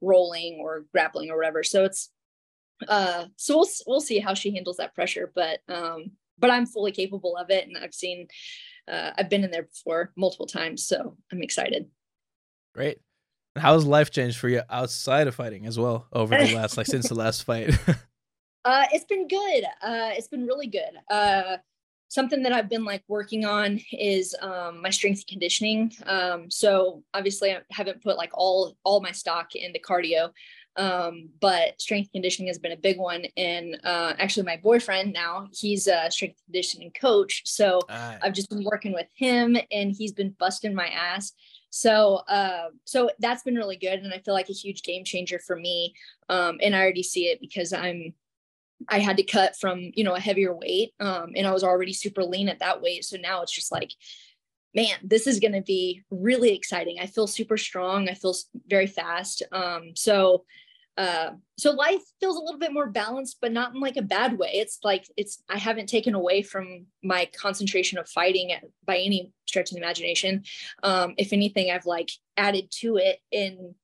rolling 0.00 0.58
or 0.60 0.84
grappling 0.92 1.30
or 1.30 1.36
whatever. 1.36 1.62
So 1.62 1.84
it's 1.84 2.10
uh, 2.88 3.26
so 3.36 3.56
we'll 3.58 3.68
we'll 3.86 4.00
see 4.00 4.18
how 4.18 4.34
she 4.34 4.52
handles 4.52 4.76
that 4.76 4.94
pressure, 4.94 5.32
but 5.34 5.60
um, 5.68 6.12
but 6.38 6.50
I'm 6.50 6.66
fully 6.66 6.92
capable 6.92 7.36
of 7.36 7.50
it, 7.50 7.66
and 7.66 7.76
I've 7.76 7.94
seen. 7.94 8.28
Uh, 8.86 9.12
I've 9.16 9.30
been 9.30 9.44
in 9.44 9.50
there 9.50 9.62
before 9.62 10.12
multiple 10.14 10.44
times, 10.44 10.86
so 10.86 11.16
I'm 11.32 11.42
excited. 11.42 11.86
Great. 12.74 12.98
How's 13.56 13.84
life 13.84 14.10
changed 14.10 14.38
for 14.38 14.48
you 14.48 14.62
outside 14.68 15.28
of 15.28 15.34
fighting 15.36 15.66
as 15.66 15.78
well 15.78 16.08
over 16.12 16.36
the 16.36 16.54
last 16.56 16.76
like 16.76 16.86
since 16.86 17.08
the 17.08 17.14
last 17.14 17.44
fight? 17.44 17.70
uh, 18.64 18.86
it's 18.92 19.04
been 19.04 19.28
good. 19.28 19.64
Uh, 19.80 20.10
it's 20.12 20.26
been 20.26 20.44
really 20.44 20.66
good. 20.66 20.98
Uh, 21.08 21.58
something 22.08 22.42
that 22.42 22.52
I've 22.52 22.68
been 22.68 22.84
like 22.84 23.04
working 23.06 23.44
on 23.44 23.80
is 23.92 24.34
um, 24.40 24.82
my 24.82 24.90
strength 24.90 25.18
and 25.18 25.26
conditioning. 25.26 25.92
Um, 26.06 26.50
so 26.50 27.04
obviously 27.14 27.52
I 27.52 27.60
haven't 27.70 28.02
put 28.02 28.16
like 28.16 28.30
all 28.34 28.76
all 28.84 29.00
my 29.00 29.12
stock 29.12 29.54
into 29.54 29.78
cardio, 29.78 30.30
um, 30.76 31.28
but 31.40 31.80
strength 31.80 32.10
conditioning 32.12 32.48
has 32.48 32.58
been 32.58 32.72
a 32.72 32.76
big 32.76 32.98
one. 32.98 33.24
And 33.36 33.78
uh, 33.84 34.14
actually, 34.18 34.46
my 34.46 34.56
boyfriend 34.56 35.12
now 35.12 35.46
he's 35.52 35.86
a 35.86 36.10
strength 36.10 36.40
conditioning 36.44 36.90
coach, 36.98 37.42
so 37.44 37.80
I've 37.88 38.32
just 38.32 38.50
been 38.50 38.64
working 38.64 38.92
with 38.92 39.08
him, 39.14 39.56
and 39.70 39.94
he's 39.96 40.12
been 40.12 40.34
busting 40.38 40.74
my 40.74 40.88
ass 40.88 41.32
so, 41.76 42.20
uh, 42.28 42.68
so 42.84 43.10
that's 43.18 43.42
been 43.42 43.56
really 43.56 43.74
good, 43.74 43.98
and 43.98 44.14
I 44.14 44.20
feel 44.20 44.32
like 44.32 44.48
a 44.48 44.52
huge 44.52 44.84
game 44.84 45.02
changer 45.02 45.40
for 45.40 45.56
me. 45.56 45.92
Um, 46.28 46.58
and 46.62 46.72
I 46.72 46.80
already 46.80 47.02
see 47.02 47.24
it 47.26 47.40
because 47.40 47.72
I'm, 47.72 48.14
I 48.88 49.00
had 49.00 49.16
to 49.16 49.24
cut 49.24 49.56
from 49.56 49.90
you 49.94 50.04
know 50.04 50.14
a 50.14 50.20
heavier 50.20 50.54
weight, 50.54 50.92
um, 51.00 51.32
and 51.34 51.48
I 51.48 51.52
was 51.52 51.64
already 51.64 51.92
super 51.92 52.22
lean 52.22 52.48
at 52.48 52.60
that 52.60 52.80
weight. 52.80 53.04
So 53.04 53.16
now 53.16 53.42
it's 53.42 53.50
just 53.50 53.72
like, 53.72 53.90
man, 54.72 54.98
this 55.02 55.26
is 55.26 55.40
going 55.40 55.54
to 55.54 55.62
be 55.62 56.04
really 56.12 56.54
exciting. 56.54 56.98
I 57.00 57.06
feel 57.06 57.26
super 57.26 57.56
strong. 57.56 58.08
I 58.08 58.14
feel 58.14 58.36
very 58.68 58.86
fast. 58.86 59.42
Um, 59.50 59.96
so 59.96 60.44
uh, 60.96 61.30
so 61.58 61.72
life 61.72 62.02
feels 62.20 62.36
a 62.36 62.40
little 62.40 62.58
bit 62.58 62.72
more 62.72 62.88
balanced 62.88 63.38
but 63.40 63.52
not 63.52 63.74
in 63.74 63.80
like 63.80 63.96
a 63.96 64.02
bad 64.02 64.38
way. 64.38 64.50
It's 64.54 64.78
like 64.84 65.06
it's 65.16 65.42
i 65.48 65.58
haven't 65.58 65.88
taken 65.88 66.14
away 66.14 66.42
from 66.42 66.86
my 67.02 67.28
concentration 67.36 67.98
of 67.98 68.08
fighting 68.08 68.52
by 68.84 68.98
any 68.98 69.32
stretch 69.46 69.70
of 69.70 69.76
the 69.76 69.82
imagination. 69.82 70.44
Um, 70.82 71.14
if 71.18 71.32
anything 71.32 71.70
i've 71.70 71.86
like 71.86 72.10
added 72.36 72.70
to 72.80 72.96
it 72.96 73.18
and 73.32 73.74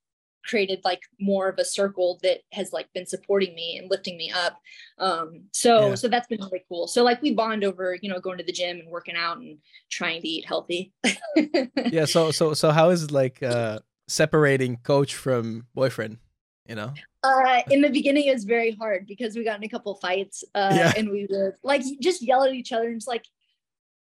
created 0.47 0.81
like 0.85 1.03
more 1.21 1.49
of 1.49 1.59
a 1.59 1.65
circle 1.65 2.19
that 2.23 2.39
has 2.53 2.73
like 2.73 2.89
been 2.95 3.07
supporting 3.07 3.55
me 3.55 3.77
and 3.77 3.91
lifting 3.91 4.17
me 4.17 4.31
up. 4.31 4.59
Um 4.99 5.43
so 5.53 5.91
yeah. 5.91 5.95
so 5.97 6.09
that's 6.09 6.29
been 6.29 6.41
really 6.41 6.65
cool. 6.69 6.87
So 6.87 7.03
like 7.03 7.21
we 7.23 7.35
bond 7.35 7.65
over 7.65 7.99
you 8.01 8.09
know 8.09 8.21
going 8.21 8.39
to 8.39 8.45
the 8.45 8.53
gym 8.53 8.79
and 8.79 8.89
working 8.89 9.17
out 9.17 9.39
and 9.39 9.59
trying 9.91 10.23
to 10.23 10.29
eat 10.29 10.47
healthy. 10.47 10.93
Yeah 11.91 12.05
so 12.05 12.31
so 12.31 12.55
so 12.55 12.71
how 12.71 12.91
is 12.91 13.11
like 13.11 13.43
uh 13.43 13.81
separating 14.09 14.77
coach 14.77 15.15
from 15.15 15.67
boyfriend 15.75 16.19
You 16.71 16.77
know. 16.77 16.95
Uh, 17.25 17.63
in 17.69 17.81
the 17.81 17.91
beginning, 17.91 18.29
it 18.29 18.33
was 18.33 18.45
very 18.45 18.71
hard 18.71 19.05
because 19.09 19.35
we 19.35 19.43
got 19.43 19.59
in 19.59 19.65
a 19.65 19.69
couple 19.69 19.93
fights, 19.97 20.45
uh, 20.55 20.71
yeah. 20.73 20.93
and 20.97 21.11
we 21.11 21.27
would 21.29 21.55
like 21.65 21.83
just 22.01 22.23
yell 22.23 22.45
at 22.45 22.55
each 22.55 22.71
other 22.71 22.87
and 22.87 22.95
it's 22.95 23.09
like, 23.09 23.25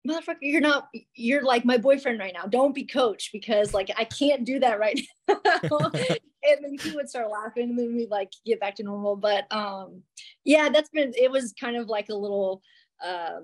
motherfucker, 0.05 0.39
you're 0.41 0.59
not, 0.59 0.89
you're 1.15 1.43
like 1.43 1.63
my 1.63 1.77
boyfriend 1.77 2.19
right 2.19 2.33
now. 2.33 2.43
Don't 2.43 2.75
be 2.75 2.83
coach 2.83 3.29
because 3.31 3.73
like 3.73 3.89
I 3.97 4.03
can't 4.03 4.43
do 4.43 4.59
that 4.59 4.79
right 4.79 4.99
now. 5.29 5.37
and 5.63 6.57
then 6.61 6.77
he 6.77 6.91
would 6.91 7.07
start 7.07 7.31
laughing 7.31 7.69
and 7.69 7.79
then 7.79 7.95
we'd 7.95 8.09
like 8.09 8.33
get 8.45 8.59
back 8.59 8.75
to 8.75 8.83
normal. 8.83 9.15
But 9.15 9.49
um, 9.49 10.03
yeah, 10.43 10.67
that's 10.67 10.89
been, 10.89 11.13
it 11.15 11.31
was 11.31 11.53
kind 11.57 11.77
of 11.77 11.87
like 11.87 12.09
a 12.09 12.15
little, 12.15 12.61
uh, 13.01 13.39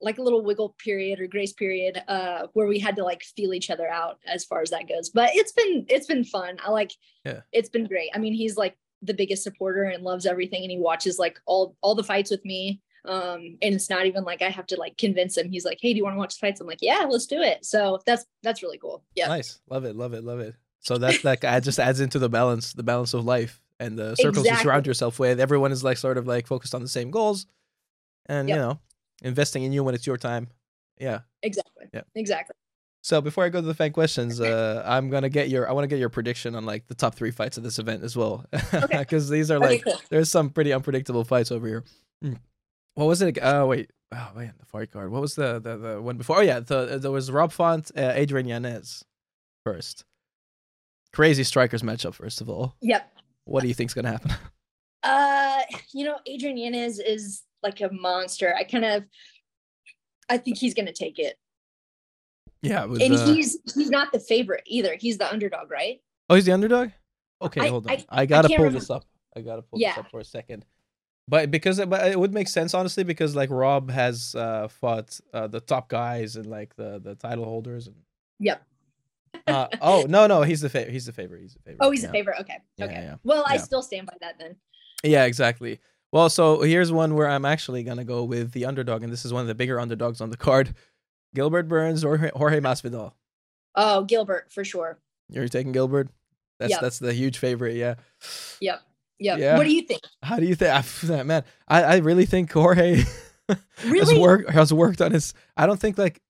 like 0.00 0.18
a 0.18 0.22
little 0.22 0.44
wiggle 0.44 0.74
period 0.78 1.20
or 1.20 1.26
grace 1.26 1.52
period 1.52 2.02
uh 2.08 2.46
where 2.52 2.66
we 2.66 2.78
had 2.78 2.96
to 2.96 3.04
like 3.04 3.22
feel 3.22 3.52
each 3.52 3.70
other 3.70 3.88
out 3.88 4.18
as 4.26 4.44
far 4.44 4.62
as 4.62 4.70
that 4.70 4.88
goes. 4.88 5.10
But 5.10 5.30
it's 5.34 5.52
been 5.52 5.86
it's 5.88 6.06
been 6.06 6.24
fun. 6.24 6.58
I 6.64 6.70
like 6.70 6.92
yeah. 7.24 7.40
it's 7.52 7.68
been 7.68 7.86
great. 7.86 8.10
I 8.14 8.18
mean 8.18 8.32
he's 8.32 8.56
like 8.56 8.76
the 9.02 9.14
biggest 9.14 9.42
supporter 9.42 9.84
and 9.84 10.02
loves 10.02 10.26
everything 10.26 10.62
and 10.62 10.70
he 10.70 10.78
watches 10.78 11.18
like 11.18 11.40
all 11.46 11.76
all 11.80 11.94
the 11.94 12.04
fights 12.04 12.30
with 12.30 12.44
me. 12.44 12.80
Um 13.04 13.58
and 13.62 13.74
it's 13.74 13.90
not 13.90 14.06
even 14.06 14.24
like 14.24 14.42
i 14.42 14.50
have 14.50 14.66
to 14.66 14.76
like 14.76 14.96
convince 14.98 15.36
him. 15.36 15.50
He's 15.50 15.64
like 15.64 15.78
hey 15.80 15.92
do 15.92 15.98
you 15.98 16.04
want 16.04 16.14
to 16.14 16.18
watch 16.18 16.38
the 16.38 16.46
fights? 16.46 16.60
I'm 16.60 16.66
like 16.66 16.82
yeah 16.82 17.06
let's 17.08 17.26
do 17.26 17.40
it. 17.40 17.64
So 17.64 18.00
that's 18.06 18.24
that's 18.42 18.62
really 18.62 18.78
cool. 18.78 19.02
Yeah. 19.14 19.28
Nice. 19.28 19.60
Love 19.68 19.84
it 19.84 19.96
love 19.96 20.14
it 20.14 20.24
love 20.24 20.40
it. 20.40 20.54
So 20.80 20.98
that 20.98 21.24
like 21.24 21.42
it 21.42 21.64
just 21.64 21.80
adds 21.80 22.00
into 22.00 22.18
the 22.18 22.28
balance 22.28 22.72
the 22.72 22.84
balance 22.84 23.14
of 23.14 23.24
life 23.24 23.60
and 23.80 23.98
the 23.98 24.14
circles 24.16 24.44
exactly. 24.44 24.50
you 24.50 24.62
surround 24.62 24.86
yourself 24.86 25.18
with. 25.18 25.40
Everyone 25.40 25.72
is 25.72 25.82
like 25.84 25.98
sort 25.98 26.18
of 26.18 26.26
like 26.26 26.46
focused 26.46 26.74
on 26.74 26.82
the 26.82 26.88
same 26.88 27.10
goals. 27.10 27.46
And 28.26 28.48
yep. 28.48 28.56
you 28.56 28.60
know 28.60 28.80
investing 29.22 29.62
in 29.62 29.72
you 29.72 29.82
when 29.84 29.94
it's 29.94 30.06
your 30.06 30.16
time 30.16 30.48
yeah 30.98 31.20
exactly 31.42 31.86
yeah 31.92 32.02
exactly 32.14 32.54
so 33.02 33.20
before 33.20 33.44
I 33.44 33.48
go 33.48 33.60
to 33.60 33.66
the 33.66 33.74
fan 33.74 33.92
questions, 33.92 34.40
uh, 34.40 34.82
I'm 34.84 35.08
gonna 35.08 35.28
get 35.28 35.48
your 35.48 35.68
I 35.68 35.72
want 35.72 35.84
to 35.84 35.88
get 35.88 35.98
your 35.98 36.08
prediction 36.08 36.54
on 36.54 36.66
like 36.66 36.88
the 36.88 36.94
top 36.94 37.14
three 37.14 37.30
fights 37.30 37.56
of 37.56 37.62
this 37.62 37.78
event 37.78 38.02
as 38.02 38.16
well, 38.16 38.44
because 38.50 38.84
okay. 38.84 39.04
these 39.36 39.50
are 39.50 39.58
like 39.58 39.80
okay, 39.80 39.90
cool. 39.92 40.00
there's 40.10 40.30
some 40.30 40.50
pretty 40.50 40.72
unpredictable 40.72 41.24
fights 41.24 41.52
over 41.52 41.66
here. 41.66 41.84
Mm. 42.24 42.38
What 42.94 43.06
was 43.06 43.22
it? 43.22 43.38
Oh 43.40 43.66
wait, 43.66 43.92
oh 44.12 44.30
man, 44.34 44.54
the 44.58 44.66
fight 44.66 44.90
card. 44.90 45.10
What 45.10 45.20
was 45.20 45.36
the 45.36 45.60
the, 45.60 45.76
the 45.76 46.02
one 46.02 46.16
before? 46.16 46.38
Oh 46.38 46.40
yeah, 46.40 46.60
the, 46.60 46.98
there 47.00 47.10
was 47.10 47.30
Rob 47.30 47.52
Font, 47.52 47.90
uh, 47.96 48.12
Adrian 48.14 48.46
Yanez 48.46 49.04
first. 49.64 50.04
Crazy 51.12 51.44
strikers 51.44 51.82
matchup 51.82 52.14
first 52.14 52.40
of 52.40 52.50
all. 52.50 52.74
Yep. 52.82 53.10
What 53.44 53.62
do 53.62 53.68
you 53.68 53.74
think's 53.74 53.94
gonna 53.94 54.10
happen? 54.10 54.32
Uh, 55.02 55.62
you 55.92 56.04
know, 56.04 56.18
Adrian 56.26 56.56
Yanez 56.56 56.98
is 56.98 57.42
like 57.62 57.80
a 57.80 57.90
monster. 57.92 58.54
I 58.54 58.64
kind 58.64 58.84
of, 58.84 59.04
I 60.28 60.38
think 60.38 60.58
he's 60.58 60.74
gonna 60.74 60.92
take 60.92 61.18
it. 61.18 61.36
Yeah, 62.62 62.84
was, 62.84 63.00
and 63.00 63.14
uh... 63.14 63.26
he's 63.26 63.58
he's 63.74 63.90
not 63.90 64.12
the 64.12 64.20
favorite 64.20 64.64
either. 64.66 64.96
He's 64.98 65.18
the 65.18 65.30
underdog, 65.30 65.70
right? 65.70 66.00
Oh, 66.28 66.34
he's 66.34 66.46
the 66.46 66.52
underdog. 66.52 66.90
Okay, 67.40 67.60
I, 67.60 67.68
hold 67.68 67.86
on. 67.86 67.92
I, 67.92 68.04
I 68.10 68.26
gotta 68.26 68.46
I 68.46 68.56
pull 68.56 68.64
remember. 68.64 68.80
this 68.80 68.90
up. 68.90 69.04
I 69.36 69.40
gotta 69.40 69.62
pull 69.62 69.80
yeah. 69.80 69.90
this 69.90 69.98
up 69.98 70.10
for 70.10 70.20
a 70.20 70.24
second 70.24 70.64
but 71.28 71.50
because 71.50 71.84
but 71.84 72.06
it 72.10 72.18
would 72.18 72.32
make 72.32 72.48
sense 72.48 72.74
honestly 72.74 73.04
because 73.04 73.36
like 73.36 73.50
Rob 73.50 73.90
has 73.90 74.34
uh 74.34 74.68
fought 74.68 75.20
uh, 75.32 75.46
the 75.46 75.60
top 75.60 75.88
guys 75.88 76.36
and 76.36 76.46
like 76.46 76.74
the 76.76 76.98
the 76.98 77.14
title 77.14 77.44
holders 77.44 77.86
and 77.86 77.96
yep. 78.40 78.62
uh, 79.46 79.68
oh 79.80 80.06
no 80.08 80.26
no 80.26 80.42
he's 80.42 80.62
the 80.62 80.68
favorite 80.68 80.92
he's 80.92 81.06
the 81.06 81.12
favorite 81.12 81.42
he's 81.42 81.54
the 81.54 81.60
favorite 81.60 81.78
oh 81.80 81.90
he's 81.90 82.02
yeah. 82.02 82.06
the 82.08 82.12
favorite 82.12 82.40
okay 82.40 82.58
yeah, 82.78 82.84
okay 82.86 82.94
yeah, 82.94 83.14
well 83.22 83.44
I 83.46 83.58
still 83.58 83.82
stand 83.82 84.06
by 84.06 84.14
that 84.20 84.36
then 84.38 84.56
yeah 85.02 85.24
exactly 85.24 85.80
well 86.12 86.28
so 86.28 86.60
here's 86.60 86.92
one 86.92 87.14
where 87.14 87.28
I'm 87.28 87.44
actually 87.44 87.82
gonna 87.82 88.04
go 88.04 88.24
with 88.24 88.52
the 88.52 88.64
underdog 88.64 89.02
and 89.02 89.12
this 89.12 89.24
is 89.24 89.32
one 89.32 89.42
of 89.42 89.48
the 89.48 89.54
bigger 89.54 89.80
underdogs 89.80 90.20
on 90.20 90.30
the 90.30 90.36
card 90.36 90.74
Gilbert 91.34 91.68
Burns 91.68 92.04
or 92.04 92.16
Jorge 92.34 92.60
Masvidal 92.60 93.12
oh 93.74 94.04
Gilbert 94.04 94.52
for 94.52 94.64
sure 94.64 94.98
you're 95.28 95.48
taking 95.48 95.72
Gilbert 95.72 96.08
that's 96.58 96.72
yep. 96.72 96.80
that's 96.80 96.98
the 96.98 97.12
huge 97.12 97.38
favorite 97.38 97.76
yeah 97.76 97.94
yep 98.60 98.82
Yep. 99.20 99.38
Yeah. 99.38 99.56
What 99.56 99.64
do 99.64 99.74
you 99.74 99.82
think? 99.82 100.00
How 100.22 100.36
do 100.36 100.46
you 100.46 100.54
think? 100.54 100.84
Man, 101.26 101.44
I, 101.66 101.82
I 101.82 101.96
really 101.98 102.26
think 102.26 102.52
Jorge 102.52 103.02
really? 103.84 103.98
has, 103.98 104.14
worked, 104.14 104.50
has 104.50 104.72
worked 104.72 105.00
on 105.00 105.12
his. 105.12 105.34
I 105.56 105.66
don't 105.66 105.80
think 105.80 105.98
like 105.98 106.20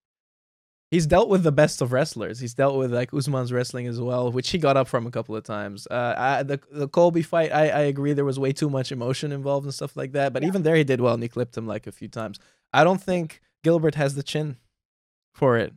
he's 0.91 1.07
dealt 1.07 1.29
with 1.29 1.43
the 1.43 1.53
best 1.53 1.81
of 1.83 1.93
wrestlers. 1.93 2.41
He's 2.41 2.55
dealt 2.55 2.77
with 2.77 2.93
like 2.93 3.13
Usman's 3.13 3.53
wrestling 3.53 3.87
as 3.87 4.01
well, 4.01 4.33
which 4.33 4.51
he 4.51 4.59
got 4.59 4.77
up 4.77 4.89
from 4.89 5.07
a 5.07 5.11
couple 5.11 5.37
of 5.37 5.45
times. 5.45 5.87
Uh, 5.91 6.15
I, 6.17 6.43
the 6.43 6.61
the 6.71 6.89
Colby 6.89 7.23
fight, 7.23 7.53
I, 7.53 7.69
I 7.69 7.81
agree 7.81 8.13
there 8.13 8.25
was 8.25 8.39
way 8.39 8.53
too 8.53 8.71
much 8.71 8.93
emotion 8.93 9.33
involved 9.33 9.65
and 9.67 9.75
stuff 9.75 9.97
like 9.97 10.13
that. 10.13 10.33
But 10.33 10.43
yeah. 10.43 10.49
even 10.49 10.63
there, 10.63 10.77
he 10.77 10.85
did 10.85 11.01
well 11.01 11.15
and 11.15 11.23
he 11.23 11.29
clipped 11.29 11.57
him 11.57 11.67
like 11.67 11.87
a 11.87 11.93
few 11.93 12.09
times. 12.09 12.39
I 12.73 12.85
don't 12.85 13.03
think 13.03 13.41
Gilbert 13.63 13.95
has 13.95 14.15
the 14.15 14.23
chin 14.23 14.57
for 15.35 15.57
it. 15.57 15.73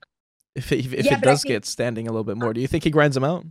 If 0.55 0.71
it, 0.71 0.79
if, 0.79 1.05
yeah, 1.05 1.17
it 1.17 1.21
does 1.21 1.43
think, 1.43 1.53
get 1.53 1.65
standing 1.65 2.07
a 2.07 2.11
little 2.11 2.25
bit 2.25 2.37
more, 2.37 2.53
do 2.53 2.59
you 2.59 2.67
think 2.67 2.83
he 2.83 2.89
grinds 2.89 3.15
him 3.15 3.23
out? 3.23 3.45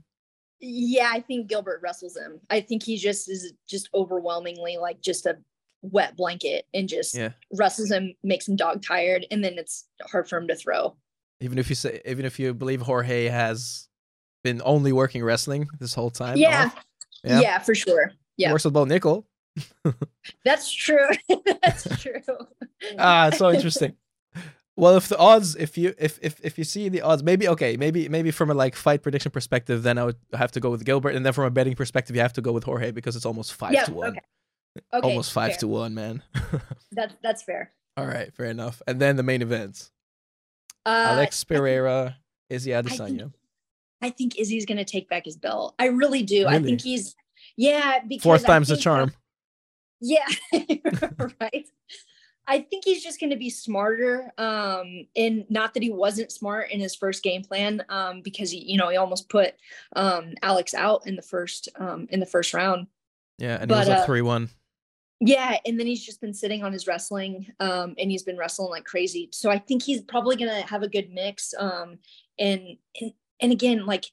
Yeah, 0.60 1.10
I 1.10 1.20
think 1.20 1.48
Gilbert 1.48 1.80
wrestles 1.82 2.16
him. 2.16 2.40
I 2.50 2.60
think 2.60 2.82
he 2.82 2.98
just 2.98 3.30
is 3.30 3.54
just 3.66 3.88
overwhelmingly 3.94 4.76
like 4.76 5.00
just 5.00 5.24
a 5.24 5.38
wet 5.80 6.14
blanket 6.16 6.66
and 6.74 6.86
just 6.86 7.14
yeah. 7.14 7.30
wrestles 7.54 7.90
him, 7.90 8.14
makes 8.22 8.46
him 8.46 8.56
dog 8.56 8.82
tired, 8.82 9.26
and 9.30 9.42
then 9.42 9.54
it's 9.56 9.86
hard 10.02 10.28
for 10.28 10.36
him 10.36 10.48
to 10.48 10.56
throw. 10.56 10.94
Even 11.40 11.58
if 11.58 11.68
you 11.68 11.74
say, 11.74 12.00
even 12.04 12.24
if 12.24 12.38
you 12.38 12.52
believe 12.54 12.82
Jorge 12.82 13.26
has 13.26 13.88
been 14.44 14.60
only 14.64 14.92
working 14.92 15.22
wrestling 15.24 15.68
this 15.78 15.94
whole 15.94 16.10
time. 16.10 16.36
Yeah, 16.36 16.70
yeah, 17.24 17.40
yeah, 17.40 17.58
for 17.58 17.74
sure. 17.74 18.12
Yeah, 18.36 18.48
he 18.48 18.52
works 18.52 18.64
with 18.64 18.74
Bo 18.74 18.84
Nickal. 18.84 19.24
That's 20.44 20.70
true. 20.70 21.08
That's 21.62 22.00
true. 22.00 22.20
ah, 22.98 23.28
it's 23.28 23.38
so 23.38 23.50
interesting. 23.50 23.96
Well, 24.80 24.96
if 24.96 25.08
the 25.08 25.18
odds, 25.18 25.56
if 25.56 25.76
you 25.76 25.94
if 25.98 26.18
if 26.22 26.40
if 26.42 26.56
you 26.56 26.64
see 26.64 26.88
the 26.88 27.02
odds, 27.02 27.22
maybe 27.22 27.46
okay, 27.48 27.76
maybe 27.76 28.08
maybe 28.08 28.30
from 28.30 28.50
a 28.50 28.54
like 28.54 28.74
fight 28.74 29.02
prediction 29.02 29.30
perspective, 29.30 29.82
then 29.82 29.98
I 29.98 30.04
would 30.04 30.16
have 30.32 30.52
to 30.52 30.60
go 30.60 30.70
with 30.70 30.84
Gilbert, 30.86 31.14
and 31.14 31.26
then 31.26 31.34
from 31.34 31.44
a 31.44 31.50
betting 31.50 31.74
perspective, 31.74 32.16
you 32.16 32.22
have 32.22 32.32
to 32.34 32.40
go 32.40 32.52
with 32.52 32.64
Jorge 32.64 32.90
because 32.90 33.14
it's 33.14 33.26
almost 33.26 33.52
five 33.52 33.74
yeah, 33.74 33.84
to 33.84 33.92
one. 33.92 34.08
Okay. 34.10 34.20
okay 34.94 35.08
almost 35.08 35.32
five 35.32 35.50
fair. 35.50 35.58
to 35.58 35.68
one, 35.68 35.94
man. 35.94 36.22
that's 36.92 37.14
that's 37.22 37.42
fair. 37.42 37.72
All 37.98 38.06
right, 38.06 38.32
fair 38.32 38.46
enough. 38.46 38.80
And 38.86 39.00
then 39.00 39.16
the 39.16 39.22
main 39.22 39.42
events: 39.42 39.90
uh, 40.86 41.06
Alex 41.10 41.44
Pereira, 41.44 42.16
Izzy 42.48 42.70
Adesanya. 42.70 43.02
I 43.02 43.18
think, 43.18 43.32
I 44.02 44.10
think 44.10 44.38
Izzy's 44.38 44.66
gonna 44.66 44.84
take 44.84 45.08
back 45.08 45.24
his 45.24 45.36
belt. 45.36 45.74
I 45.78 45.86
really 45.86 46.22
do. 46.22 46.44
Really? 46.44 46.56
I 46.56 46.62
think 46.62 46.80
he's 46.82 47.14
yeah. 47.56 48.00
Because 48.06 48.22
Fourth 48.22 48.46
time's 48.46 48.68
the 48.68 48.76
charm. 48.76 49.12
yeah, 50.00 50.26
right. 51.40 51.66
I 52.46 52.62
think 52.62 52.84
he's 52.84 53.04
just 53.04 53.20
going 53.20 53.30
to 53.30 53.36
be 53.36 53.48
smarter. 53.48 54.32
Um, 54.36 55.06
and 55.14 55.44
not 55.48 55.72
that 55.74 55.84
he 55.84 55.90
wasn't 55.90 56.32
smart 56.32 56.72
in 56.72 56.80
his 56.80 56.96
first 56.96 57.22
game 57.22 57.42
plan, 57.42 57.84
um, 57.88 58.22
because 58.22 58.50
he, 58.50 58.58
you 58.58 58.76
know, 58.76 58.88
he 58.88 58.96
almost 58.96 59.28
put 59.28 59.54
um, 59.94 60.34
Alex 60.42 60.74
out 60.74 61.06
in 61.06 61.14
the 61.14 61.22
first 61.22 61.68
um, 61.76 62.08
in 62.10 62.18
the 62.18 62.26
first 62.26 62.52
round. 62.52 62.88
Yeah, 63.38 63.58
and 63.60 63.68
but, 63.68 63.74
he 63.74 63.78
was 63.80 63.88
up 63.88 63.98
uh, 64.00 64.06
three 64.06 64.22
one. 64.22 64.50
Yeah, 65.20 65.58
and 65.66 65.78
then 65.78 65.86
he's 65.86 66.04
just 66.04 66.20
been 66.20 66.32
sitting 66.32 66.64
on 66.64 66.72
his 66.72 66.86
wrestling, 66.86 67.52
um, 67.60 67.94
and 67.98 68.10
he's 68.10 68.22
been 68.22 68.38
wrestling 68.38 68.70
like 68.70 68.84
crazy. 68.84 69.28
So 69.32 69.50
I 69.50 69.58
think 69.58 69.82
he's 69.82 70.00
probably 70.00 70.36
gonna 70.36 70.62
have 70.62 70.82
a 70.82 70.88
good 70.88 71.10
mix. 71.12 71.52
Um, 71.58 71.98
and 72.38 72.78
and 73.00 73.12
and 73.40 73.52
again, 73.52 73.84
like 73.84 74.06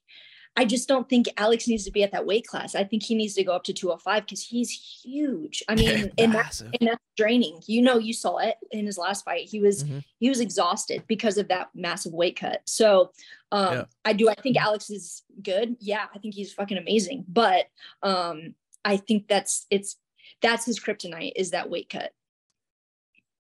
I 0.58 0.64
just 0.64 0.88
don't 0.88 1.08
think 1.08 1.28
Alex 1.36 1.68
needs 1.68 1.84
to 1.84 1.92
be 1.92 2.02
at 2.02 2.10
that 2.10 2.26
weight 2.26 2.44
class. 2.44 2.74
I 2.74 2.82
think 2.82 3.04
he 3.04 3.14
needs 3.14 3.34
to 3.34 3.44
go 3.44 3.52
up 3.52 3.62
to 3.64 3.72
205 3.72 4.24
because 4.24 4.42
he's 4.42 4.70
huge. 4.70 5.62
I 5.68 5.76
mean, 5.76 6.10
and 6.18 6.34
that's 6.34 6.60
and 6.60 6.78
that's 6.80 7.04
draining. 7.16 7.60
You 7.66 7.80
know, 7.80 7.96
you 7.96 8.12
saw 8.12 8.38
it 8.38 8.56
in 8.72 8.84
his 8.84 8.98
last 8.98 9.24
fight. 9.24 9.48
He 9.48 9.60
was 9.60 9.84
mm-hmm. 9.84 10.00
he 10.18 10.28
was 10.28 10.40
exhausted 10.40 11.04
because 11.06 11.38
of 11.38 11.46
that 11.48 11.68
massive 11.76 12.12
weight 12.12 12.40
cut. 12.40 12.62
So 12.66 13.12
um 13.52 13.72
yeah. 13.72 13.84
I 14.04 14.12
do 14.14 14.28
I 14.28 14.34
think 14.34 14.56
Alex 14.56 14.90
is 14.90 15.22
good. 15.42 15.76
Yeah, 15.78 16.06
I 16.12 16.18
think 16.18 16.34
he's 16.34 16.52
fucking 16.52 16.76
amazing. 16.76 17.24
But 17.28 17.66
um 18.02 18.54
I 18.84 18.96
think 18.96 19.28
that's 19.28 19.64
it's 19.70 19.96
that's 20.42 20.66
his 20.66 20.78
kryptonite 20.78 21.32
is 21.36 21.50
that 21.50 21.70
weight 21.70 21.88
cut. 21.88 22.12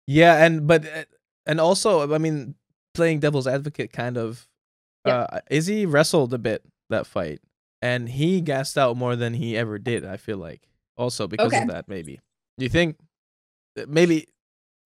Yeah, 0.07 0.44
and 0.44 0.66
but 0.66 0.85
uh, 0.87 1.05
and 1.46 1.61
also 1.61 2.12
I 2.12 2.18
mean 2.18 2.55
playing 2.94 3.20
devil's 3.20 3.46
advocate 3.46 3.92
kind 3.92 4.16
of 4.16 4.48
yeah. 5.07 5.20
uh 5.20 5.40
Izzy 5.50 5.87
wrestled 5.87 6.35
a 6.35 6.38
bit 6.38 6.64
that 6.90 7.07
fight, 7.07 7.40
and 7.81 8.09
he 8.09 8.40
gassed 8.40 8.76
out 8.76 8.96
more 8.96 9.16
than 9.16 9.35
he 9.35 9.57
ever 9.57 9.78
did. 9.78 10.05
I 10.05 10.16
feel 10.16 10.38
like 10.38 10.68
also 10.96 11.26
because 11.26 11.48
okay. 11.48 11.62
of 11.62 11.68
that. 11.68 11.88
Maybe 11.88 12.20
do 12.59 12.64
you 12.64 12.70
think 12.70 12.96
uh, 13.78 13.85
maybe 13.88 14.26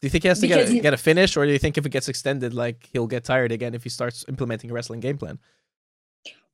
do 0.00 0.06
you 0.06 0.10
think 0.10 0.24
he 0.24 0.28
has 0.28 0.40
to 0.40 0.46
get 0.46 0.68
a, 0.68 0.80
get 0.80 0.94
a 0.94 0.98
finish, 0.98 1.36
or 1.36 1.46
do 1.46 1.52
you 1.52 1.58
think 1.58 1.78
if 1.78 1.86
it 1.86 1.90
gets 1.90 2.08
extended, 2.08 2.52
like 2.52 2.88
he'll 2.92 3.06
get 3.06 3.24
tired 3.24 3.50
again 3.50 3.74
if 3.74 3.82
he 3.82 3.88
starts 3.88 4.24
implementing 4.28 4.70
a 4.70 4.74
wrestling 4.74 5.00
game 5.00 5.16
plan? 5.16 5.38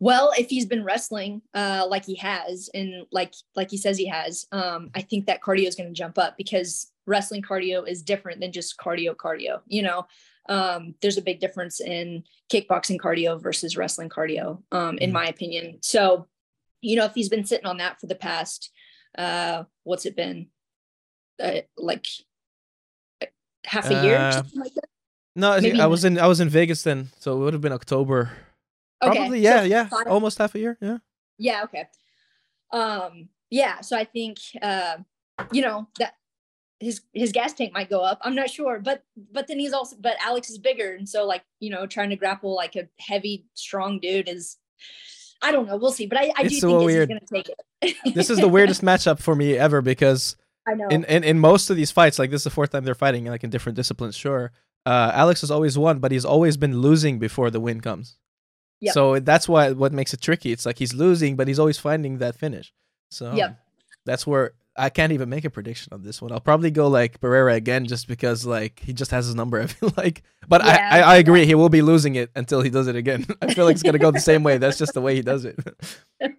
Well, 0.00 0.32
if 0.36 0.48
he's 0.48 0.66
been 0.66 0.82
wrestling 0.82 1.42
uh, 1.54 1.86
like 1.88 2.04
he 2.04 2.16
has, 2.16 2.68
and 2.74 3.06
like 3.12 3.34
like 3.54 3.70
he 3.70 3.76
says 3.76 3.96
he 3.96 4.08
has, 4.08 4.46
um, 4.50 4.90
I 4.94 5.02
think 5.02 5.26
that 5.26 5.40
cardio 5.40 5.68
is 5.68 5.76
going 5.76 5.88
to 5.88 5.94
jump 5.94 6.18
up 6.18 6.36
because 6.36 6.90
wrestling 7.06 7.42
cardio 7.42 7.86
is 7.88 8.02
different 8.02 8.40
than 8.40 8.52
just 8.52 8.78
cardio 8.78 9.14
cardio. 9.14 9.60
You 9.66 9.82
know, 9.82 10.06
um, 10.48 10.94
there's 11.02 11.18
a 11.18 11.22
big 11.22 11.40
difference 11.40 11.80
in 11.80 12.24
kickboxing 12.52 12.98
cardio 12.98 13.40
versus 13.40 13.76
wrestling 13.76 14.08
cardio, 14.08 14.62
um, 14.72 14.98
in 14.98 15.10
mm-hmm. 15.10 15.14
my 15.14 15.26
opinion. 15.26 15.78
So, 15.82 16.26
you 16.80 16.96
know, 16.96 17.04
if 17.04 17.14
he's 17.14 17.28
been 17.28 17.44
sitting 17.44 17.66
on 17.66 17.76
that 17.78 18.00
for 18.00 18.06
the 18.06 18.14
past, 18.14 18.70
uh, 19.16 19.64
what's 19.84 20.06
it 20.06 20.16
been, 20.16 20.48
uh, 21.40 21.60
like 21.76 22.06
half 23.64 23.88
a 23.88 24.02
year, 24.02 24.16
uh, 24.16 24.42
like 24.56 24.72
No, 25.36 25.60
Maybe 25.60 25.80
I 25.80 25.86
was 25.86 26.04
in 26.04 26.18
I 26.18 26.26
was 26.26 26.40
in 26.40 26.48
Vegas 26.48 26.82
then, 26.82 27.10
so 27.18 27.36
it 27.36 27.38
would 27.44 27.52
have 27.52 27.62
been 27.62 27.72
October. 27.72 28.32
Okay, 29.02 29.18
Probably, 29.18 29.40
yeah, 29.40 29.60
so 29.60 29.66
yeah, 29.66 29.88
five, 29.88 30.06
almost 30.06 30.38
half 30.38 30.54
a 30.54 30.58
year, 30.58 30.78
yeah. 30.80 30.98
Yeah, 31.38 31.64
okay. 31.64 31.88
Um, 32.72 33.28
yeah, 33.50 33.80
so 33.80 33.96
I 33.96 34.04
think 34.04 34.38
uh, 34.62 34.98
you 35.50 35.62
know 35.62 35.88
that 35.98 36.14
his 36.80 37.02
his 37.12 37.32
gas 37.32 37.52
tank 37.52 37.72
might 37.72 37.90
go 37.90 38.00
up. 38.00 38.18
I'm 38.22 38.34
not 38.34 38.50
sure, 38.50 38.80
but 38.80 39.04
but 39.32 39.46
then 39.48 39.58
he's 39.58 39.72
also 39.72 39.96
but 40.00 40.16
Alex 40.24 40.50
is 40.50 40.58
bigger, 40.58 40.94
and 40.94 41.08
so 41.08 41.24
like 41.24 41.42
you 41.60 41.70
know 41.70 41.86
trying 41.86 42.10
to 42.10 42.16
grapple 42.16 42.54
like 42.54 42.76
a 42.76 42.88
heavy, 42.98 43.46
strong 43.54 43.98
dude 43.98 44.28
is. 44.28 44.58
I 45.44 45.50
don't 45.50 45.66
know. 45.66 45.76
We'll 45.76 45.90
see, 45.90 46.06
but 46.06 46.18
I, 46.18 46.30
I 46.36 46.44
do 46.44 46.50
so 46.50 46.78
think 46.78 46.86
weird. 46.86 47.08
going 47.08 47.20
to 47.20 47.26
take 47.26 47.50
it. 47.80 48.14
this 48.14 48.30
is 48.30 48.38
the 48.38 48.46
weirdest 48.46 48.80
matchup 48.84 49.18
for 49.18 49.34
me 49.34 49.58
ever 49.58 49.82
because 49.82 50.36
I 50.68 50.74
know 50.74 50.86
in, 50.86 51.02
in 51.04 51.24
in 51.24 51.38
most 51.40 51.68
of 51.68 51.76
these 51.76 51.90
fights, 51.90 52.18
like 52.20 52.30
this 52.30 52.42
is 52.42 52.44
the 52.44 52.50
fourth 52.50 52.70
time 52.70 52.84
they're 52.84 52.94
fighting, 52.94 53.24
like 53.24 53.42
in 53.42 53.50
different 53.50 53.74
disciplines. 53.74 54.16
Sure, 54.16 54.52
uh, 54.86 55.10
Alex 55.12 55.40
has 55.40 55.50
always 55.50 55.76
won, 55.76 55.98
but 55.98 56.12
he's 56.12 56.24
always 56.24 56.56
been 56.56 56.78
losing 56.78 57.18
before 57.18 57.50
the 57.50 57.60
win 57.60 57.80
comes. 57.80 58.18
Yep. 58.82 58.94
So 58.94 59.20
that's 59.20 59.48
why 59.48 59.70
what 59.70 59.92
makes 59.92 60.12
it 60.12 60.20
tricky. 60.20 60.50
It's 60.50 60.66
like 60.66 60.76
he's 60.76 60.92
losing, 60.92 61.36
but 61.36 61.46
he's 61.46 61.60
always 61.60 61.78
finding 61.78 62.18
that 62.18 62.36
finish. 62.36 62.72
So 63.10 63.32
yep. 63.32 63.58
that's 64.04 64.26
where 64.26 64.54
I 64.76 64.88
can't 64.88 65.12
even 65.12 65.28
make 65.28 65.44
a 65.44 65.50
prediction 65.50 65.92
on 65.92 66.02
this 66.02 66.20
one. 66.20 66.32
I'll 66.32 66.40
probably 66.40 66.72
go 66.72 66.88
like 66.88 67.20
Pereira 67.20 67.54
again, 67.54 67.86
just 67.86 68.08
because 68.08 68.44
like 68.44 68.80
he 68.80 68.92
just 68.92 69.12
has 69.12 69.26
his 69.26 69.36
number. 69.36 69.60
I 69.60 69.66
feel 69.66 69.92
like, 69.96 70.24
but 70.48 70.64
yeah, 70.64 70.88
I, 70.90 70.98
I, 70.98 71.14
I 71.14 71.16
agree 71.16 71.46
he 71.46 71.54
will 71.54 71.68
be 71.68 71.80
losing 71.80 72.16
it 72.16 72.30
until 72.34 72.60
he 72.60 72.70
does 72.70 72.88
it 72.88 72.96
again. 72.96 73.24
I 73.42 73.54
feel 73.54 73.66
like 73.66 73.74
it's 73.74 73.84
gonna 73.84 73.98
go 73.98 74.10
the 74.10 74.18
same 74.20 74.42
way. 74.42 74.58
That's 74.58 74.78
just 74.78 74.94
the 74.94 75.00
way 75.00 75.14
he 75.14 75.22
does 75.22 75.44
it. 75.44 75.56
Maybe 76.20 76.34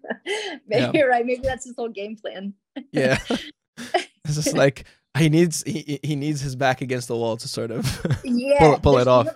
yeah. 0.70 0.92
you're 0.94 1.10
right. 1.10 1.26
Maybe 1.26 1.44
that's 1.44 1.66
his 1.66 1.76
whole 1.78 1.90
game 1.90 2.18
plan. 2.18 2.54
yeah, 2.92 3.20
it's 3.78 4.36
just 4.36 4.54
like 4.54 4.86
he 5.18 5.30
needs 5.30 5.64
he 5.64 6.00
he 6.04 6.16
needs 6.18 6.42
his 6.42 6.58
back 6.58 6.82
against 6.82 7.08
the 7.08 7.16
wall 7.16 7.38
to 7.38 7.48
sort 7.48 7.72
of 7.72 7.86
yeah 8.26 8.60
pull, 8.60 8.80
pull 8.80 8.98
it 8.98 9.08
off. 9.08 9.28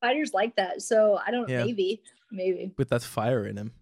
fighters 0.00 0.32
like 0.32 0.54
that, 0.56 0.80
so 0.80 1.20
I 1.26 1.30
don't 1.30 1.48
yeah. 1.48 1.64
maybe 1.64 2.00
maybe 2.34 2.72
with 2.76 2.88
that 2.90 3.02
fire 3.02 3.46
in 3.46 3.56
him, 3.56 3.72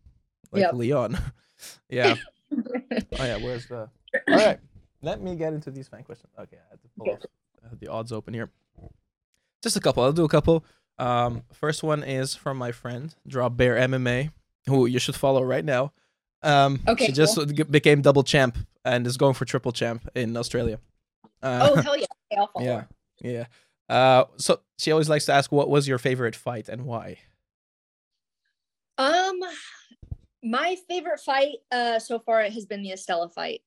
like 0.51 0.61
yep. 0.61 0.75
Leon. 0.75 1.19
yeah. 1.89 2.15
oh 2.53 2.95
yeah, 3.19 3.37
where's 3.39 3.67
the 3.67 3.89
all 4.29 4.37
right, 4.37 4.59
let 5.03 5.21
me 5.21 5.35
get 5.35 5.53
into 5.53 5.71
these 5.71 5.89
fan 5.89 6.03
questions. 6.03 6.33
Okay, 6.39 6.59
I 6.59 6.71
had 6.71 6.83
to 6.83 6.89
pull 6.99 7.13
off 7.13 7.81
the 7.81 7.89
odds 7.89 8.13
open 8.13 8.35
here. 8.35 8.51
Just 9.63 9.77
a 9.77 9.81
couple. 9.81 10.03
I'll 10.03 10.13
do 10.13 10.25
a 10.25 10.29
couple. 10.29 10.65
Um, 10.99 11.43
first 11.53 11.83
one 11.83 12.03
is 12.03 12.35
from 12.35 12.59
my 12.59 12.73
friend 12.73 13.15
Drop 13.27 13.57
Bear 13.57 13.77
MMA, 13.77 14.31
who 14.67 14.87
you 14.87 14.99
should 14.99 15.17
follow 15.17 15.43
right 15.43 15.65
now. 15.65 15.93
Um, 16.43 16.81
okay, 16.87 17.07
she 17.07 17.13
just 17.13 17.37
cool. 17.37 17.47
became 17.47 18.03
double 18.03 18.25
champ 18.25 18.59
and 18.85 19.07
is 19.07 19.17
going 19.17 19.35
for 19.35 19.45
triple 19.45 19.73
champ 19.73 20.09
in 20.15 20.37
Australia. 20.37 20.79
Uh, 21.43 21.69
oh 21.71 21.81
hell 21.81 21.97
yeah! 21.97 22.07
Okay, 22.33 22.65
yeah, 22.65 22.85
yeah. 23.21 23.47
Uh, 23.89 24.25
so 24.37 24.61
she 24.79 24.91
always 24.93 25.09
likes 25.09 25.27
to 25.27 25.33
ask, 25.33 25.51
"What 25.53 25.71
was 25.71 25.87
your 25.89 25.99
favorite 25.99 26.37
fight 26.37 26.69
and 26.69 26.85
why?" 26.85 27.19
Um, 28.99 29.41
my 30.45 30.77
favorite 30.89 31.21
fight 31.21 31.57
uh 31.71 31.99
so 31.99 32.19
far 32.19 32.43
has 32.43 32.67
been 32.67 32.83
the 32.83 32.91
Istela 32.91 33.33
fight 33.33 33.63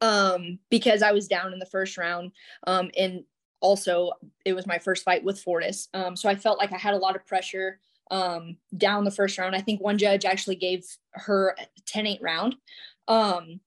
um, 0.00 0.58
because 0.70 1.02
I 1.02 1.12
was 1.12 1.28
down 1.28 1.52
in 1.52 1.58
the 1.58 1.66
first 1.66 1.96
round. 1.98 2.32
Um, 2.66 2.90
and 2.96 3.24
also, 3.60 4.12
it 4.44 4.52
was 4.52 4.66
my 4.66 4.78
first 4.78 5.04
fight 5.04 5.24
with 5.24 5.40
Fortis. 5.40 5.88
Um, 5.94 6.16
so 6.16 6.28
I 6.28 6.36
felt 6.36 6.58
like 6.58 6.72
I 6.72 6.78
had 6.78 6.94
a 6.94 6.98
lot 6.98 7.16
of 7.16 7.26
pressure 7.26 7.80
um, 8.10 8.56
down 8.76 9.04
the 9.04 9.10
first 9.10 9.38
round. 9.38 9.56
I 9.56 9.60
think 9.60 9.80
one 9.80 9.98
judge 9.98 10.24
actually 10.24 10.56
gave 10.56 10.84
her 11.12 11.56
10 11.86 12.06
8 12.06 12.22
round. 12.22 12.56
Um, 13.08 13.60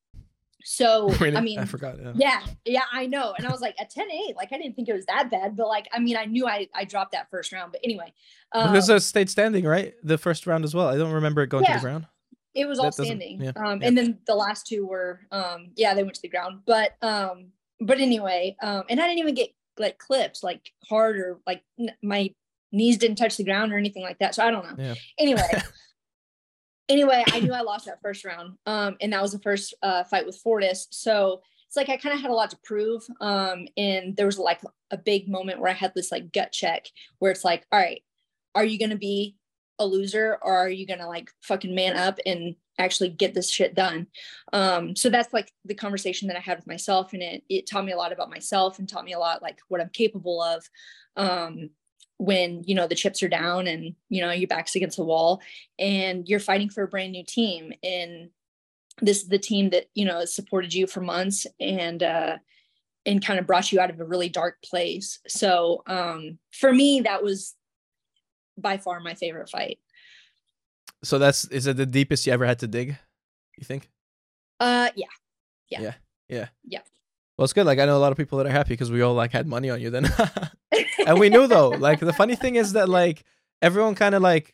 so 0.64 1.10
really? 1.20 1.38
I 1.38 1.42
mean, 1.42 1.60
I 1.60 1.66
forgot. 1.66 1.98
Yeah. 2.00 2.14
yeah. 2.16 2.42
yeah, 2.66 2.84
I 2.92 3.06
know. 3.08 3.34
And 3.38 3.48
I 3.48 3.52
was 3.52 3.62
like 3.62 3.76
at 3.80 3.90
10 3.90 4.10
8, 4.12 4.36
like 4.36 4.50
I 4.52 4.58
didn't 4.58 4.76
think 4.76 4.90
it 4.90 4.94
was 4.94 5.06
that 5.06 5.30
bad, 5.30 5.56
but 5.56 5.68
like 5.68 5.88
I 5.92 6.00
mean, 6.00 6.18
I 6.18 6.26
knew 6.26 6.48
I 6.48 6.68
I 6.74 6.86
dropped 6.86 7.12
that 7.14 7.30
first 7.30 7.52
round. 7.52 7.72
But 7.72 7.82
anyway, 7.84 8.14
um, 8.52 8.72
because 8.72 8.90
it 8.90 9.02
stayed 9.02 9.30
standing, 9.30 9.66
right? 9.66 9.94
The 10.04 10.18
first 10.18 10.48
round 10.48 10.64
as 10.64 10.74
well. 10.74 10.88
I 10.88 10.98
don't 10.98 11.14
remember 11.14 11.42
it 11.44 11.48
going 11.48 11.64
yeah. 11.64 11.74
to 11.74 11.80
the 11.80 11.84
ground. 11.84 12.08
It 12.54 12.68
was 12.68 12.80
all 12.80 12.92
standing. 12.92 13.42
Yeah, 13.42 13.52
um, 13.56 13.82
and 13.82 13.98
then 13.98 14.20
the 14.28 14.36
last 14.36 14.68
two 14.68 14.86
were, 14.86 15.22
um, 15.32 15.72
yeah, 15.78 15.94
they 15.94 16.04
went 16.04 16.16
to 16.16 16.22
the 16.22 16.28
ground. 16.28 16.62
But, 16.66 16.98
um, 17.02 17.52
but 17.80 18.02
anyway, 18.02 18.58
um, 18.62 18.84
and 18.90 19.00
I 19.00 19.08
didn't 19.08 19.20
even 19.20 19.36
get 19.36 19.52
like 19.80 19.98
clips 19.98 20.44
like 20.44 20.72
hard 20.88 21.18
or 21.18 21.40
like 21.48 21.64
n- 21.80 21.96
my 22.04 22.30
knees 22.74 22.98
didn't 22.98 23.18
touch 23.18 23.38
the 23.38 23.44
ground 23.44 23.72
or 23.72 23.78
anything 23.78 24.04
like 24.04 24.20
that. 24.20 24.36
So 24.36 24.46
I 24.46 24.52
don't 24.52 24.78
know. 24.78 24.94
Anyway, 25.18 25.50
anyway, 26.92 27.24
I 27.28 27.40
knew 27.40 27.54
I 27.54 27.62
lost 27.62 27.86
that 27.86 28.02
first 28.02 28.26
round. 28.26 28.58
Um, 28.66 28.98
and 29.02 29.14
that 29.14 29.22
was 29.22 29.32
the 29.32 29.40
first 29.40 29.74
uh, 29.82 30.04
fight 30.04 30.26
with 30.26 30.38
Fortis. 30.38 30.88
So 30.92 31.42
it's 31.68 31.78
like 31.78 31.90
I 31.90 31.98
kind 31.98 32.14
of 32.14 32.22
had 32.22 32.32
a 32.32 32.36
lot 32.36 32.50
to 32.52 32.58
prove. 32.64 33.04
Um, 33.22 33.68
and 33.78 34.16
there 34.16 34.26
was 34.26 34.38
like 34.38 34.62
a 34.92 34.98
big 34.98 35.30
moment 35.30 35.60
where 35.60 35.72
I 35.72 35.76
had 35.76 35.94
this 35.96 36.12
like 36.12 36.34
gut 36.34 36.52
check 36.52 36.88
where 37.20 37.32
it's 37.32 37.46
like, 37.46 37.66
all 37.72 37.80
right, 37.80 38.04
are 38.54 38.66
you 38.66 38.78
going 38.78 38.92
to 38.92 38.98
be 38.98 39.36
a 39.82 39.86
loser 39.86 40.38
or 40.44 40.56
are 40.56 40.70
you 40.70 40.86
gonna 40.86 41.08
like 41.08 41.32
fucking 41.42 41.74
man 41.74 41.98
up 41.98 42.20
and 42.26 42.56
actually 42.78 43.10
get 43.10 43.34
this 43.34 43.50
shit 43.50 43.74
done 43.74 44.06
um 44.54 44.96
so 44.96 45.10
that's 45.10 45.34
like 45.34 45.52
the 45.66 45.74
conversation 45.74 46.28
that 46.28 46.38
i 46.38 46.40
had 46.40 46.58
with 46.58 46.68
myself 46.68 47.14
and 47.14 47.24
it 47.24 47.44
it 47.50 47.68
taught 47.68 47.84
me 47.84 47.92
a 47.92 47.98
lot 47.98 48.14
about 48.14 48.30
myself 48.30 48.78
and 48.78 48.88
taught 48.88 49.04
me 49.04 49.14
a 49.14 49.20
lot 49.20 49.42
like 49.42 49.60
what 49.70 49.82
i'm 49.82 49.90
capable 49.90 50.42
of 50.42 50.70
um 51.18 51.70
when 52.22 52.64
you 52.66 52.76
know 52.76 52.88
the 52.88 52.96
chips 52.96 53.24
are 53.24 53.30
down 53.30 53.66
and 53.66 53.96
you 54.10 54.22
know 54.22 54.32
your 54.32 54.48
back's 54.48 54.76
against 54.76 54.98
the 54.98 55.04
wall 55.04 55.42
and 55.80 56.28
you're 56.28 56.40
fighting 56.40 56.70
for 56.70 56.84
a 56.84 56.88
brand 56.88 57.12
new 57.12 57.24
team 57.26 57.74
and 57.84 58.30
this 59.02 59.24
is 59.24 59.28
the 59.30 59.40
team 59.40 59.72
that 59.72 59.86
you 59.96 60.06
know 60.06 60.20
has 60.20 60.34
supported 60.34 60.74
you 60.74 60.86
for 60.86 61.02
months 61.02 61.48
and 61.60 62.04
uh 62.04 62.38
and 63.08 63.26
kind 63.26 63.40
of 63.40 63.48
brought 63.48 63.72
you 63.72 63.80
out 63.80 63.90
of 63.90 64.00
a 64.00 64.06
really 64.06 64.30
dark 64.30 64.62
place 64.64 65.20
so 65.28 65.82
um 65.88 66.38
for 66.52 66.72
me 66.72 67.02
that 67.02 67.24
was 67.24 67.56
by 68.58 68.78
far 68.78 69.00
my 69.00 69.14
favorite 69.14 69.50
fight. 69.50 69.80
So 71.04 71.18
that's 71.18 71.46
is 71.46 71.68
it 71.68 71.78
the 71.78 71.86
deepest 71.86 72.28
you 72.28 72.34
ever 72.34 72.46
had 72.46 72.60
to 72.60 72.68
dig? 72.68 72.98
You 73.58 73.66
think? 73.66 73.90
Uh, 74.60 74.90
yeah, 74.96 75.08
yeah, 75.70 75.82
yeah, 75.82 75.94
yeah. 76.30 76.48
yeah. 76.68 76.80
Well, 77.42 77.46
it's 77.46 77.54
good. 77.54 77.66
Like 77.66 77.80
I 77.80 77.86
know 77.86 77.98
a 77.98 78.04
lot 78.06 78.12
of 78.12 78.20
people 78.20 78.38
that 78.38 78.46
are 78.46 78.52
happy 78.52 78.74
because 78.74 78.92
we 78.92 79.02
all 79.02 79.16
like 79.16 79.32
had 79.32 79.48
money 79.48 79.72
on 79.72 79.82
you 79.82 79.90
then, 79.90 80.08
and 81.08 81.20
we 81.20 81.28
knew 81.28 81.48
though. 81.48 81.70
Like 81.70 82.00
the 82.00 82.14
funny 82.14 82.36
thing 82.36 82.54
is 82.54 82.74
that 82.74 82.88
like 82.88 83.24
everyone 83.64 83.96
kind 83.96 84.14
of 84.14 84.22
like 84.22 84.54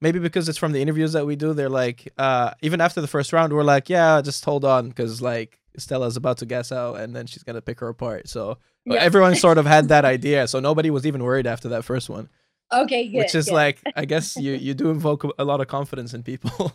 maybe 0.00 0.18
because 0.18 0.48
it's 0.48 0.58
from 0.58 0.72
the 0.72 0.82
interviews 0.82 1.12
that 1.12 1.26
we 1.26 1.36
do, 1.36 1.54
they're 1.54 1.68
like 1.68 2.12
uh 2.18 2.50
even 2.60 2.80
after 2.80 3.00
the 3.00 3.06
first 3.06 3.32
round, 3.32 3.52
we're 3.52 3.62
like, 3.62 3.88
yeah, 3.88 4.20
just 4.20 4.44
hold 4.44 4.64
on 4.64 4.88
because 4.88 5.22
like 5.22 5.60
Stella's 5.76 6.16
about 6.16 6.38
to 6.38 6.46
gas 6.46 6.72
out 6.72 6.98
and 6.98 7.14
then 7.14 7.26
she's 7.26 7.44
gonna 7.44 7.62
pick 7.62 7.78
her 7.78 7.86
apart. 7.86 8.28
So 8.28 8.58
yeah. 8.84 8.96
everyone 8.96 9.36
sort 9.46 9.56
of 9.56 9.64
had 9.64 9.86
that 9.90 10.04
idea, 10.04 10.48
so 10.48 10.58
nobody 10.58 10.90
was 10.90 11.06
even 11.06 11.22
worried 11.22 11.46
after 11.46 11.68
that 11.68 11.84
first 11.84 12.10
one. 12.10 12.28
Okay, 12.72 13.06
good, 13.10 13.18
Which 13.18 13.36
is 13.36 13.44
good. 13.44 13.54
like, 13.54 13.78
I 13.94 14.06
guess 14.06 14.36
you 14.44 14.54
you 14.54 14.74
do 14.74 14.90
invoke 14.90 15.22
a 15.38 15.44
lot 15.44 15.60
of 15.60 15.68
confidence 15.68 16.12
in 16.12 16.24
people. 16.24 16.72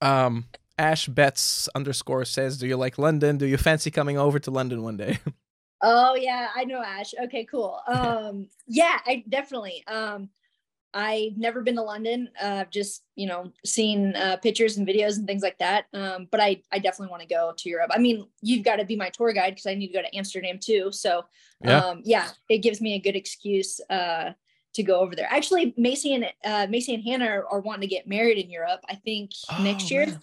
um, 0.00 0.46
Ash 0.78 1.06
Betts 1.06 1.68
underscore 1.74 2.24
says, 2.24 2.58
"Do 2.58 2.66
you 2.66 2.76
like 2.76 2.98
London? 2.98 3.38
Do 3.38 3.46
you 3.46 3.56
fancy 3.56 3.90
coming 3.90 4.18
over 4.18 4.38
to 4.38 4.50
London 4.50 4.82
one 4.82 4.96
day?" 4.96 5.18
oh 5.82 6.14
yeah, 6.14 6.48
I 6.54 6.64
know 6.64 6.82
Ash. 6.82 7.14
Okay, 7.24 7.44
cool. 7.44 7.80
Um, 7.86 8.48
yeah, 8.66 8.98
I 9.06 9.24
definitely. 9.28 9.84
Um, 9.86 10.30
I've 10.94 11.36
never 11.36 11.60
been 11.60 11.74
to 11.74 11.82
London. 11.82 12.28
Uh, 12.40 12.60
I've 12.60 12.70
just, 12.70 13.02
you 13.16 13.26
know, 13.26 13.52
seen 13.64 14.14
uh, 14.14 14.36
pictures 14.36 14.76
and 14.76 14.86
videos 14.86 15.18
and 15.18 15.26
things 15.26 15.42
like 15.42 15.58
that. 15.58 15.86
Um, 15.92 16.28
but 16.30 16.38
I, 16.40 16.62
I 16.70 16.78
definitely 16.78 17.10
want 17.10 17.22
to 17.22 17.28
go 17.28 17.52
to 17.56 17.68
Europe. 17.68 17.90
I 17.92 17.98
mean, 17.98 18.28
you've 18.42 18.64
got 18.64 18.76
to 18.76 18.84
be 18.84 18.94
my 18.94 19.10
tour 19.10 19.32
guide 19.32 19.50
because 19.50 19.66
I 19.66 19.74
need 19.74 19.88
to 19.88 19.92
go 19.92 20.02
to 20.02 20.16
Amsterdam 20.16 20.60
too. 20.62 20.92
So, 20.92 21.24
yeah, 21.64 21.78
um, 21.78 22.02
yeah 22.04 22.28
it 22.48 22.58
gives 22.58 22.80
me 22.80 22.94
a 22.94 23.00
good 23.00 23.16
excuse 23.16 23.80
uh, 23.90 24.34
to 24.74 24.82
go 24.84 25.00
over 25.00 25.16
there. 25.16 25.26
Actually, 25.28 25.74
Macy 25.76 26.14
and 26.14 26.32
uh, 26.44 26.68
Macy 26.70 26.94
and 26.94 27.02
Hannah 27.02 27.26
are, 27.26 27.46
are 27.48 27.60
wanting 27.60 27.88
to 27.88 27.92
get 27.92 28.06
married 28.06 28.38
in 28.38 28.48
Europe. 28.48 28.84
I 28.88 28.94
think 28.94 29.32
oh, 29.50 29.62
next 29.64 29.90
year. 29.90 30.06
Man. 30.06 30.20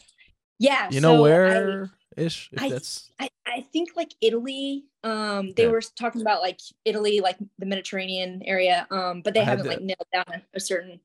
Yeah. 0.62 0.90
You 0.92 1.02
know 1.02 1.16
so 1.16 1.22
where? 1.24 1.92
Ish. 2.16 2.52
I, 2.58 2.70
that's 2.70 3.10
I, 3.20 3.30
I 3.48 3.66
think 3.74 3.92
like 3.96 4.14
Italy. 4.22 4.86
Um, 5.04 5.54
they 5.54 5.64
yeah. 5.64 5.72
were 5.72 5.82
talking 5.82 6.22
about 6.22 6.42
like 6.42 6.60
Italy, 6.86 7.20
like 7.20 7.38
the 7.58 7.66
Mediterranean 7.66 8.44
area. 8.46 8.86
Um, 8.92 9.22
but 9.24 9.34
they 9.34 9.40
I 9.40 9.46
haven't 9.46 9.66
like 9.68 9.82
nailed 9.82 10.06
down 10.14 10.26
a, 10.28 10.42
a, 10.54 10.60
certain 10.60 11.00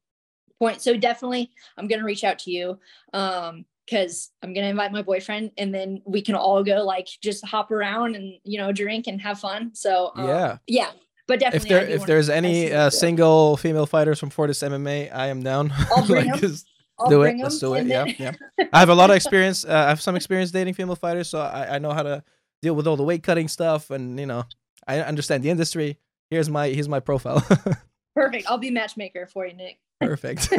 point. 0.58 0.82
So 0.82 0.94
definitely, 0.96 1.50
I'm 1.78 1.88
gonna 1.88 2.04
reach 2.04 2.22
out 2.22 2.38
to 2.40 2.50
you. 2.50 2.78
Um, 3.14 3.64
because 3.86 4.32
I'm 4.42 4.52
gonna 4.52 4.66
invite 4.66 4.92
my 4.92 5.00
boyfriend, 5.02 5.52
and 5.56 5.72
then 5.72 6.02
we 6.04 6.20
can 6.20 6.34
all 6.34 6.62
go 6.64 6.84
like 6.84 7.08
just 7.22 7.46
hop 7.46 7.70
around 7.70 8.16
and 8.16 8.34
you 8.44 8.58
know 8.58 8.72
drink 8.72 9.06
and 9.06 9.20
have 9.22 9.38
fun. 9.40 9.74
So 9.74 10.10
um, 10.16 10.28
yeah, 10.28 10.58
yeah. 10.66 10.90
But 11.28 11.40
definitely, 11.40 11.66
if 11.66 11.70
there 11.70 11.88
if 11.88 12.06
there's 12.06 12.28
any 12.28 12.72
uh, 12.72 12.90
single 12.90 13.56
female 13.56 13.86
fighters 13.86 14.18
from 14.18 14.30
Fortis 14.30 14.58
MMA, 14.58 15.14
I 15.14 15.28
am 15.28 15.42
down. 15.42 15.72
I'll 15.94 16.06
bring 16.06 16.30
like, 16.30 16.40
them. 16.40 16.56
I'll 16.98 17.10
do 17.10 17.22
it. 17.22 17.36
Let's 17.38 17.58
do 17.58 17.74
it. 17.74 17.86
Yeah, 17.86 18.04
yeah. 18.18 18.32
I 18.72 18.80
have 18.80 18.88
a 18.88 18.94
lot 18.94 19.10
of 19.10 19.16
experience. 19.16 19.64
Uh, 19.64 19.84
I 19.86 19.88
have 19.88 20.00
some 20.00 20.16
experience 20.16 20.50
dating 20.50 20.74
female 20.74 20.96
fighters, 20.96 21.28
so 21.28 21.40
I, 21.40 21.76
I 21.76 21.78
know 21.78 21.92
how 21.92 22.02
to 22.02 22.24
deal 22.62 22.74
with 22.74 22.86
all 22.86 22.96
the 22.96 23.02
weight 23.02 23.22
cutting 23.22 23.48
stuff, 23.48 23.90
and 23.90 24.18
you 24.18 24.26
know, 24.26 24.44
I 24.86 25.00
understand 25.00 25.42
the 25.42 25.50
industry. 25.50 25.98
Here's 26.30 26.48
my 26.48 26.68
here's 26.68 26.88
my 26.88 27.00
profile. 27.00 27.46
Perfect. 28.14 28.46
I'll 28.48 28.58
be 28.58 28.70
matchmaker 28.70 29.26
for 29.26 29.46
you, 29.46 29.54
Nick. 29.54 29.78
Perfect. 30.00 30.50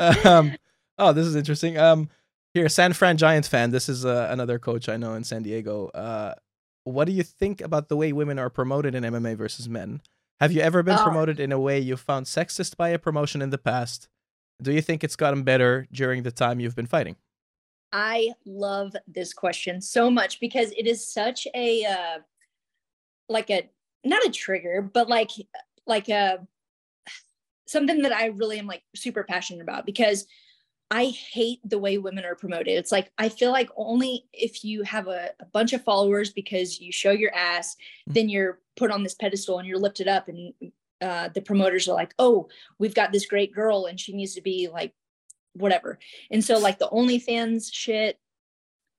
um, 0.24 0.56
oh, 0.98 1.12
this 1.12 1.26
is 1.26 1.36
interesting. 1.36 1.78
Um, 1.78 2.08
here, 2.52 2.68
San 2.68 2.92
Fran 2.92 3.16
Giant 3.16 3.46
fan. 3.46 3.70
This 3.70 3.88
is 3.88 4.04
uh, 4.04 4.26
another 4.30 4.58
coach 4.58 4.88
I 4.88 4.96
know 4.96 5.14
in 5.14 5.22
San 5.22 5.42
Diego. 5.42 5.88
Uh, 5.88 6.34
what 6.84 7.04
do 7.04 7.12
you 7.12 7.22
think 7.22 7.60
about 7.60 7.88
the 7.88 7.96
way 7.96 8.12
women 8.12 8.38
are 8.38 8.50
promoted 8.50 8.94
in 8.94 9.04
MMA 9.04 9.36
versus 9.36 9.68
men? 9.68 10.00
Have 10.40 10.52
you 10.52 10.60
ever 10.60 10.82
been 10.82 10.98
oh. 10.98 11.02
promoted 11.02 11.40
in 11.40 11.52
a 11.52 11.60
way 11.60 11.78
you 11.78 11.96
found 11.96 12.26
sexist 12.26 12.76
by 12.76 12.90
a 12.90 12.98
promotion 12.98 13.40
in 13.40 13.50
the 13.50 13.58
past? 13.58 14.08
Do 14.62 14.72
you 14.72 14.80
think 14.80 15.04
it's 15.04 15.16
gotten 15.16 15.42
better 15.42 15.86
during 15.92 16.22
the 16.22 16.30
time 16.30 16.60
you've 16.60 16.76
been 16.76 16.86
fighting? 16.86 17.16
I 17.92 18.32
love 18.44 18.94
this 19.06 19.32
question 19.32 19.80
so 19.80 20.10
much 20.10 20.40
because 20.40 20.72
it 20.72 20.86
is 20.86 21.06
such 21.06 21.46
a 21.54 21.84
uh, 21.84 22.18
like 23.28 23.50
a 23.50 23.68
not 24.04 24.24
a 24.24 24.30
trigger, 24.30 24.82
but 24.82 25.08
like 25.08 25.30
like 25.86 26.08
a 26.08 26.46
something 27.66 28.02
that 28.02 28.12
I 28.12 28.26
really 28.26 28.58
am 28.58 28.66
like 28.66 28.82
super 28.94 29.24
passionate 29.24 29.62
about 29.62 29.86
because 29.86 30.26
I 30.90 31.06
hate 31.06 31.58
the 31.64 31.78
way 31.78 31.98
women 31.98 32.24
are 32.24 32.36
promoted. 32.36 32.68
It's 32.68 32.92
like 32.92 33.10
I 33.18 33.28
feel 33.28 33.50
like 33.50 33.70
only 33.76 34.24
if 34.32 34.64
you 34.64 34.82
have 34.82 35.08
a, 35.08 35.30
a 35.40 35.46
bunch 35.46 35.72
of 35.72 35.82
followers 35.82 36.32
because 36.32 36.80
you 36.80 36.92
show 36.92 37.10
your 37.10 37.34
ass, 37.34 37.74
mm-hmm. 37.74 38.12
then 38.14 38.28
you're 38.28 38.60
put 38.76 38.90
on 38.90 39.02
this 39.02 39.14
pedestal 39.14 39.58
and 39.58 39.66
you're 39.66 39.78
lifted 39.78 40.06
up 40.06 40.28
and 40.28 40.52
uh, 41.00 41.28
the 41.28 41.42
promoters 41.42 41.88
are 41.88 41.94
like, 41.94 42.14
oh, 42.18 42.48
we've 42.78 42.94
got 42.94 43.12
this 43.12 43.26
great 43.26 43.54
girl 43.54 43.86
and 43.86 44.00
she 44.00 44.14
needs 44.14 44.34
to 44.34 44.42
be 44.42 44.68
like 44.72 44.92
whatever. 45.52 45.98
And 46.30 46.44
so 46.44 46.58
like 46.58 46.78
the 46.78 46.88
OnlyFans 46.88 47.70
shit, 47.72 48.18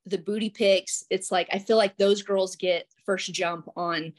the 0.06 0.18
booty 0.18 0.50
pics, 0.50 1.04
it's 1.10 1.32
like 1.32 1.48
I 1.52 1.60
feel 1.60 1.78
like 1.78 1.98
those 1.98 2.22
girls 2.22 2.56
get 2.56 2.88
first 3.06 3.32
jump 3.34 3.70
on 3.76 4.14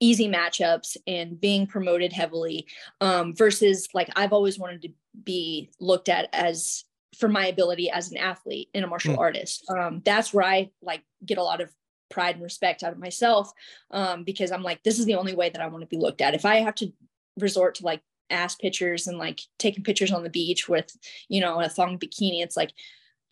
easy 0.00 0.28
matchups 0.28 0.96
and 1.06 1.40
being 1.40 1.66
promoted 1.66 2.12
heavily 2.12 2.66
um, 3.00 3.34
versus 3.34 3.88
like 3.94 4.10
I've 4.16 4.32
always 4.32 4.58
wanted 4.58 4.82
to 4.82 4.88
be 5.24 5.70
looked 5.80 6.08
at 6.08 6.28
as 6.32 6.84
for 7.16 7.28
my 7.28 7.46
ability 7.46 7.90
as 7.90 8.10
an 8.10 8.16
athlete 8.16 8.68
and 8.74 8.84
a 8.84 8.88
martial 8.88 9.14
mm. 9.14 9.18
artist. 9.18 9.64
Um, 9.70 10.02
that's 10.04 10.32
where 10.32 10.44
I 10.44 10.70
like 10.82 11.02
get 11.24 11.38
a 11.38 11.42
lot 11.42 11.60
of 11.60 11.70
pride 12.12 12.36
and 12.36 12.44
respect 12.44 12.82
out 12.84 12.92
of 12.92 12.98
myself 12.98 13.50
um, 13.90 14.22
because 14.22 14.52
I'm 14.52 14.62
like, 14.62 14.82
this 14.84 14.98
is 14.98 15.06
the 15.06 15.16
only 15.16 15.34
way 15.34 15.50
that 15.50 15.60
I 15.60 15.66
want 15.66 15.82
to 15.82 15.86
be 15.86 15.96
looked 15.96 16.20
at. 16.20 16.34
If 16.34 16.44
I 16.44 16.56
have 16.56 16.76
to 16.76 16.92
resort 17.38 17.76
to 17.76 17.84
like 17.84 18.02
ass 18.30 18.54
pictures 18.54 19.06
and 19.06 19.18
like 19.18 19.40
taking 19.58 19.82
pictures 19.82 20.12
on 20.12 20.22
the 20.22 20.30
beach 20.30 20.68
with, 20.68 20.96
you 21.28 21.40
know, 21.40 21.60
a 21.60 21.68
thong 21.68 21.98
bikini, 21.98 22.42
it's 22.42 22.56
like, 22.56 22.72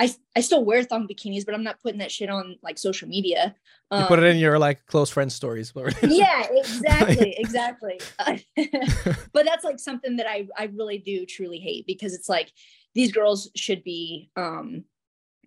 I, 0.01 0.11
I 0.35 0.41
still 0.41 0.65
wear 0.65 0.83
thong 0.83 1.07
bikinis, 1.07 1.45
but 1.45 1.55
I'm 1.55 1.63
not 1.63 1.83
putting 1.83 1.99
that 1.99 2.11
shit 2.11 2.31
on 2.31 2.57
like 2.63 2.79
social 2.79 3.07
media. 3.07 3.55
Um, 3.91 4.01
you 4.01 4.09
put 4.09 4.19
it 4.19 4.25
in 4.25 4.37
um, 4.37 4.39
your 4.39 4.59
like 4.59 4.87
close 4.87 5.11
friend 5.11 5.31
stories. 5.31 5.75
yeah, 6.03 6.47
exactly, 6.51 7.35
exactly. 7.39 8.01
but 9.35 9.45
that's 9.45 9.63
like 9.63 9.79
something 9.79 10.17
that 10.17 10.27
I 10.27 10.49
I 10.57 10.71
really 10.75 10.97
do 10.97 11.27
truly 11.27 11.59
hate 11.59 11.87
because 11.87 12.15
it's 12.15 12.31
like 12.31 12.51
these 12.95 13.13
girls 13.13 13.51
should 13.55 13.85
be 13.85 14.31
um, 14.37 14.85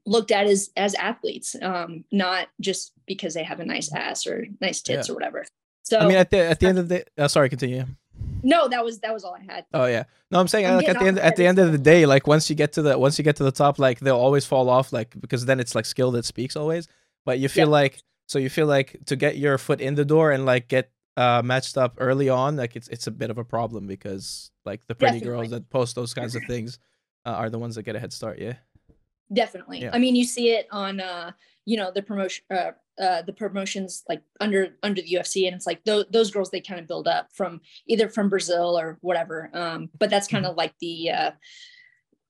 looked 0.06 0.32
at 0.32 0.46
as 0.46 0.72
as 0.76 0.96
athletes, 0.96 1.56
um, 1.62 2.04
not 2.12 2.48
just 2.60 2.94
because 3.06 3.34
they 3.34 3.44
have 3.44 3.60
a 3.60 3.66
nice 3.66 3.94
ass 3.94 4.28
or 4.28 4.46
nice 4.62 4.82
tits 4.82 5.08
yeah. 5.08 5.12
or 5.12 5.16
whatever. 5.16 5.46
So 5.84 6.00
I 6.00 6.08
mean, 6.08 6.18
at 6.18 6.30
the 6.30 6.40
at 6.40 6.60
the 6.60 6.68
end 6.68 6.80
of 6.80 6.90
the 6.90 7.06
oh, 7.18 7.28
sorry, 7.28 7.50
continue. 7.50 7.86
No, 8.42 8.68
that 8.68 8.84
was 8.84 9.00
that 9.00 9.14
was 9.14 9.24
all 9.24 9.36
I 9.36 9.54
had. 9.54 9.66
Oh 9.74 9.86
yeah. 9.86 10.04
No, 10.32 10.40
I'm 10.40 10.48
saying 10.48 10.66
I'm 10.66 10.78
like 10.78 10.90
at 10.90 11.00
the 11.00 11.06
end 11.06 11.20
at 11.20 11.36
the 11.36 11.46
end 11.46 11.60
of 11.60 11.72
the 11.72 11.78
day, 11.78 12.06
like 12.06 12.28
once 12.28 12.50
you 12.50 12.56
get 12.56 12.74
to 12.74 12.82
the 12.82 12.98
once 12.98 13.18
you 13.18 13.24
get 13.24 13.38
to 13.38 13.44
the 13.44 13.52
top, 13.52 13.80
like 13.80 14.00
they'll 14.00 14.18
always 14.18 14.46
fall 14.46 14.70
off, 14.70 14.94
like 14.94 15.20
because 15.20 15.46
then 15.46 15.60
it's 15.60 15.76
like 15.76 15.86
skill 15.86 16.12
that 16.12 16.26
speaks 16.26 16.56
always. 16.56 16.88
But 17.26 17.40
you 17.40 17.50
feel 17.50 17.68
yeah. 17.68 17.72
like 17.74 18.04
so 18.28 18.40
you 18.40 18.50
feel 18.50 18.68
like 18.68 18.98
to 19.06 19.16
get 19.16 19.38
your 19.38 19.58
foot 19.58 19.82
in 19.82 19.96
the 19.96 20.06
door 20.06 20.32
and 20.32 20.46
like 20.46 20.68
get 20.68 20.92
uh 21.16 21.42
matched 21.44 21.78
up 21.78 21.96
early 22.00 22.30
on, 22.30 22.58
like 22.58 22.76
it's 22.76 22.88
it's 22.90 23.08
a 23.08 23.12
bit 23.12 23.30
of 23.30 23.38
a 23.38 23.46
problem 23.46 23.88
because 23.88 24.52
like 24.66 24.86
the 24.88 24.96
pretty 24.96 25.20
Definitely. 25.20 25.38
girls 25.38 25.50
that 25.52 25.70
post 25.70 25.96
those 25.96 26.14
kinds 26.14 26.36
of 26.36 26.44
things 26.48 26.80
uh, 27.26 27.32
are 27.32 27.50
the 27.50 27.60
ones 27.60 27.76
that 27.76 27.84
get 27.84 27.96
a 27.96 28.00
head 28.00 28.14
start. 28.14 28.40
Yeah. 28.40 28.56
Definitely. 29.34 29.82
Yeah. 29.82 29.92
I 29.94 30.00
mean, 30.00 30.16
you 30.16 30.26
see 30.26 30.50
it 30.50 30.68
on 30.72 31.00
uh 31.00 31.32
you 31.66 31.78
know 31.78 31.92
the 31.94 32.02
promotion 32.02 32.44
uh, 32.52 32.72
uh, 33.02 33.24
the 33.24 33.34
promotions 33.34 34.04
like 34.08 34.22
under 34.40 34.76
under 34.84 35.02
the 35.02 35.14
UFC, 35.14 35.48
and 35.48 35.56
it's 35.56 35.66
like 35.66 35.84
those 35.84 36.06
those 36.12 36.32
girls 36.32 36.52
they 36.52 36.62
kind 36.62 36.80
of 36.80 36.88
build 36.88 37.08
up 37.08 37.30
from 37.34 37.62
either 37.88 38.10
from 38.10 38.30
Brazil 38.30 38.78
or 38.78 38.98
whatever. 39.02 39.50
Um, 39.54 39.90
but 39.98 40.10
that's 40.10 40.28
kind 40.28 40.46
of 40.46 40.52
mm-hmm. 40.52 40.60
like 40.60 40.74
the 40.80 41.10
uh, 41.10 41.32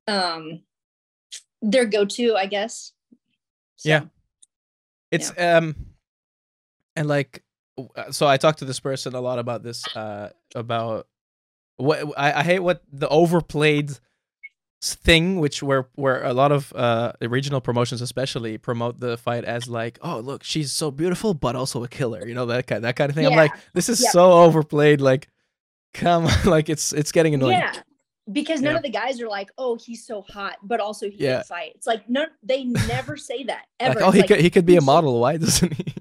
um, 0.07 0.61
their 1.61 1.85
go 1.85 2.05
to, 2.05 2.35
I 2.35 2.45
guess. 2.45 2.93
So, 3.75 3.89
yeah, 3.89 4.01
it's 5.11 5.33
yeah. 5.35 5.57
um, 5.57 5.75
and 6.95 7.07
like 7.07 7.43
uh, 7.77 8.11
so 8.11 8.27
I 8.27 8.37
talked 8.37 8.59
to 8.59 8.65
this 8.65 8.79
person 8.79 9.15
a 9.15 9.21
lot 9.21 9.39
about 9.39 9.63
this 9.63 9.83
uh 9.95 10.29
about 10.55 11.07
what 11.75 12.05
I, 12.17 12.39
I 12.39 12.43
hate 12.43 12.59
what 12.59 12.83
the 12.91 13.09
overplayed 13.09 13.91
thing 14.91 15.39
which 15.39 15.63
where 15.63 15.87
where 15.95 16.21
a 16.23 16.33
lot 16.33 16.51
of 16.51 16.73
uh 16.73 17.13
regional 17.21 17.61
promotions 17.61 18.01
especially 18.01 18.57
promote 18.57 18.99
the 18.99 19.17
fight 19.17 19.45
as 19.45 19.69
like 19.69 19.97
oh 20.01 20.19
look 20.19 20.43
she's 20.43 20.73
so 20.73 20.91
beautiful 20.91 21.33
but 21.33 21.55
also 21.55 21.83
a 21.85 21.87
killer 21.87 22.27
you 22.27 22.33
know 22.33 22.45
that 22.45 22.67
kind 22.67 22.83
that 22.83 22.97
kind 22.97 23.09
of 23.09 23.15
thing 23.15 23.23
yeah. 23.23 23.29
i'm 23.29 23.37
like 23.37 23.51
this 23.73 23.87
is 23.87 24.01
yeah. 24.01 24.09
so 24.09 24.33
overplayed 24.43 24.99
like 24.99 25.29
come 25.93 26.25
on 26.25 26.33
like 26.45 26.67
it's 26.67 26.91
it's 26.91 27.13
getting 27.13 27.33
annoying 27.33 27.53
yeah 27.53 27.73
because 28.31 28.61
none 28.61 28.71
yeah. 28.71 28.77
of 28.77 28.83
the 28.83 28.89
guys 28.89 29.21
are 29.21 29.27
like 29.27 29.49
oh 29.57 29.75
he's 29.75 30.05
so 30.05 30.21
hot 30.21 30.57
but 30.63 30.79
also 30.79 31.09
he 31.09 31.17
yeah. 31.17 31.35
can 31.35 31.43
fight 31.43 31.71
it's 31.75 31.87
like 31.87 32.07
no 32.09 32.25
they 32.41 32.65
never 32.65 33.15
say 33.15 33.43
that 33.43 33.65
ever 33.79 33.99
like, 33.99 34.07
oh 34.07 34.11
he 34.11 34.19
like, 34.19 34.27
could 34.27 34.39
he 34.39 34.49
could 34.49 34.65
be 34.65 34.75
a 34.75 34.81
model 34.81 35.19
why 35.19 35.37
doesn't 35.37 35.73
he 35.73 35.93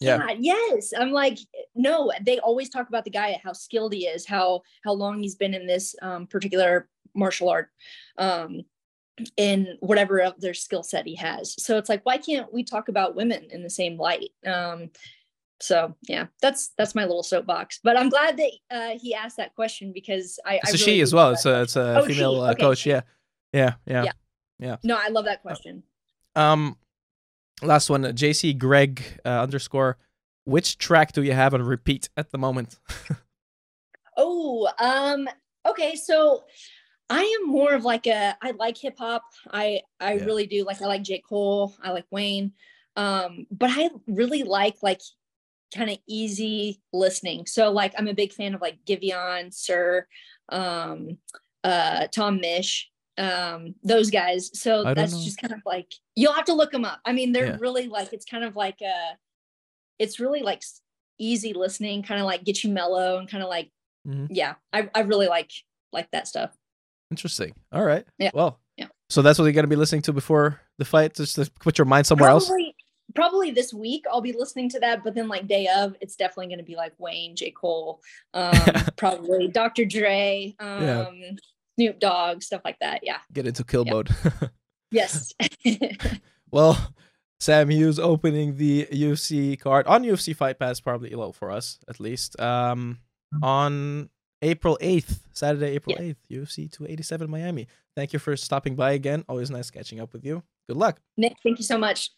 yeah. 0.00 0.18
God, 0.18 0.36
yes 0.40 0.92
i'm 0.98 1.12
like 1.12 1.38
no 1.74 2.12
they 2.22 2.38
always 2.40 2.68
talk 2.68 2.88
about 2.88 3.04
the 3.04 3.10
guy 3.10 3.40
how 3.42 3.52
skilled 3.52 3.92
he 3.92 4.06
is 4.06 4.26
how 4.26 4.62
how 4.84 4.92
long 4.92 5.20
he's 5.20 5.36
been 5.36 5.54
in 5.54 5.66
this 5.66 5.94
um, 6.02 6.26
particular 6.26 6.88
martial 7.14 7.48
art 7.48 7.70
um, 8.18 8.62
in 9.36 9.76
whatever 9.80 10.22
other 10.22 10.54
skill 10.54 10.82
set 10.82 11.06
he 11.06 11.14
has. 11.16 11.54
So 11.62 11.78
it's 11.78 11.88
like, 11.88 12.04
why 12.04 12.18
can't 12.18 12.52
we 12.52 12.64
talk 12.64 12.88
about 12.88 13.14
women 13.14 13.46
in 13.50 13.62
the 13.62 13.70
same 13.70 13.98
light? 13.98 14.30
Um, 14.46 14.90
so 15.60 15.94
yeah, 16.02 16.26
that's 16.42 16.72
that's 16.76 16.94
my 16.94 17.04
little 17.04 17.22
soapbox. 17.22 17.80
But 17.82 17.96
I'm 17.96 18.08
glad 18.08 18.36
that 18.36 18.50
uh, 18.70 18.98
he 19.00 19.14
asked 19.14 19.36
that 19.36 19.54
question 19.54 19.92
because 19.92 20.38
I. 20.44 20.56
It's 20.56 20.66
I 20.66 20.70
a 20.70 20.72
really 20.72 20.84
she 20.84 21.00
as 21.00 21.14
well. 21.14 21.30
It's 21.30 21.46
a 21.46 21.62
it's 21.62 21.76
a 21.76 22.00
oh, 22.00 22.04
female 22.04 22.40
uh, 22.40 22.54
coach. 22.54 22.84
Yeah. 22.84 23.02
yeah, 23.52 23.74
yeah, 23.86 24.04
yeah, 24.04 24.12
yeah. 24.58 24.76
No, 24.82 24.98
I 25.00 25.08
love 25.08 25.24
that 25.26 25.42
question. 25.42 25.84
Um, 26.36 26.76
last 27.62 27.88
one, 27.88 28.02
JC 28.02 28.58
Greg 28.58 29.02
uh, 29.24 29.42
underscore. 29.42 29.98
Which 30.44 30.76
track 30.76 31.12
do 31.12 31.22
you 31.22 31.32
have 31.32 31.54
on 31.54 31.62
repeat 31.62 32.10
at 32.16 32.30
the 32.30 32.36
moment? 32.36 32.78
oh, 34.16 34.68
um, 34.78 35.26
okay, 35.66 35.94
so 35.94 36.44
I 37.10 37.38
am 37.40 37.48
more 37.48 37.74
of 37.74 37.84
like 37.84 38.06
a 38.06 38.36
I 38.40 38.52
like 38.52 38.78
hip 38.78 38.98
hop. 38.98 39.24
I 39.50 39.82
I 40.00 40.14
yeah. 40.14 40.24
really 40.24 40.46
do 40.46 40.64
like 40.64 40.80
I 40.80 40.86
like 40.86 41.02
J. 41.02 41.22
Cole, 41.26 41.74
I 41.82 41.90
like 41.90 42.06
Wayne. 42.10 42.52
Um, 42.96 43.46
but 43.50 43.70
I 43.72 43.90
really 44.06 44.42
like 44.42 44.76
like 44.82 45.00
kind 45.74 45.90
of 45.90 45.98
easy 46.06 46.80
listening. 46.92 47.46
So 47.46 47.70
like 47.70 47.94
I'm 47.98 48.08
a 48.08 48.14
big 48.14 48.32
fan 48.32 48.54
of 48.54 48.60
like 48.60 48.78
Giveon, 48.86 49.52
Sir, 49.52 50.06
um, 50.48 51.18
uh, 51.62 52.06
Tom 52.08 52.38
Misch, 52.38 52.84
um, 53.18 53.74
those 53.82 54.10
guys. 54.10 54.50
So 54.58 54.94
that's 54.94 55.12
know. 55.12 55.24
just 55.24 55.38
kind 55.38 55.52
of 55.52 55.60
like 55.66 55.92
you'll 56.14 56.32
have 56.32 56.46
to 56.46 56.54
look 56.54 56.72
them 56.72 56.84
up. 56.84 57.00
I 57.04 57.12
mean, 57.12 57.32
they're 57.32 57.46
yeah. 57.46 57.56
really 57.60 57.88
like 57.88 58.12
it's 58.12 58.24
kind 58.26 58.44
of 58.44 58.56
like 58.56 58.80
a 58.80 59.16
it's 59.98 60.20
really 60.20 60.42
like 60.42 60.62
easy 61.18 61.52
listening, 61.52 62.02
kind 62.02 62.20
of 62.20 62.26
like 62.26 62.44
get 62.44 62.64
you 62.64 62.70
mellow 62.70 63.18
and 63.18 63.28
kind 63.28 63.42
of 63.42 63.48
like 63.48 63.70
mm-hmm. 64.06 64.26
yeah, 64.30 64.54
I, 64.72 64.88
I 64.94 65.00
really 65.00 65.28
like 65.28 65.50
like 65.92 66.10
that 66.12 66.28
stuff. 66.28 66.56
Interesting. 67.14 67.54
All 67.70 67.84
right. 67.84 68.04
Yeah. 68.18 68.32
Well. 68.34 68.58
Yeah. 68.76 68.88
So 69.08 69.22
that's 69.22 69.38
what 69.38 69.44
you're 69.44 69.52
gonna 69.52 69.68
be 69.68 69.76
listening 69.76 70.02
to 70.02 70.12
before 70.12 70.60
the 70.78 70.84
fight, 70.84 71.14
just 71.14 71.36
to 71.36 71.48
put 71.60 71.78
your 71.78 71.84
mind 71.84 72.08
somewhere 72.08 72.30
probably, 72.30 72.64
else. 72.64 72.74
Probably 73.14 73.50
this 73.52 73.72
week 73.72 74.04
I'll 74.10 74.20
be 74.20 74.32
listening 74.32 74.68
to 74.70 74.80
that, 74.80 75.04
but 75.04 75.14
then 75.14 75.28
like 75.28 75.46
day 75.46 75.68
of, 75.68 75.94
it's 76.00 76.16
definitely 76.16 76.48
gonna 76.48 76.64
be 76.64 76.74
like 76.74 76.92
Wayne, 76.98 77.36
J. 77.36 77.52
Cole, 77.52 78.00
um, 78.32 78.52
probably 78.96 79.46
Dr. 79.46 79.84
Dre, 79.84 80.56
um, 80.58 80.82
yeah. 80.82 81.30
Snoop 81.76 82.00
Dogg, 82.00 82.42
stuff 82.42 82.62
like 82.64 82.80
that. 82.80 83.02
Yeah. 83.04 83.18
Get 83.32 83.46
into 83.46 83.62
kill 83.62 83.86
yeah. 83.86 83.92
mode. 83.92 84.10
yes. 84.90 85.32
well, 86.50 86.92
Sam 87.38 87.70
Hughes 87.70 88.00
opening 88.00 88.56
the 88.56 88.86
UFC 88.86 89.60
card 89.60 89.86
on 89.86 90.02
UFC 90.02 90.34
Fight 90.34 90.58
Pass, 90.58 90.80
probably 90.80 91.10
low 91.10 91.30
for 91.30 91.52
us 91.52 91.78
at 91.88 92.00
least. 92.00 92.40
Um, 92.40 92.98
on 93.40 94.10
April 94.44 94.78
8th, 94.80 95.20
Saturday, 95.32 95.74
April 95.74 95.96
yeah. 95.98 96.12
8th, 96.12 96.16
UFC 96.30 96.70
287 96.70 97.30
Miami. 97.30 97.66
Thank 97.96 98.12
you 98.12 98.18
for 98.18 98.36
stopping 98.36 98.76
by 98.76 98.92
again. 98.92 99.24
Always 99.28 99.50
nice 99.50 99.70
catching 99.70 100.00
up 100.00 100.12
with 100.12 100.24
you. 100.24 100.42
Good 100.68 100.76
luck. 100.76 101.00
Nick, 101.16 101.36
thank 101.42 101.58
you 101.58 101.64
so 101.64 101.78
much. 101.78 102.10